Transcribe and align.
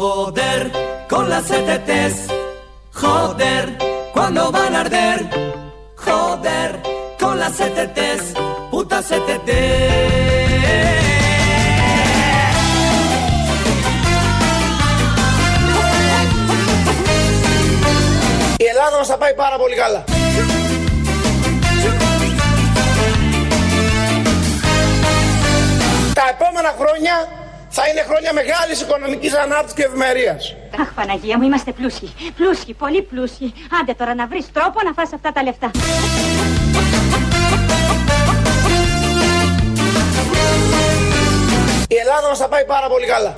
Joder, 0.00 0.72
con 1.10 1.28
las 1.28 1.44
CTTs. 1.44 2.32
Joder, 2.94 3.76
cuando 4.14 4.50
van 4.50 4.74
a 4.74 4.80
arder. 4.80 5.28
Joder, 5.96 6.80
con 7.18 7.38
las 7.38 7.52
CTTs. 7.52 8.32
Puta 8.70 9.02
CTT. 9.02 9.50
Η 18.56 18.64
Ελλάδα 18.64 18.96
μας 18.96 19.06
θα 19.06 19.16
πάει 19.16 19.34
πάρα 19.34 19.56
πολύ 19.56 19.74
καλά. 19.74 20.04
Τα 26.14 26.22
επόμενα 26.28 26.74
χρόνια 26.78 27.28
θα 27.76 27.82
είναι 27.88 28.02
χρόνια 28.08 28.32
μεγάλης 28.32 28.80
οικονομικής 28.80 29.34
ανάπτυξης 29.34 29.74
και 29.78 29.84
ευημερίας. 29.84 30.54
Αχ, 30.80 30.88
Παναγία 30.94 31.38
μου, 31.38 31.44
είμαστε 31.44 31.72
πλούσιοι. 31.72 32.08
Πλούσιοι, 32.36 32.72
πολύ 32.74 33.02
πλούσιοι. 33.02 33.52
Άντε 33.80 33.94
τώρα 33.94 34.14
να 34.14 34.26
βρεις 34.26 34.46
τρόπο 34.52 34.78
να 34.84 34.92
φας 34.92 35.10
αυτά 35.12 35.32
τα 35.32 35.42
λεφτά. 35.42 35.70
Η 41.88 41.96
Ελλάδα 41.96 42.28
μας 42.28 42.38
θα 42.38 42.48
πάει 42.48 42.64
πάρα 42.64 42.88
πολύ 42.88 43.06
καλά. 43.06 43.34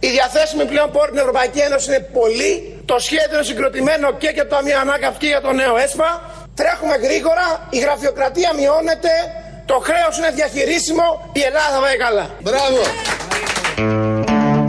Οι 0.00 0.10
διαθέσιμοι 0.10 0.64
πλέον 0.64 0.90
πόροι 0.90 1.06
στην 1.06 1.18
Ευρωπαϊκή 1.18 1.58
Ένωση 1.58 1.88
είναι 1.90 2.00
πολλοί. 2.12 2.82
Το 2.84 2.98
σχέδιο 2.98 3.34
είναι 3.36 3.42
συγκροτημένο 3.42 4.12
και 4.12 4.30
για 4.34 4.48
το 4.48 4.54
Ταμείο 4.54 4.78
Ανάκαμψη 4.78 5.18
και 5.18 5.26
για 5.26 5.40
το 5.40 5.52
νέο 5.52 5.76
ΕΣΠΑ. 5.76 6.37
Τρέχουμε 6.60 6.96
γρήγορα, 7.06 7.66
η 7.70 7.78
γραφειοκρατία 7.78 8.50
μειώνεται, 8.58 9.12
το 9.66 9.74
χρέος 9.82 10.18
είναι 10.18 10.30
διαχειρίσιμο, 10.30 11.30
η 11.32 11.40
Ελλάδα 11.40 11.68
θα 11.74 11.80
πάει 11.80 11.96
καλά. 11.96 12.30
Μπράβο. 12.42 12.80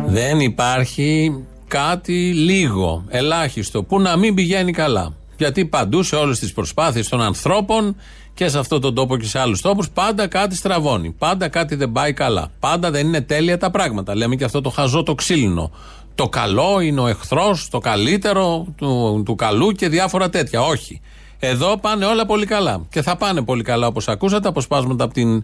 Δεν 0.05 0.39
υπάρχει 0.39 1.43
κάτι 1.67 2.33
λίγο, 2.33 3.03
ελάχιστο, 3.09 3.83
που 3.83 3.99
να 3.99 4.17
μην 4.17 4.33
πηγαίνει 4.35 4.71
καλά. 4.71 5.13
Γιατί 5.37 5.65
παντού 5.65 6.03
σε 6.03 6.15
όλες 6.15 6.39
τις 6.39 6.53
προσπάθειες 6.53 7.07
των 7.07 7.21
ανθρώπων 7.21 7.95
και 8.33 8.47
σε 8.47 8.59
αυτόν 8.59 8.81
τον 8.81 8.95
τόπο 8.95 9.17
και 9.17 9.25
σε 9.25 9.39
άλλους 9.39 9.61
τόπους, 9.61 9.89
πάντα 9.89 10.27
κάτι 10.27 10.55
στραβώνει. 10.55 11.11
Πάντα 11.11 11.47
κάτι 11.47 11.75
δεν 11.75 11.91
πάει 11.91 12.13
καλά. 12.13 12.51
Πάντα 12.59 12.91
δεν 12.91 13.07
είναι 13.07 13.21
τέλεια 13.21 13.57
τα 13.57 13.71
πράγματα. 13.71 14.15
Λέμε 14.15 14.35
και 14.35 14.43
αυτό 14.43 14.61
το 14.61 14.69
χαζό 14.69 15.03
το 15.03 15.15
ξύλινο. 15.15 15.71
Το 16.15 16.29
καλό 16.29 16.79
είναι 16.79 17.01
ο 17.01 17.07
εχθρός, 17.07 17.69
το 17.69 17.79
καλύτερο 17.79 18.65
του, 18.77 19.23
του 19.25 19.35
καλού 19.35 19.71
και 19.71 19.89
διάφορα 19.89 20.29
τέτοια. 20.29 20.61
Όχι. 20.61 21.01
Εδώ 21.39 21.77
πάνε 21.77 22.05
όλα 22.05 22.25
πολύ 22.25 22.45
καλά. 22.45 22.85
Και 22.89 23.01
θα 23.01 23.15
πάνε 23.15 23.41
πολύ 23.41 23.63
καλά 23.63 23.87
όπως 23.87 24.07
ακούσατε. 24.07 24.47
Αποσπάσματα 24.47 25.03
από 25.03 25.13
την 25.13 25.43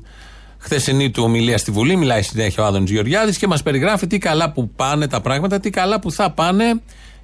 χθεσινή 0.58 1.12
του 1.12 1.24
ομιλία 1.24 1.58
στη 1.58 1.72
Βουλή. 1.72 1.96
Μιλάει 1.96 2.22
συνέχεια 2.22 2.64
ο 2.64 2.66
Άδωνης 2.66 2.92
Γεωργιάδης 2.92 3.38
και 3.38 3.48
μας 3.48 3.64
περιγράφει 3.64 4.08
τι 4.08 4.18
καλά 4.18 4.52
που 4.52 4.70
πάνε 4.70 5.08
τα 5.08 5.22
πράγματα, 5.22 5.60
τι 5.60 5.70
καλά 5.70 6.00
που 6.00 6.12
θα 6.12 6.32
πάνε 6.32 6.82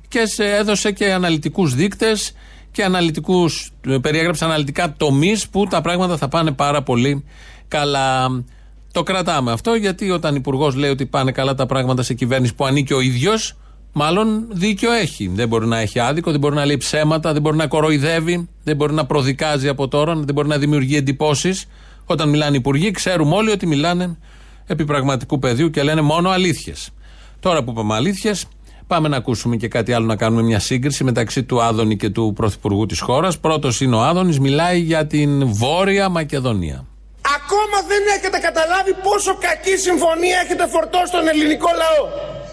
και 0.08 0.25
σε 0.25 0.55
έδωσε 0.55 0.91
και 0.91 1.13
αναλυτικούς 1.13 1.75
δείκτες 1.75 2.33
και 2.72 2.83
αναλυτικούς, 2.83 3.72
περιέγραψε 4.02 4.45
αναλυτικά 4.45 4.94
τομείς 4.97 5.50
που 5.50 5.67
τα 5.67 5.81
πράγματα 5.81 6.17
θα 6.17 6.28
πάνε 6.28 6.52
πάρα 6.52 6.81
πολύ 6.81 7.25
καλά. 7.67 8.44
Το 8.91 9.03
κρατάμε 9.03 9.52
αυτό 9.52 9.73
γιατί 9.73 10.11
όταν 10.11 10.33
ο 10.33 10.35
Υπουργός 10.35 10.75
λέει 10.75 10.89
ότι 10.89 11.06
πάνε 11.06 11.31
καλά 11.31 11.56
τα 11.56 11.66
πράγματα 11.66 12.03
σε 12.03 12.13
κυβέρνηση 12.13 12.56
που 12.56 12.66
ανήκει 12.66 12.94
ο 12.94 13.00
ίδιος, 13.00 13.58
μάλλον 13.94 14.47
δίκιο 14.52 14.92
έχει. 14.92 15.31
Δεν 15.34 15.47
μπορεί 15.47 15.67
να 15.67 15.78
έχει 15.78 16.00
άδικο, 16.00 16.31
δεν 16.31 16.39
μπορεί 16.39 16.56
να 16.56 16.66
λέει 16.66 16.78
ψέματα, 16.78 17.34
δεν 17.34 17.42
μπορεί 17.42 17.58
να 17.58 17.67
κοροϊδεύει, 17.67 18.50
δεν 18.64 18.75
μπορεί 18.75 18.94
να 18.94 19.06
προδικάζει 19.06 19.67
από 19.67 19.88
τώρα, 19.88 20.16
δεν 20.16 20.34
μπορεί 20.34 20.47
να 20.47 20.58
δημιουργεί 20.58 20.95
εντυπώσεις. 20.95 21.66
Όταν 22.06 22.30
μιλάνε 22.30 22.56
οι 22.56 22.59
υπουργοί, 22.59 22.92
ξέρουμε 22.92 23.36
όλοι 23.36 23.52
ότι 23.52 23.66
μιλάνε 23.67 24.17
επί 24.67 24.86
πραγματικού 24.86 25.39
πεδίου 25.39 25.69
και 25.69 25.84
λένε 25.84 26.02
μόνο 26.02 26.30
αλήθειες. 26.30 26.89
Τώρα 27.39 27.64
που 27.64 27.72
είπαμε 27.72 27.94
αλήθειες, 27.95 28.45
πάμε 28.88 29.08
να 29.08 29.17
ακούσουμε 29.17 29.56
και 29.56 29.67
κάτι 29.67 29.94
άλλο, 29.94 30.06
να 30.06 30.16
κάνουμε 30.16 30.42
μια 30.42 30.59
σύγκριση 30.59 31.03
μεταξύ 31.03 31.44
του 31.44 31.62
Άδωνη 31.62 31.97
και 31.97 32.09
του 32.09 32.34
Πρωθυπουργού 32.35 32.85
της 32.85 33.00
χώρας. 33.00 33.40
Πρώτος 33.40 33.81
είναι 33.81 33.96
ο 33.96 34.02
Άδωνης, 34.02 34.40
μιλάει 34.40 34.79
για 34.79 35.08
την 35.08 35.53
Βόρεια 35.53 36.09
Μακεδονία. 36.09 36.85
Ακόμα 37.38 37.78
δεν 37.88 38.02
έχετε 38.18 38.38
καταλάβει 38.38 38.94
πόσο 39.03 39.38
κακή 39.40 39.75
συμφωνία 39.78 40.38
έχετε 40.44 40.68
φορτώσει 40.68 41.08
στον 41.08 41.28
ελληνικό 41.28 41.69
λαό. 41.81 42.03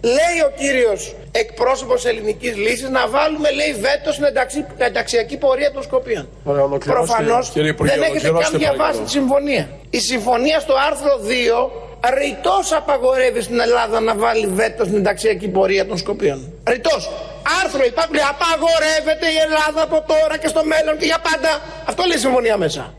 Λέει 0.02 0.38
ο 0.48 0.50
κύριος 0.60 1.14
εκπρόσωπος 1.32 2.04
ελληνικής 2.04 2.56
λύσης 2.56 2.88
να 2.88 3.08
βάλουμε 3.08 3.50
λέει 3.50 3.72
βέτο 3.72 4.12
στην 4.12 4.24
εντάξει, 4.24 4.66
ενταξιακή 4.76 5.36
πορεία 5.36 5.70
των 5.72 5.82
Σκοπίων. 5.82 6.28
Προφανώς 6.84 7.50
κύριε 7.50 7.70
Υπουργέ, 7.70 7.92
δεν 7.92 8.02
έχετε 8.02 8.28
ολοκληρώστε, 8.28 8.50
καν 8.50 8.60
διαβάσει 8.60 8.78
παρακαλώ. 8.78 9.04
τη 9.04 9.10
συμφωνία. 9.10 9.68
Η 9.90 10.00
συμφωνία 10.00 10.60
στο 10.60 10.74
άρθρο 10.88 11.12
2 11.26 11.70
ρητός 12.18 12.72
απαγορεύει 12.72 13.40
στην 13.40 13.60
Ελλάδα 13.60 14.00
να 14.00 14.14
βάλει 14.14 14.46
βέτο 14.46 14.84
στην 14.84 14.96
ενταξιακή 14.96 15.48
πορεία 15.48 15.86
των 15.86 15.96
Σκοπίων. 15.98 16.52
Ρητός. 16.72 17.10
Άρθρο 17.62 17.84
υπάρχει, 17.84 18.12
λέει, 18.12 18.26
απαγορεύεται 18.34 19.26
η 19.36 19.38
Ελλάδα 19.46 19.82
από 19.82 20.04
τώρα 20.12 20.38
και 20.38 20.48
στο 20.48 20.62
μέλλον 20.64 20.98
και 20.98 21.04
για 21.04 21.20
πάντα. 21.28 21.50
Αυτό 21.84 22.02
λέει 22.08 22.16
η 22.16 22.20
συμφωνία 22.20 22.56
μέσα. 22.56 22.94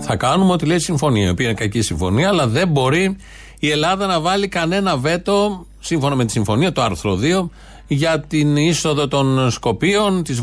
Θα 0.00 0.16
κάνουμε 0.16 0.52
ό,τι 0.52 0.66
λέει 0.66 0.76
η 0.76 0.80
συμφωνία, 0.80 1.26
η 1.26 1.30
οποία 1.30 1.46
είναι 1.46 1.54
κακή 1.54 1.82
συμφωνία, 1.82 2.28
αλλά 2.28 2.46
δεν 2.46 2.68
μπορεί 2.68 3.16
η 3.64 3.70
Ελλάδα 3.70 4.06
να 4.06 4.20
βάλει 4.20 4.48
κανένα 4.48 4.96
βέτο, 4.96 5.66
σύμφωνα 5.80 6.14
με 6.14 6.24
τη 6.24 6.30
συμφωνία, 6.30 6.72
το 6.72 6.82
άρθρο 6.82 7.18
2, 7.22 7.50
για 7.86 8.20
την 8.20 8.56
είσοδο 8.56 9.08
των 9.08 9.50
Σκοπίων 9.50 10.22
της 10.22 10.40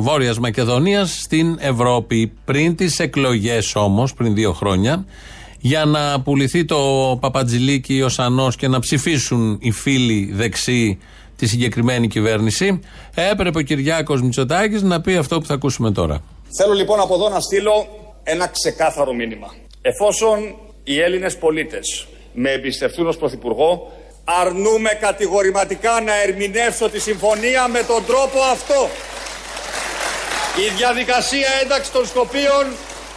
Βόρειας 0.00 0.38
Μακεδονίας 0.40 1.20
στην 1.20 1.56
Ευρώπη. 1.60 2.32
Πριν 2.44 2.76
τις 2.76 2.98
εκλογές 2.98 3.74
όμως, 3.74 4.14
πριν 4.14 4.34
δύο 4.34 4.52
χρόνια, 4.52 5.04
για 5.60 5.84
να 5.84 6.20
πουληθεί 6.20 6.64
το 6.64 6.78
Παπατζηλίκι 7.20 8.02
ο 8.02 8.08
Σανός 8.08 8.56
και 8.56 8.68
να 8.68 8.78
ψηφίσουν 8.78 9.58
οι 9.60 9.70
φίλοι 9.70 10.30
δεξιοί 10.32 10.98
τη 11.36 11.46
συγκεκριμένη 11.46 12.08
κυβέρνηση, 12.08 12.80
έπρεπε 13.14 13.58
ο 13.58 13.62
Κυριάκος 13.62 14.22
Μητσοτάκης 14.22 14.82
να 14.82 15.00
πει 15.00 15.16
αυτό 15.16 15.38
που 15.38 15.46
θα 15.46 15.54
ακούσουμε 15.54 15.90
τώρα. 15.90 16.22
Θέλω 16.56 16.72
λοιπόν 16.72 17.00
από 17.00 17.14
εδώ 17.14 17.28
να 17.28 17.40
στείλω 17.40 17.86
ένα 18.22 18.46
ξεκάθαρο 18.46 19.12
μήνυμα. 19.12 19.54
Εφόσον 19.82 20.38
οι 20.84 21.00
Έλληνες 21.00 21.36
πολίτες 21.36 22.06
με 22.32 22.50
εμπιστευτούν 22.50 23.06
ως 23.06 23.16
Πρωθυπουργό, 23.16 23.92
αρνούμε 24.24 24.90
κατηγορηματικά 24.90 26.00
να 26.00 26.22
ερμηνεύσω 26.22 26.88
τη 26.88 27.00
συμφωνία 27.00 27.68
με 27.68 27.82
τον 27.82 28.06
τρόπο 28.06 28.40
αυτό. 28.40 28.88
Η 30.56 30.74
διαδικασία 30.76 31.48
ένταξης 31.62 31.92
των 31.92 32.06
Σκοπίων 32.06 32.66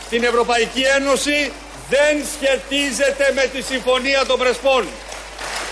στην 0.06 0.24
Ευρωπαϊκή 0.24 0.82
Ένωση 0.82 1.52
δεν 1.90 2.24
σχετίζεται 2.34 3.32
με 3.36 3.50
τη 3.54 3.62
συμφωνία 3.62 4.26
των 4.26 4.40
Πρεσπών. 4.40 4.88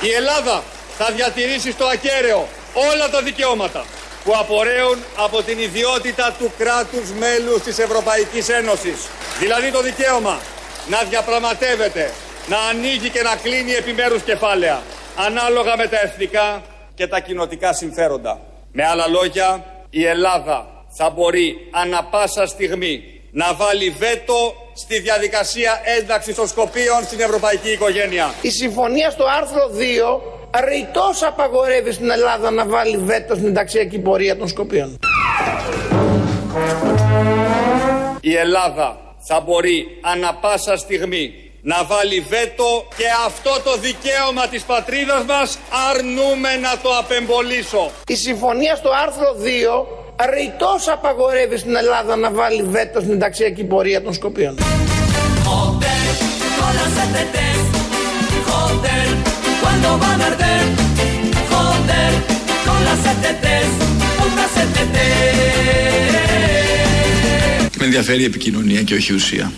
Η 0.01 0.09
Ελλάδα 0.11 0.63
θα 0.97 1.11
διατηρήσει 1.11 1.71
στο 1.71 1.85
ακέραιο 1.85 2.47
όλα 2.73 3.09
τα 3.09 3.21
δικαιώματα 3.21 3.85
που 4.23 4.33
απορρέουν 4.39 4.97
από 5.17 5.43
την 5.43 5.59
ιδιότητα 5.59 6.35
του 6.39 6.51
κράτους 6.57 7.11
μέλους 7.19 7.61
της 7.61 7.79
Ευρωπαϊκής 7.79 8.49
Ένωσης. 8.49 9.07
Δηλαδή 9.39 9.71
το 9.71 9.81
δικαίωμα 9.81 10.39
να 10.87 11.03
διαπραγματεύεται, 11.09 12.13
να 12.49 12.59
ανοίγει 12.59 13.09
και 13.09 13.21
να 13.21 13.35
κλείνει 13.35 13.71
επιμέρους 13.71 14.21
κεφάλαια, 14.21 14.81
ανάλογα 15.15 15.77
με 15.77 15.87
τα 15.87 15.99
εθνικά 16.01 16.61
και 16.93 17.07
τα 17.07 17.19
κοινοτικά 17.19 17.73
συμφέροντα. 17.73 18.39
Με 18.71 18.85
άλλα 18.85 19.07
λόγια, 19.07 19.65
η 19.89 20.05
Ελλάδα 20.05 20.67
θα 20.89 21.09
μπορεί 21.09 21.55
ανα 21.71 22.03
πάσα 22.03 22.45
στιγμή 22.45 23.21
να 23.31 23.53
βάλει 23.53 23.89
βέτο 23.89 24.53
στη 24.73 24.99
διαδικασία 24.99 25.81
ένταξης 25.99 26.35
των 26.35 26.47
Σκοπίων 26.47 27.03
στην 27.03 27.19
ευρωπαϊκή 27.19 27.71
οικογένεια. 27.71 28.33
Η 28.41 28.49
συμφωνία 28.49 29.09
στο 29.09 29.25
άρθρο 29.25 29.69
2 29.77 30.21
ρητός 30.67 31.23
απαγορεύει 31.23 31.91
στην 31.91 32.09
Ελλάδα 32.09 32.51
να 32.51 32.65
βάλει 32.65 32.97
βέτο 32.97 33.35
στην 33.35 33.47
ενταξιακή 33.47 33.99
πορεία 33.99 34.37
των 34.37 34.47
Σκοπίων. 34.47 34.99
Η 38.21 38.35
Ελλάδα 38.35 38.97
θα 39.19 39.39
μπορεί 39.39 39.99
ανα 40.01 40.33
πάσα 40.33 40.77
στιγμή 40.77 41.48
να 41.71 41.79
βάλει 41.91 42.19
βέτο 42.33 42.69
και 42.97 43.07
αυτό 43.25 43.53
το 43.63 43.73
δικαίωμα 43.77 44.47
της 44.47 44.63
πατρίδας 44.71 45.23
μας 45.31 45.57
αρνούμε 45.89 46.51
να 46.65 46.73
το 46.83 46.89
απεμπολίσω. 47.01 47.91
Η 48.07 48.15
συμφωνία 48.15 48.75
στο 48.75 48.89
άρθρο 49.03 49.29
2 49.43 49.87
ρητός 50.33 50.87
απαγορεύει 50.87 51.57
στην 51.57 51.75
Ελλάδα 51.75 52.15
να 52.15 52.31
βάλει 52.31 52.63
βέτο 52.63 52.99
στην 52.99 53.11
ενταξιακή 53.11 53.63
πορεία 53.63 54.01
των 54.01 54.13
Σκοπίων. 54.13 54.57
Joder, 55.45 56.03
con 56.59 56.71
las 56.79 56.91
CTTs. 56.97 57.63
Joder, 58.49 59.05
cuando 59.61 59.89
van 60.03 60.19
a 60.21 60.27
arder. 60.31 60.61
Joder, 61.51 62.11
con 62.67 62.79
las 62.87 62.99
CTTs. 63.05 63.71
Puta 64.17 64.45
CTTs. 64.55 64.99
Με 67.77 67.85
ενδιαφέρει 67.85 68.21
η 68.21 68.25
επικοινωνία 68.25 68.81
και 68.81 68.93
όχι 68.93 69.11
η 69.11 69.15
ουσία. 69.15 69.51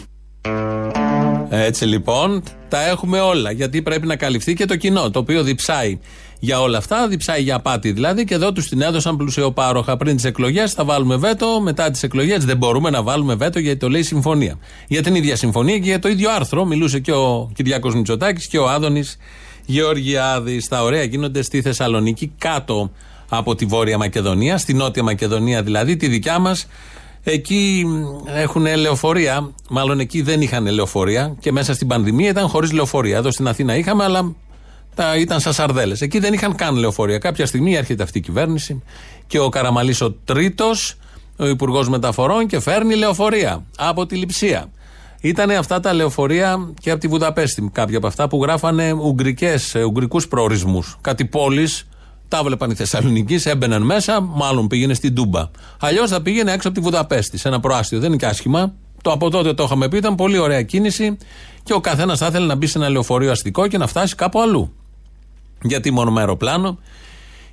Έτσι 1.53 1.85
λοιπόν, 1.85 2.43
τα 2.69 2.87
έχουμε 2.87 3.19
όλα. 3.19 3.51
Γιατί 3.51 3.81
πρέπει 3.81 4.07
να 4.07 4.15
καλυφθεί 4.15 4.53
και 4.53 4.65
το 4.65 4.75
κοινό, 4.75 5.09
το 5.09 5.19
οποίο 5.19 5.43
διψάει 5.43 5.99
για 6.39 6.61
όλα 6.61 6.77
αυτά, 6.77 7.07
διψάει 7.07 7.41
για 7.41 7.55
απάτη 7.55 7.91
δηλαδή. 7.91 8.23
Και 8.23 8.33
εδώ 8.33 8.51
τους 8.51 8.69
την 8.69 8.81
έδωσαν 8.81 9.17
πλουσιοπάροχα 9.17 9.97
πριν 9.97 10.15
τις 10.15 10.25
εκλογές. 10.25 10.73
Θα 10.73 10.85
βάλουμε 10.85 11.15
βέτο. 11.15 11.61
Μετά 11.61 11.91
τις 11.91 12.03
εκλογές 12.03 12.45
δεν 12.45 12.57
μπορούμε 12.57 12.89
να 12.89 13.03
βάλουμε 13.03 13.35
βέτο 13.35 13.59
γιατί 13.59 13.79
το 13.79 13.89
λέει 13.89 14.03
συμφωνία. 14.03 14.57
Για 14.87 15.01
την 15.01 15.15
ίδια 15.15 15.35
συμφωνία 15.35 15.77
και 15.77 15.83
για 15.83 15.99
το 15.99 16.07
ίδιο 16.07 16.29
άρθρο 16.31 16.65
μιλούσε 16.65 16.99
και 16.99 17.11
ο 17.11 17.51
Κυριάκος 17.55 17.95
Μητσοτάκης 17.95 18.47
και 18.47 18.57
ο 18.57 18.69
Άδωνης 18.69 19.17
Γεωργιάδης. 19.65 20.67
Τα 20.67 20.83
ωραία 20.83 21.03
γίνονται 21.03 21.41
στη 21.41 21.61
Θεσσαλονίκη 21.61 22.31
κάτω 22.37 22.91
από 23.29 23.55
τη 23.55 23.65
Βόρεια 23.65 23.97
Μακεδονία, 23.97 24.57
στη 24.57 24.73
Νότια 24.73 25.03
Μακεδονία 25.03 25.63
δηλαδή, 25.63 25.95
τη 25.95 26.07
δικιά 26.07 26.39
μας. 26.39 26.67
Εκεί 27.23 27.85
έχουν 28.25 28.65
λεωφορεία, 28.77 29.51
μάλλον 29.69 29.99
εκεί 29.99 30.21
δεν 30.21 30.41
είχαν 30.41 30.67
λεωφορεία 30.67 31.35
και 31.39 31.51
μέσα 31.51 31.73
στην 31.73 31.87
πανδημία 31.87 32.29
ήταν 32.29 32.47
χωρίς 32.47 32.71
λεωφορεία. 32.71 33.17
Εδώ 33.17 33.31
στην 33.31 33.47
Αθήνα 33.47 33.75
είχαμε, 33.75 34.03
αλλά 34.03 34.35
τα 34.95 35.17
ήταν 35.17 35.39
σαν 35.39 35.53
σαρδέλες. 35.53 36.01
Εκεί 36.01 36.19
δεν 36.19 36.33
είχαν 36.33 36.55
καν 36.55 36.75
λεωφορεία. 36.75 37.17
Κάποια 37.17 37.45
στιγμή 37.45 37.75
έρχεται 37.75 38.03
αυτή 38.03 38.17
η 38.17 38.21
κυβέρνηση 38.21 38.81
και 39.27 39.39
ο 39.39 39.49
Καραμαλής 39.49 40.01
ο 40.01 40.11
τρίτος, 40.11 40.97
ο 41.37 41.47
Υπουργός 41.47 41.89
Μεταφορών 41.89 42.47
και 42.47 42.59
φέρνει 42.59 42.95
λεωφορεία 42.95 43.65
από 43.77 44.05
τη 44.05 44.15
Λιψία. 44.15 44.69
Ήταν 45.21 45.51
αυτά 45.51 45.79
τα 45.79 45.93
λεωφορεία 45.93 46.73
και 46.79 46.91
από 46.91 46.99
τη 46.99 47.07
Βουδαπέστη, 47.07 47.69
κάποια 47.73 47.97
από 47.97 48.07
αυτά 48.07 48.27
που 48.27 48.43
γράφανε 48.43 48.91
ουγγρικές, 48.93 49.75
ουγγρικούς 49.75 50.27
προορισμούς. 50.27 50.97
Κάτι 51.01 51.25
πόλεις 51.25 51.87
τα 52.31 52.43
βλέπαν 52.43 52.71
οι 52.71 52.75
Θεσσαλονίκοι, 52.75 53.39
έμπαιναν 53.43 53.81
μέσα, 53.81 54.21
μάλλον 54.21 54.67
πήγαινε 54.67 54.93
στην 54.93 55.15
Τούμπα. 55.15 55.49
Αλλιώς 55.79 56.09
θα 56.09 56.21
πήγαινε 56.21 56.51
έξω 56.51 56.67
από 56.67 56.77
τη 56.77 56.83
Βουδαπέστη, 56.83 57.37
σε 57.37 57.47
ένα 57.47 57.59
προάστιο. 57.59 57.99
Δεν 57.99 58.07
είναι 58.07 58.17
και 58.17 58.25
άσχημα. 58.25 58.73
Το 59.01 59.11
από 59.11 59.29
τότε 59.29 59.53
το 59.53 59.63
είχαμε 59.63 59.87
πει, 59.87 59.97
ήταν 59.97 60.15
πολύ 60.15 60.37
ωραία 60.37 60.61
κίνηση 60.61 61.17
και 61.63 61.73
ο 61.73 61.79
καθένας 61.79 62.19
θα 62.19 62.27
ήθελε 62.27 62.45
να 62.45 62.55
μπει 62.55 62.67
σε 62.67 62.77
ένα 62.77 62.89
λεωφορείο 62.89 63.31
αστικό 63.31 63.67
και 63.67 63.77
να 63.77 63.87
φτάσει 63.87 64.15
κάπου 64.15 64.41
αλλού. 64.41 64.73
Γιατί 65.61 65.91
μόνο 65.91 66.11
με 66.11 66.19
αεροπλάνο 66.19 66.79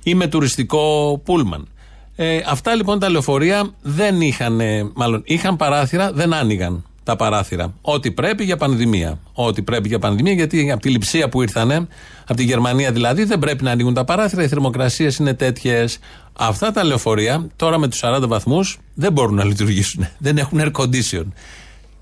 ή 0.03 0.15
με 0.15 0.27
τουριστικό 0.27 1.21
πούλμαν. 1.25 1.67
Ε, 2.15 2.39
αυτά 2.47 2.75
λοιπόν 2.75 2.99
τα 2.99 3.09
λεωφορεία 3.09 3.73
δεν 3.81 4.21
είχαν, 4.21 4.61
μάλλον 4.93 5.21
είχαν 5.25 5.55
παράθυρα, 5.55 6.11
δεν 6.11 6.33
άνοιγαν 6.33 6.83
τα 7.09 7.15
παράθυρα. 7.15 7.73
Ό,τι 7.81 8.11
πρέπει 8.11 8.43
για 8.43 8.57
πανδημία. 8.57 9.19
Ό,τι 9.33 9.61
πρέπει 9.61 9.87
για 9.87 9.99
πανδημία, 9.99 10.33
γιατί 10.33 10.71
από 10.71 10.81
τη 10.81 10.89
λειψία 10.89 11.29
που 11.29 11.41
ήρθανε, 11.41 11.87
από 12.21 12.33
τη 12.35 12.43
Γερμανία 12.43 12.91
δηλαδή, 12.91 13.23
δεν 13.23 13.39
πρέπει 13.39 13.63
να 13.63 13.71
ανοίγουν 13.71 13.93
τα 13.93 14.05
παράθυρα. 14.05 14.43
Οι 14.43 14.47
θερμοκρασίες 14.47 15.17
είναι 15.17 15.33
τέτοιες. 15.33 15.99
Αυτά 16.33 16.71
τα 16.71 16.83
λεωφορεία, 16.83 17.47
τώρα 17.55 17.77
με 17.77 17.87
τους 17.87 17.99
40 18.03 18.27
βαθμούς, 18.27 18.77
δεν 18.93 19.11
μπορούν 19.11 19.35
να 19.35 19.43
λειτουργήσουν. 19.43 20.07
Δεν 20.17 20.37
έχουν 20.37 20.59
air 20.61 20.71
condition. 20.71 21.23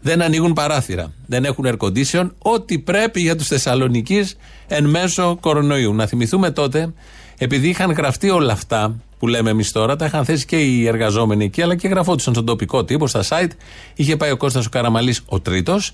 Δεν 0.01 0.21
ανοίγουν 0.21 0.53
παράθυρα. 0.53 1.13
Δεν 1.25 1.45
έχουν 1.45 1.65
air 1.67 1.77
condition. 1.77 2.29
Ό,τι 2.37 2.79
πρέπει 2.79 3.21
για 3.21 3.35
τους 3.35 3.47
Θεσσαλονίκη 3.47 4.27
εν 4.67 4.85
μέσω 4.85 5.37
κορονοϊού. 5.39 5.93
Να 5.93 6.05
θυμηθούμε 6.05 6.51
τότε, 6.51 6.93
επειδή 7.37 7.67
είχαν 7.67 7.91
γραφτεί 7.91 8.29
όλα 8.29 8.53
αυτά 8.53 8.95
που 9.19 9.27
λέμε 9.27 9.49
εμείς 9.49 9.71
τώρα, 9.71 9.95
τα 9.95 10.05
είχαν 10.05 10.25
θέσει 10.25 10.45
και 10.45 10.57
οι 10.57 10.87
εργαζόμενοι 10.87 11.45
εκεί, 11.45 11.61
αλλά 11.61 11.75
και 11.75 11.87
γραφόντουσαν 11.87 12.33
στον 12.33 12.45
τοπικό 12.45 12.83
τύπο, 12.83 13.07
στα 13.07 13.23
site. 13.29 13.51
Είχε 13.95 14.17
πάει 14.17 14.31
ο 14.31 14.37
Κώστας 14.37 14.65
ο 14.65 14.69
Καραμαλής 14.69 15.21
ο 15.25 15.39
τρίτος 15.39 15.91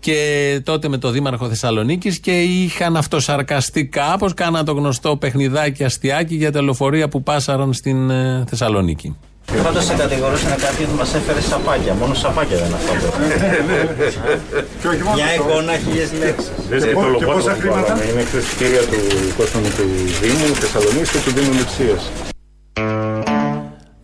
και 0.00 0.60
τότε 0.64 0.88
με 0.88 0.98
το 0.98 1.10
Δήμαρχο 1.10 1.48
Θεσσαλονίκης 1.48 2.18
και 2.18 2.40
είχαν 2.40 2.96
αυτοσαρκαστεί 2.96 3.86
κάπω, 3.86 4.30
κάναν 4.30 4.64
το 4.64 4.72
γνωστό 4.72 5.16
παιχνιδάκι 5.16 5.84
αστιάκι 5.84 6.34
για 6.34 6.52
τα 6.52 6.62
λεωφορεία 6.62 7.08
που 7.08 7.22
πάσαραν 7.22 7.72
στην 7.72 8.10
ε, 8.10 8.44
Θεσσαλονίκη. 8.48 9.16
Πάντως 9.62 9.84
σε 9.84 9.94
κατηγορούσαν 9.94 10.56
κάποιοι 10.56 10.86
ότι 10.88 10.96
μας 10.98 11.14
έφερε 11.14 11.40
σαπάκια. 11.40 11.94
Μόνο 11.94 12.14
σαπάκια 12.14 12.56
δεν 12.56 12.74
αυτό. 12.74 12.92
Μια 15.14 15.34
εικόνα, 15.34 15.72
χίλιες 15.76 16.12
λέξεις. 16.12 16.50
Και 17.18 17.24
πόσα 17.24 17.56
χρήματα; 17.60 17.92
Είναι 18.10 18.20
εκτελεστήρια 18.20 18.80
του 18.80 18.98
κόσμου 19.36 19.60
του 19.76 19.86
Δήμου 20.20 20.54
Θεσσαλονίκη 20.54 21.10
και 21.10 21.18
του 21.24 21.32
Δήμου 21.36 21.52
Λεψία. 21.52 21.98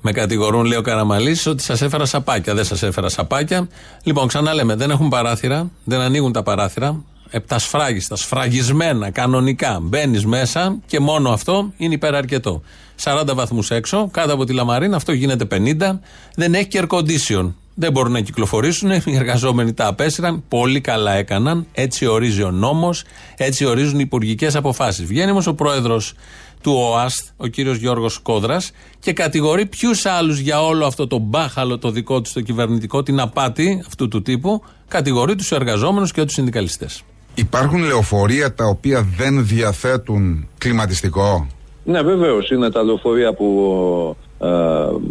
Με 0.01 0.13
κατηγορούν, 0.13 0.65
λέει 0.65 0.79
ο 0.79 0.83
Καραμαλής, 0.83 1.47
ότι 1.47 1.63
σας 1.63 1.83
έφερα 1.83 2.05
σαπάκια. 2.05 2.55
Δεν 2.55 2.65
σας 2.65 2.83
έφερα 2.83 3.09
σαπάκια. 3.09 3.69
Λοιπόν, 4.03 4.27
ξαναλέμε, 4.29 4.75
δεν 4.75 4.91
έχουν 4.91 5.09
παράθυρα, 5.09 5.71
δεν 5.85 6.01
ανοίγουν 6.01 6.33
τα 6.33 6.43
παράθυρα. 6.43 7.03
Επτασφράγιστα, 7.31 8.17
σφραγισμένα, 8.17 9.11
κανονικά. 9.11 9.79
Μπαίνεις 9.83 10.27
μέσα 10.27 10.79
και 10.87 11.01
μόνο 11.01 11.31
αυτό 11.31 11.73
είναι 11.77 11.95
υπεραρκετό. 11.95 12.63
40 13.03 13.35
βαθμούς 13.35 13.71
έξω, 13.71 14.09
κάτω 14.13 14.33
από 14.33 14.45
τη 14.45 14.53
Λαμαρίνα, 14.53 14.97
αυτό 14.97 15.13
γίνεται 15.13 15.45
50. 15.45 16.01
Δεν 16.35 16.55
έχει 16.55 16.67
και 16.67 16.83
air 16.83 16.99
condition. 16.99 17.53
Δεν 17.81 17.93
μπορούν 17.93 18.13
να 18.13 18.21
κυκλοφορήσουν. 18.21 18.91
Οι 18.91 19.17
εργαζόμενοι 19.17 19.73
τα 19.73 19.87
απέσυραν. 19.87 20.45
Πολύ 20.49 20.81
καλά 20.81 21.13
έκαναν. 21.13 21.67
Έτσι 21.73 22.07
ορίζει 22.07 22.43
ο 22.43 22.51
νόμος. 22.51 23.05
Έτσι 23.37 23.65
ορίζουν 23.65 23.99
οι 23.99 24.03
υπουργικές 24.05 24.57
αποφάσεις. 24.57 25.07
Βγαίνει 25.07 25.31
όμως 25.31 25.47
ο 25.47 25.55
πρόεδρος 25.55 26.15
του 26.63 26.73
ΟΑΣΤ, 26.73 27.27
ο 27.37 27.47
κύριος 27.47 27.77
Γιώργος 27.77 28.19
Κόδρας, 28.19 28.71
και 28.99 29.13
κατηγορεί 29.13 29.67
ποιους 29.67 30.07
άλλους 30.07 30.39
για 30.39 30.63
όλο 30.63 30.87
αυτό 30.87 31.07
το 31.07 31.19
μπάχαλο 31.19 31.79
το 31.79 31.91
δικό 31.91 32.21
του, 32.21 32.31
το 32.33 32.41
κυβερνητικό, 32.41 33.03
την 33.03 33.21
απάτη 33.21 33.83
αυτού 33.87 34.09
του 34.09 34.23
τύπου, 34.23 34.63
κατηγορεί 34.89 35.35
τους 35.35 35.53
εργαζόμενους 35.53 36.13
και 36.13 36.25
τους 36.25 36.33
συνδικαλιστές. 36.35 37.03
Υπάρχουν 37.39 37.85
λεωφορεία 37.85 38.55
τα 38.55 38.65
οποία 38.65 39.09
δεν 39.17 39.47
διαθέτουν 39.47 40.49
κλιματιστικό; 40.59 41.47
Ναι, 41.85 42.03
βεβαίως. 42.03 42.51
Είναι 42.51 42.71
τα 42.71 42.83
λεωφορεία 42.83 43.35
που 43.35 44.17
ε, 44.39 44.47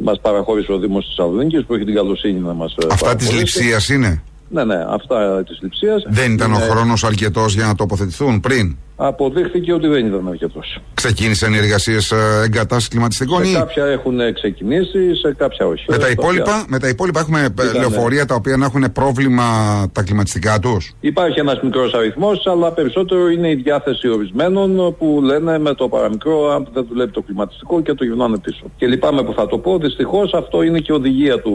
μας 0.04 0.20
παραχώρησε 0.22 0.72
ο 0.72 0.78
Δήμος 0.78 1.06
της 1.06 1.16
Θεσσαλονίκη 1.16 1.64
που 1.64 1.74
έχει 1.74 1.86
την 1.86 1.96
καλοσύνη 1.96 2.40
να 2.40 2.54
μας. 2.54 2.76
Αυτά 2.90 3.16
της 3.16 3.32
λειψία 3.32 3.80
είναι; 3.96 4.24
Ναι, 4.50 4.64
ναι, 4.64 4.86
αυτά 4.90 5.44
της 5.44 5.60
λειψίας. 5.62 6.04
Δεν 6.08 6.32
ήταν 6.34 6.54
ο 6.54 6.58
χρόνος 6.58 7.04
αρκετός 7.04 7.54
για 7.54 7.66
να 7.66 7.76
τοποθετηθούν 7.76 8.40
πριν; 8.40 8.76
Αποδείχθηκε 9.00 9.74
ότι 9.74 9.88
δεν 9.88 10.06
ήταν 10.06 10.28
αρκετός. 10.28 10.80
Ξεκίνησαν 10.94 11.54
οι 11.54 11.58
εργασίες 11.58 12.12
εγκατάσταση 12.44 12.90
κλιματιστικών 12.90 13.44
Σε 13.46 13.50
ή. 13.52 13.54
κάποια 13.54 13.86
έχουν 13.86 14.18
ξεκινήσει, 14.34 15.16
σε 15.16 15.34
κάποια 15.38 15.66
όχι. 15.68 15.86
Με 15.88 15.98
τα, 15.98 16.02
Στα 16.02 16.12
υπόλοιπα, 16.12 16.44
οποία- 16.44 16.66
με 16.68 16.80
τα 16.80 16.88
υπόλοιπα 16.88 17.20
έχουμε 17.20 17.40
ε, 17.42 17.46
Ήτανε. 17.46 17.80
λεωφορεία 17.80 18.26
τα 18.26 18.36
οποία 18.36 18.58
να 18.58 18.66
έχουν 18.66 18.92
πρόβλημα 18.92 19.44
τα 19.92 20.04
κλιματιστικά 20.04 20.60
τους; 20.60 20.94
Υπάρχει 21.00 21.40
ένας 21.40 21.60
μικρός 21.64 21.94
αριθμός, 21.94 22.48
αλλά 22.48 22.72
περισσότερο 22.72 23.30
είναι 23.30 23.50
η 23.50 23.56
διάθεση 23.56 24.08
ορισμένων 24.10 24.96
που 24.98 25.20
λένε 25.24 25.60
με 25.60 25.74
το 25.74 25.88
παραμικρό 25.90 26.50
αν 26.52 26.68
δεν 26.74 26.86
δουλεύει 26.90 27.12
το 27.12 27.22
κλιματιστικό 27.22 27.82
και 27.82 27.94
το 27.94 28.04
γυρνάνε 28.04 28.38
πίσω. 28.38 28.64
Και 28.78 28.88
λυπάμαι 28.88 29.24
που 29.24 29.34
θα 29.34 29.48
το 29.48 29.58
πω, 29.58 29.78
δυστυχώς 29.78 30.34
αυτό 30.34 30.62
είναι 30.62 30.80
και 30.80 30.94
οδηγία 30.94 31.40
του, 31.42 31.54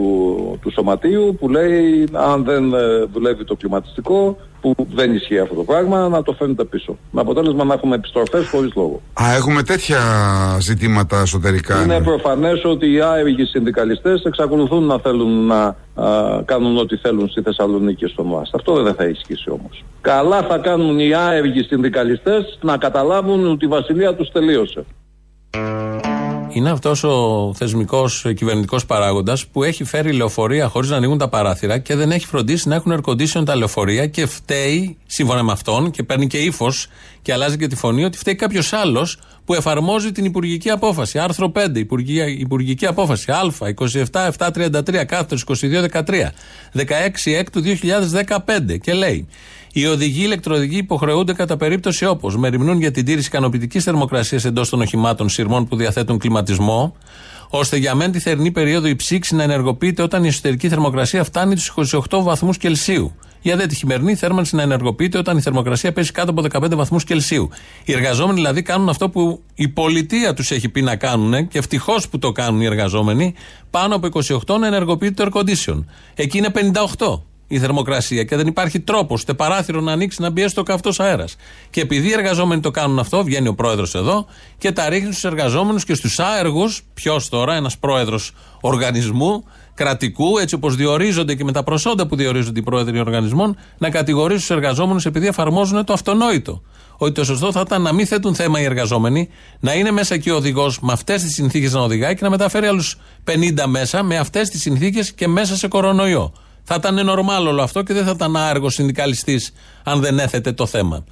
του 0.61 0.71
σωματείου 0.71 1.35
που 1.39 1.49
λέει 1.49 2.07
αν 2.13 2.43
δεν 2.43 2.73
ε, 2.73 2.82
δουλεύει 3.11 3.43
το 3.43 3.55
κλιματιστικό, 3.55 4.37
που 4.61 4.75
δεν 4.93 5.13
ισχύει 5.15 5.39
αυτό 5.39 5.55
το 5.55 5.63
πράγμα, 5.63 6.07
να 6.07 6.23
το 6.23 6.33
φέρνετε 6.33 6.63
πίσω. 6.63 6.97
Με 7.11 7.21
αποτέλεσμα 7.21 7.63
να 7.63 7.73
έχουμε 7.73 7.95
επιστροφές 7.95 8.47
χωρίς 8.47 8.71
λόγο. 8.75 9.01
Α, 9.21 9.33
έχουμε 9.33 9.63
τέτοια 9.63 9.99
ζητήματα 10.59 11.21
εσωτερικά. 11.21 11.83
Είναι 11.83 12.01
προφανές 12.01 12.63
ότι 12.63 12.91
οι 12.91 13.01
άεργοι 13.01 13.45
συνδικαλιστές 13.45 14.23
εξακολουθούν 14.23 14.83
να 14.83 14.99
θέλουν 14.99 15.45
να 15.45 15.61
α, 15.65 15.75
κάνουν 16.45 16.77
ό,τι 16.77 16.97
θέλουν 16.97 17.29
στη 17.29 17.41
Θεσσαλονίκη 17.41 18.05
και 18.05 18.07
στον 18.07 18.33
ΟΑΣΤ. 18.33 18.55
Αυτό 18.55 18.83
δεν 18.83 18.93
θα 18.93 19.03
ισχύσει 19.03 19.49
όμως. 19.49 19.83
Καλά 20.01 20.41
θα 20.41 20.57
κάνουν 20.57 20.99
οι 20.99 21.13
άεργοι 21.13 21.63
συνδικαλιστές 21.63 22.59
να 22.61 22.77
καταλάβουν 22.77 23.51
ότι 23.51 23.65
η 23.65 23.67
βασιλεία 23.67 24.15
τους 24.15 24.29
τελείωσε. 24.31 24.85
Είναι 26.53 26.69
αυτός 26.69 27.03
ο 27.03 27.53
θεσμικός 27.55 28.25
κυβερνητικός 28.35 28.85
παράγοντας 28.85 29.47
που 29.47 29.63
έχει 29.63 29.83
φέρει 29.83 30.11
λεωφορεία 30.11 30.67
χωρίς 30.67 30.89
να 30.89 30.95
ανοίγουν 30.95 31.17
τα 31.17 31.29
παράθυρα 31.29 31.77
και 31.77 31.95
δεν 31.95 32.11
έχει 32.11 32.25
φροντίσει 32.25 32.67
να 32.67 32.75
έχουν 32.75 32.93
air 32.95 33.11
condition 33.11 33.45
τα 33.45 33.55
λεωφορεία 33.55 34.07
και 34.07 34.25
φταίει, 34.25 34.97
σύμφωνα 35.05 35.43
με 35.43 35.51
αυτόν, 35.51 35.91
και 35.91 36.03
παίρνει 36.03 36.27
και 36.27 36.37
ύφος 36.37 36.87
και 37.21 37.33
αλλάζει 37.33 37.57
και 37.57 37.67
τη 37.67 37.75
φωνή, 37.75 38.03
ότι 38.03 38.17
φταίει 38.17 38.35
κάποιος 38.35 38.73
άλλος 38.73 39.19
που 39.45 39.53
εφαρμόζει 39.53 40.11
την 40.11 40.25
υπουργική 40.25 40.69
απόφαση. 40.69 41.19
Άρθρο 41.19 41.51
5, 41.55 41.79
υπουργική, 41.79 42.37
υπουργική 42.39 42.85
απόφαση. 42.85 43.25
Α27-733 44.11 45.05
κάθετος 45.05 45.43
2213. 45.43 46.31
16 46.73 47.33
Έκτου 47.33 47.61
2015. 47.61 48.77
Και 48.81 48.93
λέει. 48.93 49.27
Οι 49.75 49.85
οδηγοί 49.85 50.23
ηλεκτροοδηγοί 50.23 50.77
υποχρεούνται 50.77 51.33
κατά 51.33 51.57
περίπτωση 51.57 52.05
όπως 52.05 52.37
μεριμνούν 52.37 52.79
για 52.79 52.91
την 52.91 53.05
τήρηση 53.05 53.27
ικανοποιητικής 53.27 53.83
θερμοκρασίας 53.83 54.45
εντός 54.45 54.69
των 54.69 54.81
οχημάτων 54.81 55.29
σειρμών 55.29 55.67
που 55.67 55.75
διαθέτουν 55.75 56.17
κλιματισμό, 56.17 56.95
ώστε 57.49 57.77
για 57.77 57.95
μεν 57.95 58.11
τη 58.11 58.19
θερινή 58.19 58.51
περίοδο 58.51 58.87
η 58.87 58.95
ψήξη 58.95 59.35
να 59.35 59.43
ενεργοποιείται 59.43 60.01
όταν 60.01 60.23
η 60.23 60.27
εσωτερική 60.27 60.69
θερμοκρασία 60.69 61.23
φτάνει 61.23 61.55
του 61.55 61.87
28 62.09 62.23
βαθμούς 62.23 62.57
Κελσίου. 62.57 63.15
Για 63.41 63.55
δε 63.55 63.65
τη 63.65 63.75
χειμερινή 63.75 64.15
θέρμανση 64.15 64.55
να 64.55 64.61
ενεργοποιείται 64.61 65.17
όταν 65.17 65.37
η 65.37 65.41
θερμοκρασία 65.41 65.93
πέσει 65.93 66.11
κάτω 66.11 66.31
από 66.31 66.65
15 66.65 66.75
βαθμούς 66.75 67.03
Κελσίου. 67.03 67.49
Οι 67.85 67.93
εργαζόμενοι 67.93 68.35
δηλαδή 68.35 68.61
κάνουν 68.61 68.89
αυτό 68.89 69.09
που 69.09 69.41
η 69.55 69.67
πολιτεία 69.67 70.33
τους 70.33 70.51
έχει 70.51 70.69
πει 70.69 70.81
να 70.81 70.95
κάνουν 70.95 71.47
και 71.47 71.57
ευτυχώς 71.57 72.09
που 72.09 72.19
το 72.19 72.31
κάνουν 72.31 72.61
οι 72.61 72.65
εργαζόμενοι, 72.65 73.33
πάνω 73.69 73.95
από 73.95 74.07
28 74.47 74.59
να 74.59 74.67
ενεργοποιείται 74.67 75.23
το 75.23 75.29
air 75.33 75.39
condition. 75.39 75.83
Εκεί 76.15 76.37
είναι 76.37 76.51
58. 76.97 77.21
Η 77.47 77.59
θερμοκρασία 77.59 78.23
και 78.23 78.35
δεν 78.35 78.47
υπάρχει 78.47 78.79
τρόπος 78.79 79.21
ούτε 79.21 79.33
παράθυρο 79.33 79.81
να 79.81 79.91
ανοίξει 79.91 80.21
να 80.21 80.29
μπει 80.29 80.41
έστω 80.41 80.63
καυτό 80.63 80.91
αέρας. 80.97 81.35
Και 81.69 81.81
επειδή 81.81 82.07
οι 82.07 82.11
εργαζόμενοι 82.11 82.61
το 82.61 82.71
κάνουν 82.71 82.99
αυτό, 82.99 83.23
βγαίνει 83.23 83.47
ο 83.47 83.53
πρόεδρος 83.53 83.95
εδώ 83.95 84.25
και 84.57 84.71
τα 84.71 84.89
ρίχνει 84.89 85.11
στους 85.11 85.23
εργαζόμενους 85.23 85.85
και 85.85 85.93
στους 85.93 86.19
άεργους. 86.19 86.83
Ποιος 86.93 87.29
τώρα, 87.29 87.55
ένας 87.55 87.77
πρόεδρος 87.77 88.31
οργανισμού 88.61 89.43
κρατικού, 89.73 90.37
έτσι 90.37 90.55
όπως 90.55 90.75
διορίζονται 90.75 91.35
και 91.35 91.43
με 91.43 91.51
τα 91.51 91.63
προσόντα 91.63 92.07
που 92.07 92.15
διορίζονται 92.15 92.59
οι 92.59 92.63
πρόεδροι 92.63 92.99
οργανισμών, 92.99 93.57
να 93.77 93.89
κατηγορήσουν 93.89 94.39
τους 94.39 94.49
εργαζόμενους 94.49 95.05
επειδή 95.05 95.27
εφαρμόζουν 95.27 95.85
το 95.85 95.93
αυτονόητο. 95.93 96.61
Ότι 96.97 97.11
το 97.11 97.23
σωστό 97.23 97.51
θα 97.51 97.59
ήταν 97.65 97.81
να 97.81 97.93
μην 97.93 98.07
θέτουν 98.07 98.35
θέμα 98.35 98.59
οι 98.59 98.63
εργαζόμενοι, 98.63 99.29
να 99.59 99.73
είναι 99.73 99.91
μέσα 99.91 100.13
εκεί 100.13 100.29
ο 100.29 100.35
οδηγός 100.35 100.79
με 100.79 100.91
αυτές 100.91 101.21
τις 101.21 101.33
συνθήκες 101.33 101.73
να 101.73 101.79
οδηγάει 101.79 102.15
και 102.15 102.23
να 102.23 102.29
μεταφέρει 102.29 102.65
άλλους 102.65 102.97
50 103.23 103.65
μέσα 103.67 104.03
με 104.03 104.17
αυτές 104.17 104.49
τις 104.49 104.61
συνθήκες 104.61 105.11
και 105.11 105.27
μέσα 105.27 105.55
σε 105.55 105.67
κορονοϊό. 105.67 106.33
Θα 106.63 106.75
ήταν 106.75 107.05
νορμάλ 107.05 107.47
όλο 107.47 107.61
αυτό 107.61 107.83
και 107.83 107.93
δεν 107.93 108.05
θα 108.05 108.11
ήταν 108.11 108.35
άργο 108.35 108.69
συνδικαλιστής 108.69 109.53
αν 109.83 109.99
δεν 109.99 110.19
έθετε 110.19 110.51
το 110.51 110.65
θέμα. 110.65 111.03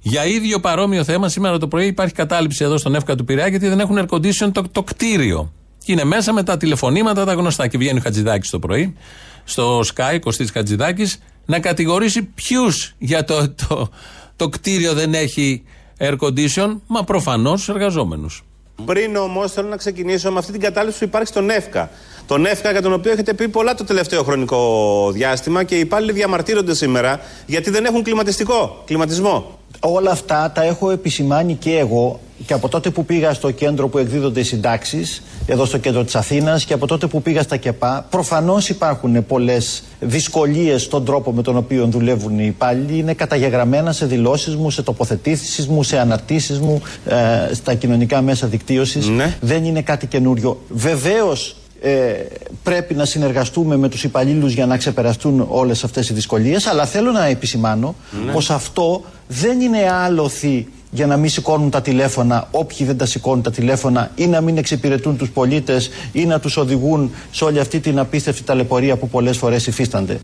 Για 0.00 0.26
ίδιο 0.26 0.60
παρόμοιο 0.60 1.04
θέμα, 1.04 1.28
σήμερα 1.28 1.58
το 1.58 1.68
πρωί 1.68 1.86
υπάρχει 1.86 2.14
κατάληψη 2.14 2.64
εδώ 2.64 2.76
στον 2.76 2.94
Εύκα 2.94 3.14
του 3.14 3.24
Πειραιά 3.24 3.46
γιατί 3.46 3.68
δεν 3.68 3.80
έχουν 3.80 3.98
air 3.98 4.14
condition 4.14 4.50
το, 4.52 4.64
το 4.72 4.82
κτίριο. 4.82 5.52
Και 5.84 5.92
είναι 5.92 6.04
μέσα 6.04 6.32
με 6.32 6.42
τα 6.42 6.56
τηλεφωνήματα 6.56 7.24
τα 7.24 7.32
γνωστά. 7.32 7.66
Και 7.68 7.78
βγαίνει 7.78 7.98
ο 7.98 8.02
Χατζηδάκης 8.02 8.50
το 8.50 8.58
πρωί, 8.58 8.96
στο 9.44 9.80
Sky, 9.80 10.18
Κωστής 10.20 10.50
Χατζηδάκης, 10.50 11.18
να 11.46 11.60
κατηγορήσει 11.60 12.22
ποιους 12.22 12.94
για 12.98 13.24
το, 13.24 13.50
το, 13.50 13.88
το 14.36 14.48
κτίριο 14.48 14.94
δεν 14.94 15.14
έχει 15.14 15.62
air 15.98 16.16
condition, 16.18 16.76
μα 16.86 17.04
προφανώς 17.04 17.64
του 17.64 17.70
εργαζόμενους. 17.70 18.44
Πριν 18.84 19.16
όμως 19.16 19.52
θέλω 19.52 19.68
να 19.68 19.76
ξεκινήσω 19.76 20.32
με 20.32 20.38
αυτή 20.38 20.52
την 20.52 20.60
κατάληψη 20.60 20.98
που 20.98 21.04
υπάρχει 21.04 21.28
στον 21.28 21.50
ΕΦΚΑ. 21.50 21.90
Τον 22.26 22.46
ΕΦΚΑ 22.46 22.70
για 22.70 22.82
τον 22.82 22.92
οποίο 22.92 23.12
έχετε 23.12 23.34
πει 23.34 23.48
πολλά 23.48 23.74
το 23.74 23.84
τελευταίο 23.84 24.22
χρονικό 24.22 25.10
διάστημα 25.12 25.64
και 25.64 25.76
οι 25.76 25.80
υπάλληλοι 25.80 26.12
διαμαρτύρονται 26.12 26.74
σήμερα 26.74 27.20
γιατί 27.46 27.70
δεν 27.70 27.84
έχουν 27.84 28.02
κλιματιστικό, 28.02 28.82
κλιματισμό. 28.86 29.58
Όλα 29.80 30.10
αυτά 30.10 30.50
τα 30.54 30.62
έχω 30.62 30.90
επισημάνει 30.90 31.54
και 31.54 31.78
εγώ 31.78 32.20
και 32.46 32.52
από 32.52 32.68
τότε 32.68 32.90
που 32.90 33.04
πήγα 33.04 33.34
στο 33.34 33.50
κέντρο 33.50 33.88
που 33.88 33.98
εκδίδονται 33.98 34.40
οι 34.40 34.42
συντάξεις, 34.42 35.22
εδώ 35.46 35.64
στο 35.64 35.78
κέντρο 35.78 36.04
της 36.04 36.14
Αθήνας, 36.14 36.64
και 36.64 36.72
από 36.72 36.86
τότε 36.86 37.06
που 37.06 37.22
πήγα 37.22 37.42
στα 37.42 37.56
ΚΕΠΑ, 37.56 38.06
προφανώς 38.10 38.68
υπάρχουν 38.68 39.26
πολλές 39.26 39.82
δυσκολίες 40.00 40.82
στον 40.82 41.04
τρόπο 41.04 41.32
με 41.32 41.42
τον 41.42 41.56
οποίο 41.56 41.86
δουλεύουν 41.86 42.38
οι 42.38 42.46
υπάλληλοι. 42.46 42.98
Είναι 42.98 43.14
καταγεγραμμένα 43.14 43.92
σε 43.92 44.06
δηλώσεις 44.06 44.56
μου, 44.56 44.70
σε 44.70 44.82
τοποθετήσεις 44.82 45.66
μου, 45.66 45.82
σε 45.82 45.98
αναρτήσεις 45.98 46.58
μου, 46.58 46.82
ε, 47.06 47.54
στα 47.54 47.74
κοινωνικά 47.74 48.22
μέσα 48.22 48.46
δικτύωσης. 48.46 49.08
Ναι. 49.08 49.36
Δεν 49.40 49.64
είναι 49.64 49.82
κάτι 49.82 50.06
καινούριο. 50.06 50.60
Βεβαίως 50.68 51.56
ε, 51.86 52.14
πρέπει 52.62 52.94
να 52.94 53.04
συνεργαστούμε 53.04 53.76
με 53.76 53.88
τους 53.88 54.04
υπαλλήλους 54.04 54.52
για 54.52 54.66
να 54.66 54.76
ξεπεραστούν 54.76 55.46
όλες 55.48 55.84
αυτές 55.84 56.08
οι 56.08 56.12
δυσκολίες 56.14 56.66
αλλά 56.66 56.86
θέλω 56.86 57.10
να 57.12 57.24
επισημάνω 57.26 57.94
Ναι. 58.26 58.32
πως 58.32 58.50
αυτό 58.50 59.02
δεν 59.28 59.60
είναι 59.60 59.90
άλοθη 59.90 60.68
για 60.90 61.06
να 61.06 61.16
μην 61.16 61.30
σηκώνουν 61.30 61.70
τα 61.70 61.80
τηλέφωνα 61.82 62.48
όποιοι 62.50 62.86
δεν 62.86 62.96
τα 62.96 63.06
σηκώνουν 63.06 63.42
τα 63.42 63.50
τηλέφωνα 63.50 64.10
ή 64.14 64.26
να 64.26 64.40
μην 64.40 64.56
εξυπηρετούν 64.58 65.16
τους 65.16 65.30
πολίτες 65.30 65.90
ή 66.12 66.24
να 66.24 66.40
τους 66.40 66.56
οδηγούν 66.56 67.10
σε 67.30 67.44
όλη 67.44 67.58
αυτή 67.60 67.80
την 67.80 67.98
απίστευτη 67.98 68.42
ταλαιπωρία 68.42 68.96
που 68.96 69.08
πολλές 69.08 69.36
φορές 69.36 69.66
υφίστανται. 69.66 70.18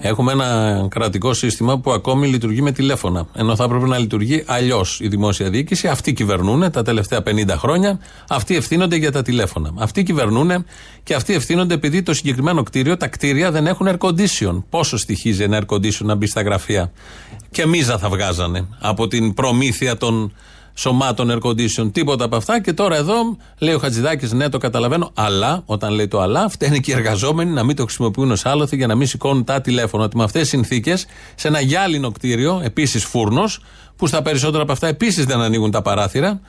Έχουμε 0.00 0.32
ένα 0.32 0.86
κρατικό 0.90 1.34
σύστημα 1.34 1.78
που 1.78 1.92
ακόμη 1.92 2.26
λειτουργεί 2.26 2.62
με 2.62 2.72
τηλέφωνα. 2.72 3.26
Ενώ 3.34 3.56
θα 3.56 3.64
έπρεπε 3.64 3.86
να 3.86 3.98
λειτουργεί 3.98 4.42
αλλιώς 4.46 5.00
η 5.00 5.08
δημόσια 5.08 5.50
διοίκηση. 5.50 5.88
Αυτοί 5.88 6.12
κυβερνούν 6.12 6.70
τα 6.70 6.82
τελευταία 6.82 7.22
50 7.26 7.48
χρόνια. 7.48 7.98
Αυτοί 8.28 8.56
ευθύνονται 8.56 8.96
για 8.96 9.12
τα 9.12 9.22
τηλέφωνα. 9.22 9.72
Αυτοί 9.78 10.02
κυβερνούν 10.02 10.64
και 11.02 11.14
αυτοί 11.14 11.34
ευθύνονται 11.34 11.74
επειδή 11.74 12.02
το 12.02 12.14
συγκεκριμένο 12.14 12.62
κτίριο, 12.62 12.96
τα 12.96 13.08
κτίρια 13.08 13.50
δεν 13.50 13.66
έχουν 13.66 13.88
air 13.90 13.98
condition. 13.98 14.62
Πόσο 14.70 14.96
στοιχίζει 14.96 15.42
ένα 15.42 15.60
air 15.60 15.74
condition 15.74 16.00
να 16.00 16.14
μπει 16.14 16.26
στα 16.26 16.42
γραφεία; 16.42 16.92
Και 17.50 17.66
μίζα 17.66 17.98
θα 17.98 18.08
βγάζανε 18.08 18.66
από 18.80 19.08
την 19.08 19.34
προμήθεια 19.34 19.96
των 19.96 20.32
σωμάτων 20.78 21.30
air 21.30 21.48
condition. 21.48 21.92
Τίποτα 21.92 22.24
από 22.24 22.36
αυτά. 22.36 22.60
Και 22.60 22.72
τώρα 22.72 22.96
εδώ 22.96 23.36
λέει 23.58 23.74
ο 23.74 23.78
Χατζηδάκης, 23.78 24.32
ναι, 24.32 24.48
το 24.48 24.58
καταλαβαίνω. 24.58 25.10
Αλλά, 25.14 25.62
όταν 25.66 25.92
λέει 25.92 26.08
το 26.08 26.20
αλλά, 26.20 26.48
φταίνει 26.48 26.80
και 26.80 26.90
οι 26.90 26.94
εργαζόμενοι 26.94 27.50
να 27.50 27.64
μην 27.64 27.76
το 27.76 27.82
χρησιμοποιούν 27.82 28.30
ως 28.30 28.46
άλοθη 28.46 28.76
για 28.76 28.86
να 28.86 28.94
μην 28.94 29.06
σηκώνουν 29.06 29.44
τα 29.44 29.60
τηλέφωνα. 29.60 30.04
Ότι 30.04 30.16
με 30.16 30.24
αυτές 30.24 30.40
τις 30.40 30.50
συνθήκες, 30.50 31.06
σε 31.34 31.48
ένα 31.48 31.60
γυάλινο 31.60 32.10
κτίριο, 32.10 32.60
επίσης 32.64 33.04
φούρνος, 33.04 33.60
που 33.96 34.06
στα 34.06 34.22
περισσότερα 34.22 34.62
από 34.62 34.72
αυτά 34.72 34.86
επίσης 34.86 35.24
δεν 35.24 35.40
ανοίγουν 35.40 35.70
τα 35.70 35.82
παράθυρα, 35.82 36.40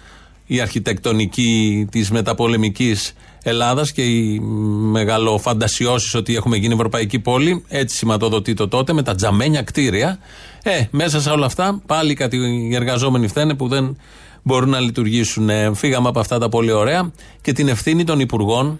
η 0.45 0.61
αρχιτεκτονική 0.61 1.87
της 1.91 2.11
μεταπολεμικής 2.11 3.13
Ελλάδας 3.43 3.91
και 3.91 4.01
οι 4.01 4.39
μεγαλοφαντασιώσεις 4.39 6.13
ότι 6.13 6.35
έχουμε 6.35 6.57
γίνει 6.57 6.73
ευρωπαϊκή 6.73 7.19
πόλη, 7.19 7.63
έτσι 7.67 7.97
σηματοδοτεί 7.97 8.53
το 8.53 8.67
τότε 8.67 8.93
με 8.93 9.03
τα 9.03 9.15
τζαμένια 9.15 9.61
κτίρια. 9.61 10.19
Ε, 10.63 10.83
μέσα 10.91 11.21
σε 11.21 11.29
όλα 11.29 11.45
αυτά 11.45 11.81
πάλι 11.85 12.13
κάτι 12.13 12.37
οι 12.37 12.75
εργαζόμενοι 12.75 13.27
φταίνε 13.27 13.53
που 13.53 13.67
δεν 13.67 13.97
μπορούν 14.43 14.69
να 14.69 14.79
λειτουργήσουν. 14.79 15.49
Ε, 15.49 15.71
φύγαμε 15.75 16.07
από 16.07 16.19
αυτά 16.19 16.37
τα 16.37 16.49
πολύ 16.49 16.71
ωραία 16.71 17.11
και 17.41 17.53
την 17.53 17.67
ευθύνη 17.67 18.03
των 18.03 18.19
υπουργών 18.19 18.79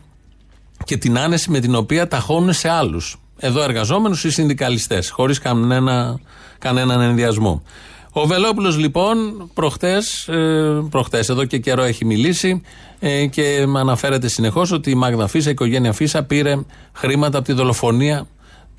και 0.84 0.98
την 0.98 1.18
άνεση 1.18 1.52
με 1.52 1.60
την 1.60 1.76
οποία 1.76 2.08
ταχώνουν 2.08 2.54
σε 2.54 2.70
άλλους. 2.70 3.20
Εδώ 3.40 3.64
εργαζόμενους 3.64 4.24
ή 4.24 4.32
συνδικαλιστές, 4.32 5.10
χωρίς 5.10 5.40
κανένα, 5.40 6.20
κανέναν 6.60 7.02
ενδιασμό. 7.02 7.64
Ο 8.12 8.26
Βελόπουλος 8.26 8.78
λοιπόν 8.78 9.18
προχτές, 9.54 10.28
ε, 10.28 10.84
προχτές, 10.90 11.30
εδώ 11.30 11.46
και 11.46 11.58
καιρό 11.58 11.84
έχει 11.84 12.06
μιλήσει 12.06 12.62
ε, 13.00 13.26
και 13.26 13.66
αναφέρεται 13.76 14.28
συνεχώς 14.28 14.72
ότι 14.72 14.90
η 14.92 14.96
Μάγδα 14.96 15.28
Φίσα, 15.28 15.50
η 15.50 15.52
οικογένεια 15.52 15.94
Φίσα 15.94 16.24
πήρε 16.24 16.56
χρήματα 16.94 17.38
από 17.38 17.48
τη 17.48 17.54
δολοφονία 17.54 18.28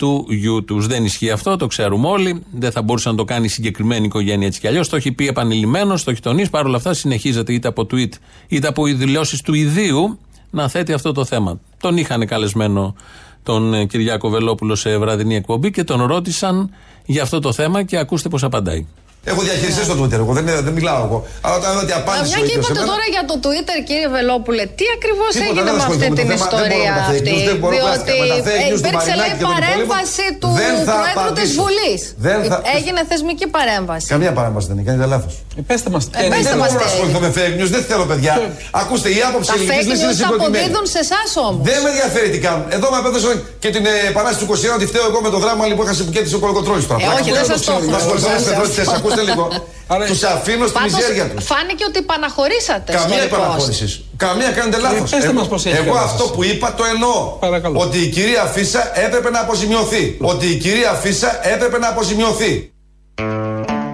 του 0.00 0.26
γιού 0.28 0.64
τους. 0.64 0.86
Δεν 0.86 1.04
ισχύει 1.04 1.30
αυτό, 1.30 1.56
το 1.56 1.66
ξέρουμε 1.66 2.08
όλοι. 2.08 2.42
Δεν 2.52 2.72
θα 2.72 2.82
μπορούσε 2.82 3.08
να 3.08 3.14
το 3.14 3.24
κάνει 3.24 3.44
η 3.44 3.48
συγκεκριμένη 3.48 4.06
οικογένεια 4.06 4.46
έτσι 4.46 4.60
κι 4.60 4.66
αλλιώς. 4.66 4.88
Το 4.88 4.96
έχει 4.96 5.12
πει 5.12 5.26
επανειλημμένος, 5.26 6.04
το 6.04 6.10
έχει 6.10 6.20
τονίσει. 6.20 6.50
Παρ' 6.50 6.66
όλα 6.66 6.76
αυτά 6.76 6.94
συνεχίζεται 6.94 7.52
είτε 7.52 7.68
από 7.68 7.86
tweet 7.90 8.12
είτε 8.48 8.68
από 8.68 8.84
δηλώσεις 8.84 9.40
του 9.40 9.54
ιδίου 9.54 10.18
να 10.50 10.68
θέτει 10.68 10.92
αυτό 10.92 11.12
το 11.12 11.24
θέμα. 11.24 11.60
Τον 11.80 11.96
είχαν 11.96 12.26
καλεσμένο 12.26 12.94
τον 13.42 13.74
ε, 13.74 13.84
Κυριάκο 13.84 14.28
Βελόπουλο 14.28 14.74
σε 14.74 14.98
βραδινή 14.98 15.34
εκπομπή 15.36 15.70
και 15.70 15.84
τον 15.84 16.02
ρώτησαν 16.02 16.70
για 17.06 17.22
αυτό 17.22 17.40
το 17.40 17.52
θέμα 17.52 17.82
και 17.82 17.98
ακούστε 17.98 18.28
πώς 18.28 18.42
απαντάει. 18.42 18.86
Έχω 19.24 19.40
διαχειριστεί 19.48 19.82
στο 19.88 19.94
Twitter, 20.00 20.18
εγώ 20.24 20.32
δεν, 20.38 20.44
δεν 20.66 20.72
μιλάω 20.78 21.00
εγώ. 21.08 21.18
Αλλά 21.44 21.54
όταν 21.60 21.68
είδα 21.72 21.82
ότι 21.86 21.94
απάντησε 22.00 22.24
Μια 22.34 22.38
ο 22.42 22.46
και 22.46 22.52
ίδιος 22.52 22.64
σε 22.66 22.70
είπατε 22.72 22.80
μένα, 22.80 22.90
τώρα 22.92 23.04
για 23.14 23.24
το 23.30 23.34
Twitter, 23.44 23.76
κύριε 23.88 24.08
Βελόπουλε, 24.16 24.64
τι 24.78 24.84
ακριβώς 24.96 25.30
Τίποτα, 25.34 25.48
έγινε 25.50 25.62
δεν 25.68 25.74
με 25.74 25.80
αυτή 25.80 25.92
ασχοληθούμε 25.92 26.16
την 26.20 26.26
με 26.30 26.34
το 26.36 26.42
θέμα, 26.42 26.58
δεν 26.62 26.70
ιστορία 26.70 26.90
μπορώ 26.90 26.94
με 26.94 27.00
τα 27.00 27.06
fake 27.10 27.20
αυτή. 27.20 27.30
news, 27.34 27.44
δεν 27.50 27.56
μπορώ 27.60 27.72
Διότι 27.76 28.12
με 28.22 28.26
τα 28.32 28.36
fake 28.48 28.64
ε, 28.64 28.68
news 28.70 28.76
του 28.76 28.82
υπήρξε 28.82 29.12
Μαρινάκη 29.12 29.20
λέει 29.22 29.32
και 29.40 29.44
των 29.44 29.52
παρέμβαση 29.56 30.26
του 30.40 30.48
Δεν 30.62 30.74
θα 30.88 30.94
Προέδρου 30.98 31.14
της 31.14 31.22
απαντήσω. 31.24 31.58
Βουλής. 31.62 32.00
Δεν 32.26 32.38
θα- 32.50 32.60
Έγινε 32.76 33.00
θεσμική 33.10 33.46
παρέμβαση. 33.56 34.06
Καμία 34.14 34.32
παρέμβαση 34.38 34.64
δεν 34.70 34.74
είναι, 34.76 34.84
κάνετε 34.88 35.06
λάθο. 35.14 35.28
Πέστε 35.70 35.88
μας. 35.94 36.02
Ε, 36.04 36.22
πέστε 36.32 36.50
δεν 36.52 36.58
μας 36.62 36.70
μπορώ 36.70 36.80
να 36.80 36.86
τι 36.86 36.86
ασχοληθώ 36.92 37.18
με 37.24 37.30
fake 37.38 37.54
news, 37.60 37.70
δεν 37.76 37.82
θέλω 37.90 38.04
παιδιά. 38.12 38.34
Ακούστε, 38.82 39.08
η 39.18 39.20
άποψη 39.28 39.46
Τα 39.50 39.54
ελληνικής 39.56 39.76
fake 39.80 39.88
λύσης 39.90 40.02
είναι 40.04 40.12
news 40.12 40.18
συγκροτημένη. 40.20 40.56
αποδίδουν 40.58 40.84
σε 40.94 41.00
εσάς 41.06 41.28
όμως. 41.48 41.62
Δεν 41.68 41.78
με 41.84 41.88
ενδιαφέρει 41.94 42.28
τι 42.34 42.38
κάνουν. 42.46 42.64
Εδώ 42.76 42.86
με 42.92 42.96
απέδωσαν 43.02 43.34
και 43.62 43.68
την 43.74 43.84
ε, 43.92 43.94
επανάσταση 44.12 44.38
του 44.42 44.46
21 44.72 44.78
ότι 44.78 44.86
φταίω 44.90 45.04
εγώ 45.10 45.18
με 45.26 45.30
το 45.34 45.38
δράμα 45.44 45.62
λοιπόν 45.70 45.82
είχα 45.86 45.94
συμπικέτηση 46.00 46.34
ο 46.38 46.40
Κολοκοτρόλη 46.44 46.82
τώρα. 46.90 47.00
Ε, 47.04 47.08
όχι, 47.18 47.30
δεν 47.38 47.44
σας 47.52 47.60
το 47.66 47.70
έχω. 47.78 49.08
Θα 49.14 49.20
ασχοληθώ 49.20 49.24
με 49.24 49.24
Σας 49.24 49.24
τι 49.24 49.30
έχω. 49.30 49.44
θέσει, 49.46 49.56
ακούστε 49.56 50.00
λίγο. 50.00 50.08
Του 50.10 50.26
αφήνω 50.36 50.64
στη 50.66 50.72
Πάντως, 50.78 50.92
μιζέρια 50.92 51.24
τους. 51.30 51.44
φάνηκε 51.44 51.84
ότι 51.88 51.98
επαναχωρήσατε 51.98 52.90
στο 52.92 53.00
Καμία 53.00 53.22
repost. 53.22 53.26
επαναχώρηση. 53.26 54.04
Καμία 54.16 54.50
κάνετε 54.50 54.78
λάθος. 54.80 55.10
πέστε 55.10 55.26
εγώ 55.26 55.32
μας 55.38 55.48
πώς 55.48 55.66
έχει 55.66 55.76
εγώ 55.76 55.92
κατάσταση. 55.92 56.14
αυτό 56.14 56.24
που 56.34 56.44
είπα 56.44 56.74
το 56.74 56.84
εννοώ. 56.94 57.14
Παρακαλώ. 57.46 57.80
Ότι 57.80 57.98
η 57.98 58.08
κυρία 58.08 58.44
Φίσα 58.44 58.82
έπρεπε 59.06 59.30
να 59.30 59.40
αποζημιωθεί. 59.40 60.16
Ότι 60.20 60.46
η 60.46 60.56
κυρία 60.64 60.92
Φίσα 60.92 61.30
έπρεπε 61.54 61.78
να 61.78 61.88
αποζημιωθεί. 61.88 62.72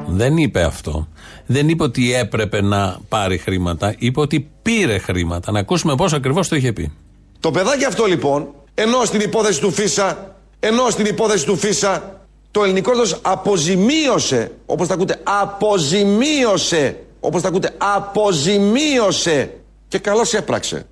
Δεν 0.07 0.37
είπε 0.37 0.63
αυτό. 0.63 1.09
Δεν 1.47 1.69
είπε 1.69 1.83
ότι 1.83 2.15
έπρεπε 2.15 2.63
να 2.63 2.99
πάρει 3.09 3.39
χρήματα. 3.39 3.95
Είπε 3.99 4.21
ότι 4.21 4.49
πήρε 4.63 4.99
χρήματα. 4.99 5.53
Να 5.53 5.59
ακούσουμε 5.59 5.95
πώς 5.95 6.13
ακριβώς 6.13 6.49
το 6.49 6.57
είχε 6.57 6.73
πει. 6.73 6.93
Το 7.41 7.51
παιδάκι 7.51 7.85
αυτό 7.85 8.05
λοιπόν, 8.05 8.49
ενώ 8.75 9.05
στην 9.05 9.21
υπόθεση 9.21 9.61
του 9.61 9.71
Φίσα, 9.73 10.35
ενώ 10.61 10.91
στην 10.91 11.07
υπόθεση 11.07 11.45
του 11.45 11.57
Φίσα, 11.57 12.16
το 12.57 12.65
ελληνικό 12.65 12.91
κράτος 12.91 13.19
αποζημίωσε, 13.23 14.53
όπως 14.67 14.89
τα 14.89 14.95
ακούτε, 14.95 15.21
αποζημίωσε, 15.43 16.97
όπως 17.21 17.43
τα 17.43 17.49
ακούτε, 17.49 17.75
αποζημίωσε 17.79 19.55
και 19.89 19.99
καλώς 19.99 20.33
έπραξε. 20.33 20.87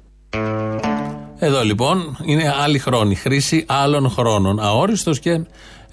Εδώ 1.38 1.62
λοιπόν 1.62 2.16
είναι 2.24 2.54
άλλη 2.62 2.78
χρόνη. 2.78 3.14
Χρήση 3.14 3.64
άλλων 3.68 4.10
χρόνων. 4.10 4.60
Αόριστος 4.60 5.18
και 5.18 5.44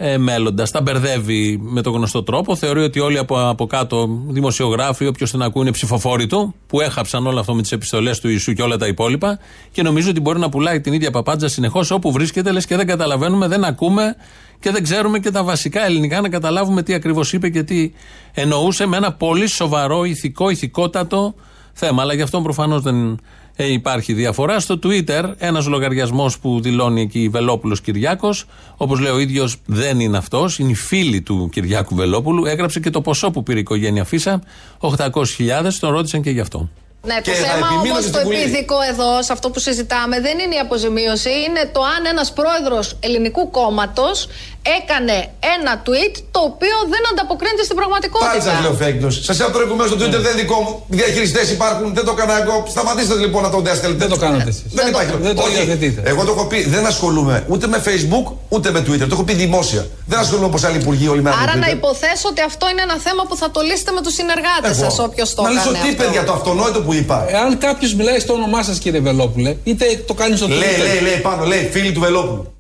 ε, 0.03 0.17
μέλλοντας. 0.17 0.71
Τα 0.71 0.81
μπερδεύει 0.81 1.59
με 1.61 1.81
τον 1.81 1.93
γνωστό 1.93 2.23
τρόπο. 2.23 2.55
Θεωρεί 2.55 2.83
ότι 2.83 2.99
όλοι 2.99 3.17
από, 3.17 3.49
από 3.49 3.65
κάτω, 3.65 4.09
δημοσιογράφοι, 4.27 5.07
όποιος 5.07 5.31
τον 5.31 5.41
ακούει, 5.41 5.61
είναι 5.61 5.71
ψηφοφόροι 5.71 6.27
του, 6.27 6.55
που 6.67 6.81
έχαψαν 6.81 7.27
όλα 7.27 7.39
αυτό 7.39 7.55
με 7.55 7.61
τις 7.61 7.71
επιστολές 7.71 8.19
του 8.19 8.29
Ιησού 8.29 8.53
και 8.53 8.61
όλα 8.61 8.77
τα 8.77 8.87
υπόλοιπα. 8.87 9.39
Και 9.71 9.81
νομίζω 9.81 10.09
ότι 10.09 10.19
μπορεί 10.19 10.39
να 10.39 10.49
πουλάει 10.49 10.81
την 10.81 10.93
ίδια 10.93 11.11
παπάντζα 11.11 11.47
συνεχώς 11.47 11.91
όπου 11.91 12.11
βρίσκεται, 12.11 12.51
λες 12.51 12.65
και 12.65 12.75
δεν 12.75 12.87
καταλαβαίνουμε, 12.87 13.47
δεν 13.47 13.63
ακούμε 13.63 14.15
και 14.59 14.71
δεν 14.71 14.83
ξέρουμε 14.83 15.19
και 15.19 15.31
τα 15.31 15.43
βασικά 15.43 15.85
ελληνικά 15.85 16.21
να 16.21 16.29
καταλάβουμε 16.29 16.83
τι 16.83 16.93
ακριβώς 16.93 17.33
είπε 17.33 17.49
και 17.49 17.63
τι 17.63 17.91
εννοούσε 18.33 18.85
με 18.85 18.97
ένα 18.97 19.13
πολύ 19.13 19.47
σοβαρό 19.47 20.03
ηθικό, 20.03 20.49
ηθικότατο 20.49 21.33
θέμα. 21.73 22.01
Αλλά 22.01 22.13
γι' 22.13 22.21
αυτό 22.21 22.41
προφανώς 22.41 22.81
δεν 22.81 23.19
Ε, 23.61 23.71
υπάρχει 23.71 24.13
διαφορά. 24.13 24.59
Στο 24.59 24.79
Twitter, 24.83 25.33
ένας 25.37 25.67
λογαριασμός 25.67 26.39
που 26.39 26.61
δηλώνει 26.61 27.01
εκεί 27.01 27.29
Βελόπουλος 27.29 27.81
Κυριάκος, 27.81 28.45
όπως 28.77 28.99
λέει 28.99 29.11
ο 29.11 29.19
ίδιος, 29.19 29.57
δεν 29.65 29.99
είναι 29.99 30.17
αυτός, 30.17 30.59
είναι 30.59 30.71
η 30.71 30.75
φίλη 30.75 31.21
του 31.21 31.49
Κυριάκου 31.51 31.95
Βελόπουλου. 31.95 32.45
Έγραψε 32.45 32.79
και 32.79 32.89
το 32.89 33.01
ποσό 33.01 33.31
που 33.31 33.43
πήρε 33.43 33.57
η 33.57 33.61
οικογένεια 33.61 34.03
Φίσα, 34.03 34.41
800.000, 34.79 35.77
τον 35.79 35.91
ρώτησαν 35.91 36.21
και 36.21 36.29
γι' 36.29 36.39
αυτό. 36.39 36.69
Ναι, 37.09 37.15
το 37.15 37.21
Και 37.31 37.31
θα 37.37 37.45
θέμα 37.51 37.67
επιμείνω 37.67 37.93
όμως 37.93 38.01
στην 38.05 38.13
το 38.17 38.21
Βουλή. 38.23 38.41
επίδικο 38.41 38.77
εδώ, 38.91 39.09
σε 39.27 39.31
αυτό 39.35 39.47
που 39.49 39.59
συζητάμε, 39.67 40.15
δεν 40.25 40.35
είναι 40.39 40.55
η 40.59 40.61
αποζημίωση. 40.67 41.29
Είναι 41.45 41.61
το 41.75 41.81
αν 41.95 42.01
ένας 42.13 42.27
πρόεδρος 42.39 42.85
ελληνικού 43.07 43.43
κόμματος 43.57 44.17
έκανε 44.79 45.15
ένα 45.55 45.73
tweet 45.87 46.15
το 46.35 46.39
οποίο 46.49 46.75
δεν 46.93 47.01
ανταποκρίνεται 47.11 47.63
στην 47.67 47.75
πραγματικότητα. 47.79 48.29
Πάλι 48.31 48.41
σας 48.49 48.57
λέω 48.63 48.73
fake 48.81 48.97
news. 49.03 49.15
Σας 49.29 49.35
λέω 49.39 49.49
προηγουμένως 49.57 49.89
στο 49.91 49.97
Twitter 50.01 50.19
δεν 50.25 50.31
είναι 50.33 50.41
δικό 50.43 50.57
μου. 50.65 50.71
Διαχειριστές 50.87 51.45
υπάρχουν, 51.55 51.87
δεν 51.97 52.03
το 52.07 52.11
έκανα 52.17 52.33
εγώ. 52.41 52.55
Σταματήστε 52.73 53.15
λοιπόν 53.23 53.41
να 53.47 53.49
το 53.49 53.57
στέλνετε. 53.79 54.01
Δεν 54.03 54.09
το 54.09 54.17
κάνατε 54.25 54.49
εσείς. 54.53 54.63
Δεν 54.79 54.87
υπάρχει. 54.91 55.11
Δεν 55.27 55.35
το 55.35 55.41
Όχι. 55.41 55.57
υιοθετείτε. 55.57 55.99
Εγώ 56.11 56.21
το 56.27 56.31
έχω 56.35 56.45
πει, 56.51 56.59
δεν 56.75 56.83
ασχολούμαι 56.91 57.35
ούτε 57.47 57.65
με 57.73 57.77
Facebook 57.87 58.25
ούτε 58.49 58.67
με 58.75 58.79
Twitter. 58.87 59.05
Το 59.11 59.15
έχω 59.17 59.23
πει 59.23 59.33
δημόσια. 59.33 59.83
Δεν 60.05 60.19
ασχολούμαι 60.19 60.45
όπως 60.51 60.63
άλλοι 60.63 60.77
υπουργοί 60.77 61.07
όλοι 61.07 61.21
με 61.21 61.29
Άρα 61.43 61.55
να 61.57 61.67
Twitter. 61.67 61.73
υποθέσω 61.73 62.25
ότι 62.33 62.41
αυτό 62.41 62.69
είναι 62.69 62.81
ένα 62.81 62.97
θέμα 62.99 63.23
που 63.29 63.35
θα 63.41 63.51
το 63.51 63.61
λύσετε 63.61 63.91
με 63.91 64.01
τους 64.01 64.13
συνεργάτες 64.13 64.71
Εγώ. 64.77 64.89
σας, 64.89 64.99
όποιος 64.99 65.33
το 65.35 65.41
Να 65.41 65.49
λύσω 65.49 65.63
κάνει. 65.71 65.77
τι 65.77 65.89
αυτό. 65.89 66.03
παιδιά 66.03 66.23
το 66.23 66.33
αυτονόητο 66.33 66.81
που 66.81 66.90
είπα. 66.93 67.29
Εάν 67.29 67.57
κάποιος 67.57 67.95
μιλάει 67.95 68.19
στο 68.19 68.33
όνομά 68.33 68.63
σας, 68.63 68.79
κύριε 68.79 68.99
Βελόπουλε, 68.99 69.55
είτε 69.63 69.85
το 70.07 70.13
κάνει 70.13 70.35
στο 70.37 70.47
Λέει, 70.47 70.57
Twitter. 70.57 70.93
λέει, 70.93 71.01
λέει 71.01 71.21
πάνω, 71.21 71.45
λέει 71.45 71.69
φίλοι 71.71 71.91
του 71.91 71.99
Βελόπουλου. 71.99 72.53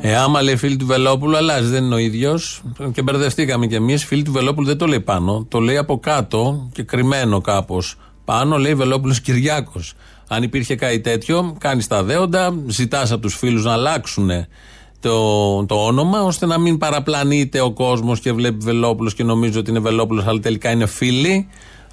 Ε, 0.00 0.16
άμα 0.16 0.42
λέει 0.42 0.56
φίλη 0.56 0.76
του 0.76 0.86
Βελόπουλου, 0.86 1.36
αλλάζει, 1.36 1.68
δεν 1.68 1.84
είναι 1.84 1.94
ο 1.94 1.98
ίδιος. 1.98 2.62
Και 2.92 3.02
μπερδευτήκαμε 3.02 3.66
κι 3.66 3.74
εμείς. 3.74 4.04
Φίλη 4.04 4.22
του 4.22 4.32
Βελόπουλου 4.32 4.66
δεν 4.66 4.78
το 4.78 4.86
λέει 4.86 5.00
πάνω. 5.00 5.46
Το 5.48 5.58
λέει 5.58 5.76
από 5.76 5.98
κάτω 5.98 6.68
και 6.72 6.82
κρυμμένο 6.82 7.40
κάπως. 7.40 7.96
Πάνω 8.24 8.56
λέει 8.58 8.74
Βελόπουλος 8.74 9.20
Κυριάκος. 9.20 9.94
Αν 10.28 10.42
υπήρχε 10.42 10.74
κάτι 10.74 11.00
τέτοιο, 11.00 11.56
κάνεις 11.58 11.86
τα 11.86 12.02
δέοντα, 12.02 12.54
ζητάς 12.66 13.12
από 13.12 13.20
τους 13.20 13.36
φίλους 13.36 13.64
να 13.64 13.72
αλλάξουν 13.72 14.30
το, 15.00 15.66
το 15.66 15.74
όνομα, 15.74 16.22
ώστε 16.22 16.46
να 16.46 16.58
μην 16.58 16.78
παραπλανείται 16.78 17.60
ο 17.60 17.70
κόσμος 17.70 18.20
και 18.20 18.32
βλέπει 18.32 18.64
Βελόπουλος 18.64 19.14
και 19.14 19.24
νομίζει 19.24 19.58
ότι 19.58 19.70
είναι 19.70 19.78
Βελόπουλος, 19.78 20.26
αλλά 20.26 20.40
τελικά 20.40 20.70
είναι 20.70 20.86
φίλοι. 20.86 21.48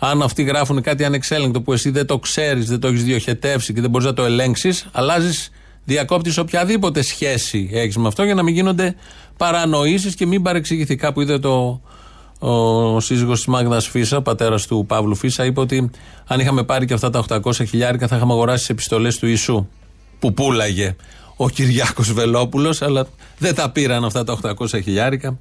Αν 0.06 0.22
αυτοί 0.22 0.44
γράφουν 0.44 0.82
κάτι 0.82 1.04
ανεξέλεγκτο 1.04 1.62
που 1.62 1.74
εσύ 1.74 1.90
δεν 1.90 2.06
το 2.06 2.20
ξέρεις, 2.20 2.66
δεν 2.66 2.80
το 2.80 2.88
έχεις 2.88 3.04
διοχετεύσει 3.04 3.74
και 3.74 3.82
δεν 3.82 3.90
μπορείς 3.90 4.08
να 4.08 4.14
το 4.14 4.24
ελέγξεις, 4.24 4.86
αλλάζεις, 4.92 5.52
διακόπτεις 5.84 6.38
οποιαδήποτε 6.38 7.02
σχέση 7.02 7.70
έχεις 7.74 7.98
με 7.98 8.08
αυτό 8.08 8.24
για 8.24 8.34
να 8.34 8.44
μην 8.44 8.54
γίνονται 8.54 8.96
παρανοήσεις 9.38 10.16
και 10.16 10.26
μην 10.26 10.42
παρεξηγηθεί. 10.42 10.96
Κάπου 10.96 11.22
είδε 11.22 11.40
το, 11.40 11.82
ο 12.40 13.00
σύζυγος 13.00 13.38
της 13.38 13.48
Μάγδας 13.48 13.88
Φίσα, 13.88 14.22
πατέρας 14.22 14.68
του 14.68 14.86
Παύλου 14.88 15.16
Φίσα, 15.16 15.46
είπε 15.46 15.60
ότι 15.60 15.90
αν 16.28 16.40
είχαμε 16.40 16.64
πάρει 16.64 16.86
και 16.86 16.94
αυτά 16.94 17.10
τα 17.10 17.24
800 17.30 17.54
χιλιάρικα 17.54 18.08
θα 18.08 18.16
είχαμε 18.16 18.34
αγοράσει 18.34 18.60
τις 18.60 18.70
επιστολές 18.70 19.18
του 19.18 19.28
Ιησού 19.28 19.68
που 20.20 20.34
πούλαγε 20.34 20.96
ο 21.36 21.50
Κυριάκος 21.50 22.14
Βελόπουλος 22.14 22.82
αλλά 22.82 23.08
δεν 23.38 23.56
τα 23.56 23.70
πήραν 23.70 24.06
αυτά 24.06 24.24
τα 24.24 24.38
800 24.44 24.68
χιλιάρικα. 24.84 25.38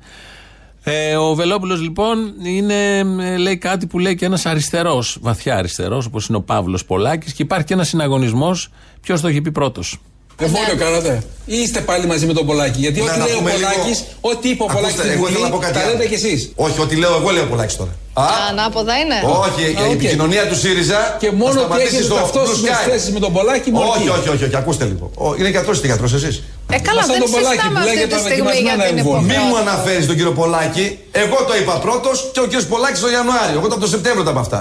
Ε, 0.85 1.17
ο 1.17 1.35
Βελόπουλος 1.35 1.81
λοιπόν 1.81 2.35
είναι, 2.43 2.99
ε, 2.99 3.37
λέει 3.37 3.57
κάτι 3.57 3.87
που 3.87 3.99
λέει 3.99 4.15
και 4.15 4.25
ένας 4.25 4.47
αριστερός, 4.47 5.19
βαθιά 5.21 5.57
αριστερός 5.57 6.07
όπως 6.07 6.27
είναι 6.27 6.37
ο 6.37 6.43
Παύλος 6.43 6.85
Πολάκης 6.85 7.33
και 7.33 7.43
υπάρχει 7.43 7.67
και 7.67 7.75
ένας 7.75 7.89
συναγωνισμός 7.89 8.69
ποιος 9.01 9.21
το 9.21 9.29
έχει 9.29 9.41
πει 9.41 9.53
πρώτος. 9.53 9.99
Εμβόλιο 10.39 10.77
κάνατε. 10.79 11.23
Ή 11.47 11.57
είστε 11.57 11.81
πάλι 11.81 12.07
μαζί 12.07 12.27
με 12.27 12.33
τον 12.33 12.47
Πολάκη. 12.47 12.79
Γιατί 12.81 12.99
Να 13.01 13.05
ό,τι 13.05 13.19
τα 13.19 13.25
λέει 13.27 13.35
ο 13.35 13.39
πούμε 13.39 13.51
λίγο. 13.51 13.61
Πολάκης, 13.71 13.99
ό,τι 14.31 14.47
είπε 14.53 14.63
ο 14.63 14.67
Πολάκης 14.67 14.99
Ακούστε, 14.99 15.03
στην 15.09 15.19
εγώ 15.19 15.27
θέλω 15.27 15.39
Βουλή, 15.39 15.49
να 15.51 15.55
πω 15.55 15.59
κάτι 15.65 15.75
τα 15.75 15.81
άλλο. 15.81 15.91
λέτε 15.93 16.07
κι 16.13 16.19
εσείς. 16.23 16.41
Όχι, 16.65 16.77
ό,τι 16.85 16.95
λέω 17.03 17.13
εγώ 17.21 17.31
λέω 17.37 17.45
Πολάκης 17.55 17.77
τώρα. 17.81 17.93
Α, 18.25 18.27
Ανάποδα 18.51 18.95
είναι. 19.03 19.19
όχι, 19.47 19.63
Α, 19.65 19.83
η 19.85 19.89
οκ. 19.89 19.93
επικοινωνία 19.99 20.43
του 20.51 20.57
ΣΥΡΙΖΑ. 20.63 21.01
Και 21.23 21.29
θα 21.31 21.35
μόνο 21.43 21.49
ότι 21.53 21.59
σταματήσει 21.61 21.87
έχετε 21.89 22.05
στο 22.11 22.15
ταυτόσιμες 22.21 22.71
Blue 22.77 22.87
Sky. 22.87 22.91
θέσεις 22.91 23.11
με 23.17 23.21
τον 23.25 23.33
Πολάκη, 23.37 23.69
μόνο 23.71 23.89
Όχι, 23.95 23.99
εκεί. 24.03 24.09
όχι, 24.17 24.29
όχι, 24.35 24.45
όχι, 24.49 24.57
ακούστε 24.63 24.85
λίγο. 24.91 25.05
Ο, 25.25 25.27
είναι 25.39 25.51
γιατρός, 25.55 25.75
είστε 25.77 25.87
γιατρός 25.93 26.13
εσείς; 26.19 26.35
Ε, 26.75 26.79
καλά, 26.89 27.01
Σαν 27.03 27.11
δεν 27.13 27.21
τον 27.25 27.31
Πολάκη 27.37 27.49
συζητάμε 27.55 27.73
που 27.75 27.81
αυτή 27.83 27.89
λέγεται 27.91 28.15
τη 28.17 28.23
τα 28.23 28.29
στιγμή 28.29 28.53
για 28.67 28.75
δοκιμασμένα 28.77 28.85
την 28.91 28.99
εμβόλια. 29.03 29.21
Μην 29.31 29.41
μου 29.49 29.55
υποχρέωση. 29.57 29.69
αναφέρεις 29.69 30.05
τον 30.11 30.17
κύριο 30.19 30.35
Πολάκη. 30.41 30.87
Εγώ 31.25 31.39
το 31.49 31.53
είπα 31.61 31.75
πρώτος 31.87 32.17
και 32.35 32.41
ο 32.45 32.47
κύριος 32.51 32.67
Πολάκης 32.73 33.01
το 33.05 33.09
Ιανουάριο. 33.17 33.57
Εγώ 33.61 33.67
το 33.71 33.75
από 33.77 33.85
το 33.87 33.91
Σεπτέμβριο 33.95 34.25
τα 34.29 34.33
είπα 34.35 34.43
αυτά. 34.47 34.59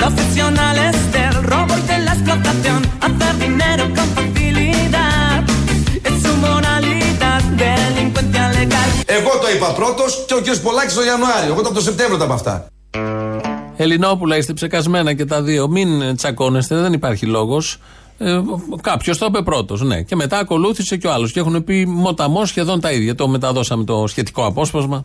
Profesionales 0.00 0.94
del 1.16 1.34
robo 1.52 1.74
y 1.80 1.82
de 1.90 1.98
la 2.06 2.12
explotación, 2.16 2.80
hacer 3.06 3.32
dinero 3.46 3.84
con 3.96 4.08
facilidad, 4.18 5.42
es 6.08 6.16
su 6.24 6.32
moralidad, 6.46 7.42
delincuencia 7.62 8.44
legal. 8.58 8.88
Εγώ 9.06 9.30
το 9.40 9.48
είπα 9.56 9.72
πρώτος 9.72 10.24
και 10.26 10.34
ο 10.34 10.40
κύριο 10.40 10.58
Πολάκης 10.62 10.94
το 10.94 11.02
Ιανουάριο. 11.02 11.52
Εγώ 11.52 11.62
το 11.62 11.68
από 11.68 11.74
το 11.74 11.80
Σεπτέμβριο 11.82 12.18
τα 12.18 12.24
είπα 12.24 12.34
αυτά. 12.34 12.66
Ελληνόπουλα, 13.76 14.36
είστε 14.36 14.52
ψεκασμένα 14.52 15.14
και 15.14 15.24
τα 15.24 15.42
δύο. 15.42 15.68
Μην 15.68 16.16
τσακώνεστε, 16.16 16.76
δεν 16.76 16.92
υπάρχει 16.92 17.26
λόγος. 17.26 17.78
Ε, 18.18 18.40
Κάποιος 18.80 19.18
το 19.18 19.26
είπε 19.28 19.42
πρώτος, 19.42 19.82
ναι. 19.82 20.02
Και 20.02 20.16
μετά 20.16 20.38
ακολούθησε 20.38 20.96
και 20.96 21.06
ο 21.06 21.12
άλλος. 21.12 21.32
Και 21.32 21.40
έχουν 21.40 21.64
πει 21.64 21.86
μοταμό 21.86 22.44
σχεδόν 22.44 22.80
τα 22.80 22.92
ίδια. 22.92 23.14
Το 23.14 23.28
μεταδώσαμε 23.28 23.84
το 23.84 24.06
σχετικό 24.06 24.46
απόσπασμα 24.46 25.04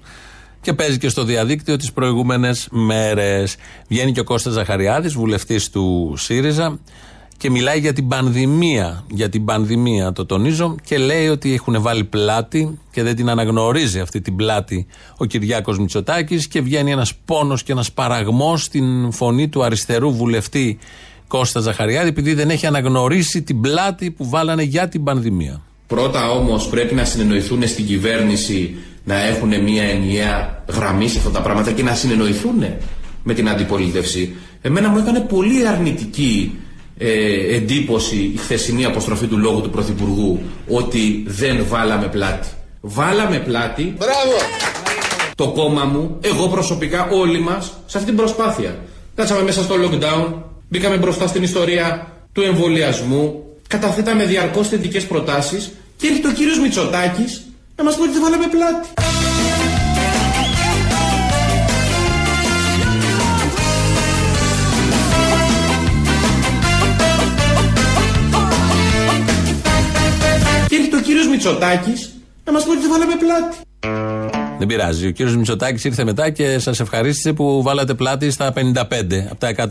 και 0.62 0.74
παίζει 0.74 0.98
και 0.98 1.10
στο 1.10 1.24
διαδίκτυο 1.24 1.78
τις 1.78 1.92
προηγούμενες 1.92 2.68
μέρες. 2.72 3.56
Βγαίνει 3.88 4.12
και 4.12 4.20
ο 4.20 4.24
Κώστας 4.24 4.54
Ζαχαριάδης, 4.54 5.14
βουλευτής 5.14 5.70
του 5.70 6.14
ΣΥΡΙΖΑ, 6.18 6.80
και 7.38 7.50
μιλάει 7.50 7.80
για 7.80 7.94
την 7.94 8.08
πανδημία. 8.08 9.04
Για 9.10 9.30
την 9.30 9.46
πανδημία 9.46 10.12
το 10.12 10.26
τονίζω 10.26 10.76
και 10.84 10.98
λέει 10.98 11.28
ότι 11.28 11.54
έχουν 11.54 11.82
βάλει 11.82 12.04
πλάτη 12.04 12.80
και 12.92 13.04
δεν 13.04 13.16
την 13.16 13.30
αναγνωρίζει 13.30 14.00
αυτή 14.00 14.22
την 14.22 14.36
πλάτη 14.36 14.88
ο 15.18 15.26
Κυριάκος 15.26 15.80
Μητσοτάκης 15.80 16.48
και 16.48 16.62
βγαίνει 16.62 16.92
ένας 16.92 17.14
πόνος 17.26 17.64
και 17.64 17.72
ένας 17.72 17.92
παραγμός 17.92 18.64
στην 18.64 19.12
φωνή 19.12 19.48
του 19.48 19.64
αριστερού 19.64 20.12
βουλευτή 20.12 20.80
Κώστα 21.28 21.60
Ζαχαριάδη 21.60 22.08
επειδή 22.08 22.34
δεν 22.34 22.50
έχει 22.50 22.66
αναγνωρίσει 22.66 23.42
την 23.42 23.62
πλάτη 23.62 24.12
που 24.12 24.30
βάλανε 24.30 24.64
για 24.64 24.88
την 24.88 25.04
πανδημία. 25.04 25.62
Πρώτα 25.88 26.32
όμως 26.32 26.68
πρέπει 26.70 26.96
να 26.96 27.04
συνεννοηθούν 27.04 27.68
στην 27.68 27.86
κυβέρνηση 27.86 28.76
να 29.08 29.26
έχουν 29.26 29.62
μια 29.64 29.84
ενιαία 29.84 30.64
γραμμή 30.74 31.08
σε 31.08 31.18
αυτά 31.18 31.30
τα 31.30 31.42
πράγματα 31.42 31.72
και 31.72 31.84
να 31.84 31.94
συνεννοηθούν 31.94 32.66
με 33.24 33.34
την 33.34 33.50
αντιπολίτευση. 33.50 34.36
Εμένα 34.62 34.90
μου 34.90 34.98
έκανε 34.98 35.20
πολύ 35.20 35.68
αρνητική 35.68 36.60
ε, 36.98 37.56
εντύπωση 37.56 38.16
η 38.16 38.38
χθεσινή 38.38 38.86
αποστροφή 38.86 39.26
του 39.26 39.38
λόγου 39.38 39.62
του 39.62 39.70
Πρωθυπουργού 39.70 40.42
ότι 40.68 41.24
δεν 41.28 41.66
βάλαμε 41.70 42.08
πλάτη. 42.08 42.48
Βάλαμε 42.82 43.40
πλάτη 43.40 43.94
Μπράβο! 43.98 44.38
το 45.36 45.48
κόμμα 45.48 45.84
μου, 45.84 46.18
εγώ 46.22 46.48
προσωπικά, 46.48 47.08
όλοι 47.12 47.40
μας, 47.40 47.66
σε 47.86 47.98
αυτή 47.98 48.10
την 48.10 48.18
προσπάθεια. 48.18 48.76
Κάτσαμε 49.16 49.42
μέσα 49.42 49.62
στο 49.64 49.76
lockdown, 49.76 50.34
μπήκαμε 50.70 50.98
μπροστά 50.98 51.28
στην 51.28 51.44
ιστορία 51.44 52.08
του 52.32 52.42
εμβολιασμού, 52.42 53.44
καταθέταμε 53.68 54.26
διαρκώς 54.26 54.68
θετικές 54.68 55.06
προτάσεις 55.06 55.72
και 55.98 56.08
έρχεται 56.08 56.28
ο 56.28 56.32
κύριος 56.32 56.60
Μητσοτάκης 56.60 57.47
να 57.78 57.84
μας 57.84 57.96
πει 57.96 58.02
ότι 58.02 58.12
δεν 58.12 58.22
βάλαμε 58.22 58.48
πλάτη. 58.48 58.88
Και 70.68 70.76
έρχεται 70.76 70.96
ο 70.96 71.00
κύριος 71.00 71.28
Μητσοτάκης 71.28 72.14
να 72.46 72.52
μας 72.52 72.64
πει 72.64 72.70
ότι 72.70 72.80
δεν 72.80 72.90
βάλαμε 72.90 73.16
πλάτη. 73.16 73.58
Δεν 74.58 74.68
πειράζει. 74.68 75.08
Ο 75.08 75.12
κύριος 75.12 75.36
Μητσοτάκης 75.36 75.84
ήρθε 75.84 76.04
μετά 76.04 76.30
και 76.30 76.60
σας 76.60 76.80
ευχαρίστησε 76.80 77.34
που 77.34 77.62
βάλατε 77.62 77.94
πλάτη 77.94 78.32
στα 78.32 78.54
55 78.54 79.28
από 79.30 79.40
τα 79.40 79.70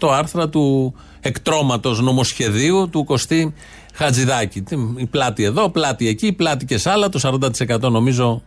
128 0.00 0.08
άρθρα 0.10 0.48
του 0.48 0.94
εκτρώματος 1.20 2.00
νομοσχεδίου 2.00 2.88
του 2.88 3.04
Κωστή 3.04 3.54
Χατζηδάκη. 3.92 4.62
Τι, 4.62 4.76
Η 4.96 5.06
πλάτη 5.06 5.42
εδώ, 5.42 5.70
πλάτη 5.70 6.08
εκεί, 6.08 6.32
πλάτη 6.32 6.64
και 6.64 6.78
σ' 6.78 6.86
άλλα. 6.86 7.08
Το 7.08 7.40
40% 7.68 7.80
νομίζω, 7.90 8.42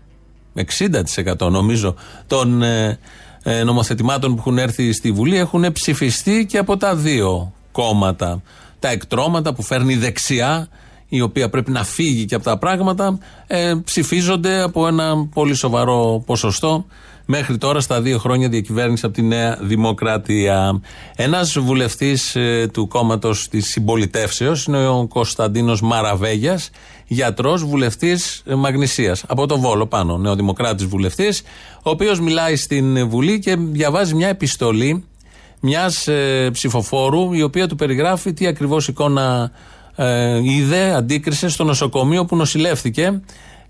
60% 1.38 1.50
νομίζω 1.50 1.96
των 2.28 2.62
ε, 2.62 3.00
ε, 3.44 3.64
νομοθετημάτων 3.64 4.32
που 4.32 4.38
έχουν 4.40 4.58
έρθει 4.58 4.94
στη 4.94 5.12
Βουλή 5.12 5.38
έχουν 5.38 5.72
ψηφιστεί 5.72 6.46
και 6.46 6.58
από 6.58 6.78
τα 6.78 6.96
δύο 6.96 7.54
κόμματα. 7.72 8.42
Τα 8.80 8.90
εκτρώματα 8.90 9.54
που 9.54 9.64
φέρνει 9.64 9.94
η 9.94 9.98
δεξιά 9.98 10.68
η 11.10 11.22
οποία 11.22 11.50
πρέπει 11.50 11.72
να 11.72 11.84
φύγει 11.84 12.26
και 12.26 12.36
από 12.36 12.44
τα 12.44 12.58
πράγματα, 12.58 13.18
ε, 13.48 13.74
ψηφίζονται 13.84 14.62
από 14.62 14.88
ένα 14.88 15.28
πολύ 15.34 15.54
σοβαρό 15.54 16.24
ποσοστό 16.26 16.86
μέχρι 17.26 17.58
τώρα 17.58 17.80
στα 17.80 18.02
δύο 18.02 18.18
χρόνια 18.18 18.50
διακυβέρνηση 18.50 19.06
από 19.06 19.16
τη 19.16 19.22
Νέα 19.22 19.58
Δημοκρατία. 19.62 20.82
Ένας 21.16 21.60
βουλευτής 21.60 22.38
του 22.72 22.88
κόμματος 22.88 23.48
της 23.48 23.68
Συμπολιτεύσεως 23.70 24.66
είναι 24.66 24.88
ο 24.88 25.08
Κωνσταντίνος 25.08 25.82
Μαραβέγιας, 25.82 26.70
γιατρός 27.08 27.66
βουλευτής 27.66 28.44
Μαγνησίας. 28.46 29.24
Από 29.28 29.46
το 29.46 29.60
Βόλο 29.60 29.88
πάνω, 29.88 30.18
νεοδημοκράτης 30.18 30.86
βουλευτής, 30.86 31.42
ο 31.84 31.90
οποίος 31.90 32.20
μιλάει 32.20 32.56
στην 32.56 33.10
Βουλή 33.10 33.40
και 33.40 33.56
διαβάζει 33.60 34.16
μια 34.16 34.28
επιστολή 34.28 35.04
μιας 35.60 36.08
ε, 36.08 36.50
ψηφοφόρου, 36.52 37.34
η 37.34 37.42
οποία 37.42 37.68
του 37.68 37.76
περιγράφει 37.76 38.34
τι 38.34 38.48
ακριβώς 38.48 38.88
εικόνα 38.88 39.52
ε, 39.96 40.40
είδε, 40.44 40.94
αντίκρισε 40.96 41.50
στο 41.50 41.64
νοσοκομείο 41.64 42.26
που 42.26 42.36
νοσηλεύτηκε. 42.36 43.22